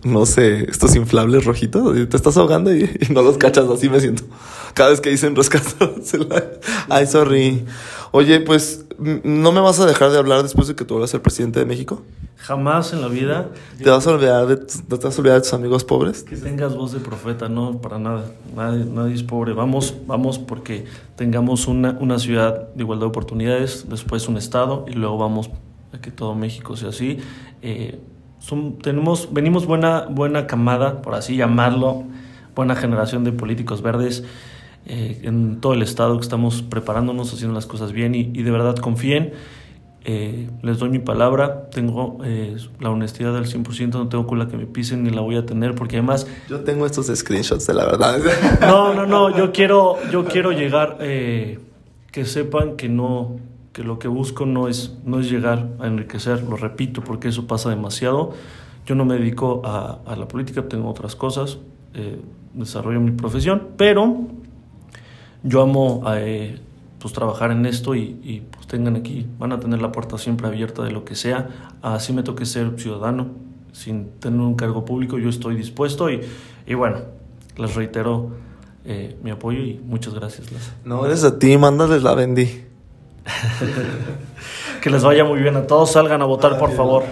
no 0.03 0.25
sé, 0.25 0.69
estos 0.69 0.95
inflables 0.95 1.45
rojitos. 1.45 1.97
y 1.97 2.05
Te 2.05 2.17
estás 2.17 2.37
ahogando 2.37 2.73
y, 2.73 2.83
y 2.83 3.13
no 3.13 3.21
los 3.21 3.37
cachas, 3.37 3.69
así 3.69 3.89
me 3.89 3.99
siento. 3.99 4.23
Cada 4.73 4.89
vez 4.89 5.01
que 5.01 5.09
dicen 5.09 5.35
rescatársela. 5.35 6.43
Ay, 6.89 7.07
sorry. 7.07 7.65
Oye, 8.11 8.39
pues, 8.39 8.85
¿no 8.99 9.51
me 9.51 9.59
vas 9.59 9.79
a 9.79 9.85
dejar 9.85 10.11
de 10.11 10.17
hablar 10.17 10.43
después 10.43 10.67
de 10.67 10.75
que 10.75 10.85
tú 10.85 10.95
vuelvas 10.95 11.11
a 11.11 11.13
ser 11.13 11.21
presidente 11.21 11.59
de 11.59 11.65
México? 11.65 12.01
Jamás 12.37 12.91
en 12.91 12.99
la 12.99 13.07
vida 13.07 13.51
¿Te 13.81 13.89
vas 13.89 14.05
a 14.05 14.11
olvidar 14.11 14.47
de, 14.47 14.57
te 14.57 15.05
vas 15.05 15.17
a 15.17 15.21
olvidar 15.21 15.37
de 15.37 15.43
tus 15.43 15.53
amigos 15.53 15.85
pobres? 15.85 16.23
Que 16.23 16.35
tengas 16.35 16.75
voz 16.75 16.91
de 16.91 16.99
profeta, 16.99 17.47
no, 17.47 17.79
para 17.79 17.99
nada. 17.99 18.25
Nadie, 18.55 18.85
nadie 18.85 19.13
es 19.13 19.23
pobre. 19.23 19.53
Vamos, 19.53 19.95
vamos 20.05 20.39
porque 20.39 20.85
tengamos 21.15 21.67
una, 21.67 21.97
una 22.01 22.19
ciudad 22.19 22.73
de 22.73 22.83
igualdad 22.83 23.05
de 23.05 23.09
oportunidades, 23.09 23.85
después 23.87 24.27
un 24.27 24.37
estado 24.37 24.85
y 24.87 24.93
luego 24.93 25.17
vamos 25.17 25.49
a 25.93 26.01
que 26.01 26.11
todo 26.11 26.35
México 26.35 26.75
sea 26.75 26.89
así. 26.89 27.19
Eh, 27.61 27.99
son- 28.43 28.77
tenemos, 28.79 29.29
venimos 29.31 29.65
buena, 29.65 30.05
buena 30.09 30.47
camada, 30.47 31.01
por 31.01 31.15
así 31.15 31.35
llamarlo, 31.37 32.03
buena 32.55 32.75
generación 32.75 33.23
de 33.23 33.31
políticos 33.31 33.81
verdes 33.81 34.23
eh, 34.85 35.21
en 35.23 35.61
todo 35.61 35.73
el 35.73 35.81
estado 35.81 36.17
que 36.17 36.23
estamos 36.23 36.61
preparándonos, 36.61 37.33
haciendo 37.33 37.55
las 37.55 37.65
cosas 37.65 37.93
bien 37.93 38.15
y, 38.15 38.31
y 38.33 38.43
de 38.43 38.51
verdad 38.51 38.75
confíen. 38.75 39.31
Eh, 40.05 40.49
les 40.61 40.79
doy 40.79 40.89
mi 40.89 40.99
palabra, 40.99 41.69
tengo 41.69 42.17
eh, 42.25 42.57
la 42.81 42.89
honestidad 42.89 43.33
del 43.33 43.45
100%, 43.45 43.91
no 43.93 44.09
tengo 44.09 44.27
con 44.27 44.37
la 44.37 44.49
que 44.49 44.57
me 44.57 44.65
pisen 44.65 45.03
ni 45.03 45.09
la 45.11 45.21
voy 45.21 45.37
a 45.37 45.45
tener 45.45 45.75
porque 45.75 45.95
además... 45.95 46.27
Yo 46.49 46.59
tengo 46.59 46.85
estos 46.85 47.07
screenshots 47.07 47.65
de 47.67 47.73
la 47.73 47.85
verdad. 47.85 48.19
No, 48.59 48.93
no, 48.93 49.05
no, 49.05 49.29
yo 49.37 49.53
quiero, 49.53 49.95
yo 50.11 50.25
quiero 50.25 50.51
llegar, 50.51 50.97
eh, 50.99 51.57
que 52.11 52.25
sepan 52.25 52.75
que 52.75 52.89
no, 52.89 53.37
que 53.73 53.83
lo 53.83 53.97
que 53.97 54.07
busco 54.07 54.45
no 54.45 54.67
es, 54.67 54.95
no 55.03 55.19
es 55.19 55.29
llegar 55.29 55.67
a 55.79 55.87
enriquecer, 55.87 56.43
lo 56.43 56.55
repito, 56.55 57.03
porque 57.03 57.27
eso 57.27 57.47
pasa 57.47 57.71
demasiado. 57.71 58.33
Yo 58.85 58.93
no 58.95 59.03
me 59.03 59.15
dedico 59.15 59.61
a, 59.65 60.15
la 60.15 60.27
política, 60.27 60.67
tengo 60.69 60.89
otras 60.89 61.15
cosas, 61.15 61.57
eh, 61.95 62.21
desarrollo 62.53 62.99
mi 63.01 63.11
profesión, 63.11 63.69
pero 63.75 64.17
yo 65.41 65.61
amo 65.61 66.03
eh, 66.15 66.59
pues 66.99 67.13
trabajar 67.13 67.51
en 67.51 67.65
esto 67.65 67.95
y, 67.95 68.43
pues 68.51 68.67
tengan 68.67 68.95
aquí, 68.95 69.25
van 69.39 69.51
a 69.51 69.59
tener 69.59 69.81
la 69.81 69.91
puerta 69.91 70.17
siempre 70.17 70.47
abierta 70.47 70.83
de 70.83 70.91
lo 70.91 71.03
que 71.03 71.15
sea, 71.15 71.49
así 71.81 72.13
me 72.13 72.21
toque 72.21 72.45
ser 72.45 72.79
ciudadano, 72.79 73.27
sin 73.71 74.11
tener 74.19 74.39
un 74.39 74.55
cargo 74.55 74.85
público, 74.85 75.17
yo 75.17 75.29
estoy 75.29 75.55
dispuesto 75.55 76.11
y, 76.11 76.21
y 76.67 76.75
bueno, 76.75 76.97
les 77.57 77.73
reitero 77.73 78.31
eh, 78.85 79.17
mi 79.23 79.31
apoyo 79.31 79.59
y 79.59 79.79
muchas 79.83 80.13
gracias. 80.13 80.47
No, 80.85 81.05
eres 81.05 81.23
a 81.23 81.39
ti, 81.39 81.57
mándales 81.57 82.03
la 82.03 82.13
vendí. 82.13 82.65
que 84.81 84.89
les 84.89 85.03
vaya 85.03 85.23
muy 85.23 85.39
bien 85.39 85.55
a 85.55 85.67
todos, 85.67 85.91
salgan 85.91 86.21
a 86.21 86.25
votar, 86.25 86.57
por 86.57 86.71
favor. 86.71 87.03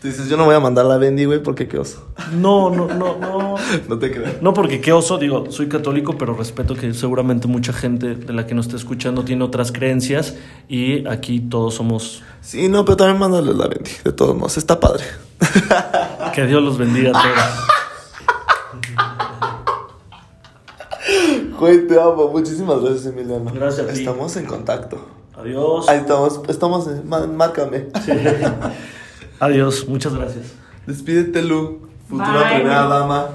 Tú 0.00 0.08
dices, 0.08 0.28
yo 0.28 0.36
no 0.36 0.44
voy 0.44 0.54
a 0.54 0.60
mandar 0.60 0.84
la 0.84 0.98
Bendy, 0.98 1.24
güey, 1.24 1.42
porque 1.42 1.68
qué 1.68 1.78
oso. 1.78 2.06
No, 2.34 2.68
no, 2.68 2.86
no, 2.86 3.16
no. 3.18 3.54
no 3.88 3.98
te 3.98 4.12
creo. 4.12 4.34
No, 4.42 4.52
porque 4.52 4.80
qué 4.80 4.92
oso, 4.92 5.16
digo, 5.16 5.50
soy 5.50 5.68
católico, 5.68 6.18
pero 6.18 6.34
respeto 6.34 6.74
que 6.74 6.92
seguramente 6.92 7.48
mucha 7.48 7.72
gente 7.72 8.14
de 8.14 8.32
la 8.34 8.46
que 8.46 8.54
nos 8.54 8.66
está 8.66 8.76
escuchando 8.76 9.24
tiene 9.24 9.42
otras 9.42 9.72
creencias 9.72 10.36
y 10.68 11.06
aquí 11.08 11.40
todos 11.40 11.74
somos. 11.74 12.22
Sí, 12.42 12.68
no, 12.68 12.84
pero 12.84 12.98
también 12.98 13.18
mándale 13.18 13.54
la 13.54 13.68
Bendy, 13.68 13.90
de 14.04 14.12
todos 14.12 14.36
modos, 14.36 14.58
está 14.58 14.78
padre. 14.78 15.04
Que 16.34 16.44
Dios 16.46 16.62
los 16.62 16.76
bendiga 16.76 17.10
a 17.10 17.12
todos. 17.12 17.76
Güey, 21.58 21.86
te 21.86 21.98
amo. 21.98 22.28
Muchísimas 22.28 22.82
gracias, 22.82 23.06
Emiliano. 23.06 23.50
Gracias 23.54 23.88
a 23.88 23.92
ti. 23.92 24.00
Estamos 24.00 24.36
en 24.36 24.44
contacto. 24.44 24.98
Adiós. 25.36 25.88
Ahí 25.88 25.98
estamos, 25.98 26.40
estamos, 26.48 26.88
márcame. 27.04 27.88
Adiós, 29.40 29.86
muchas 29.86 30.14
gracias. 30.14 30.46
Despídete, 30.86 31.42
Lu, 31.42 31.88
futura 32.08 32.42
Bye. 32.44 32.54
primera 32.54 32.86
dama. 32.86 33.28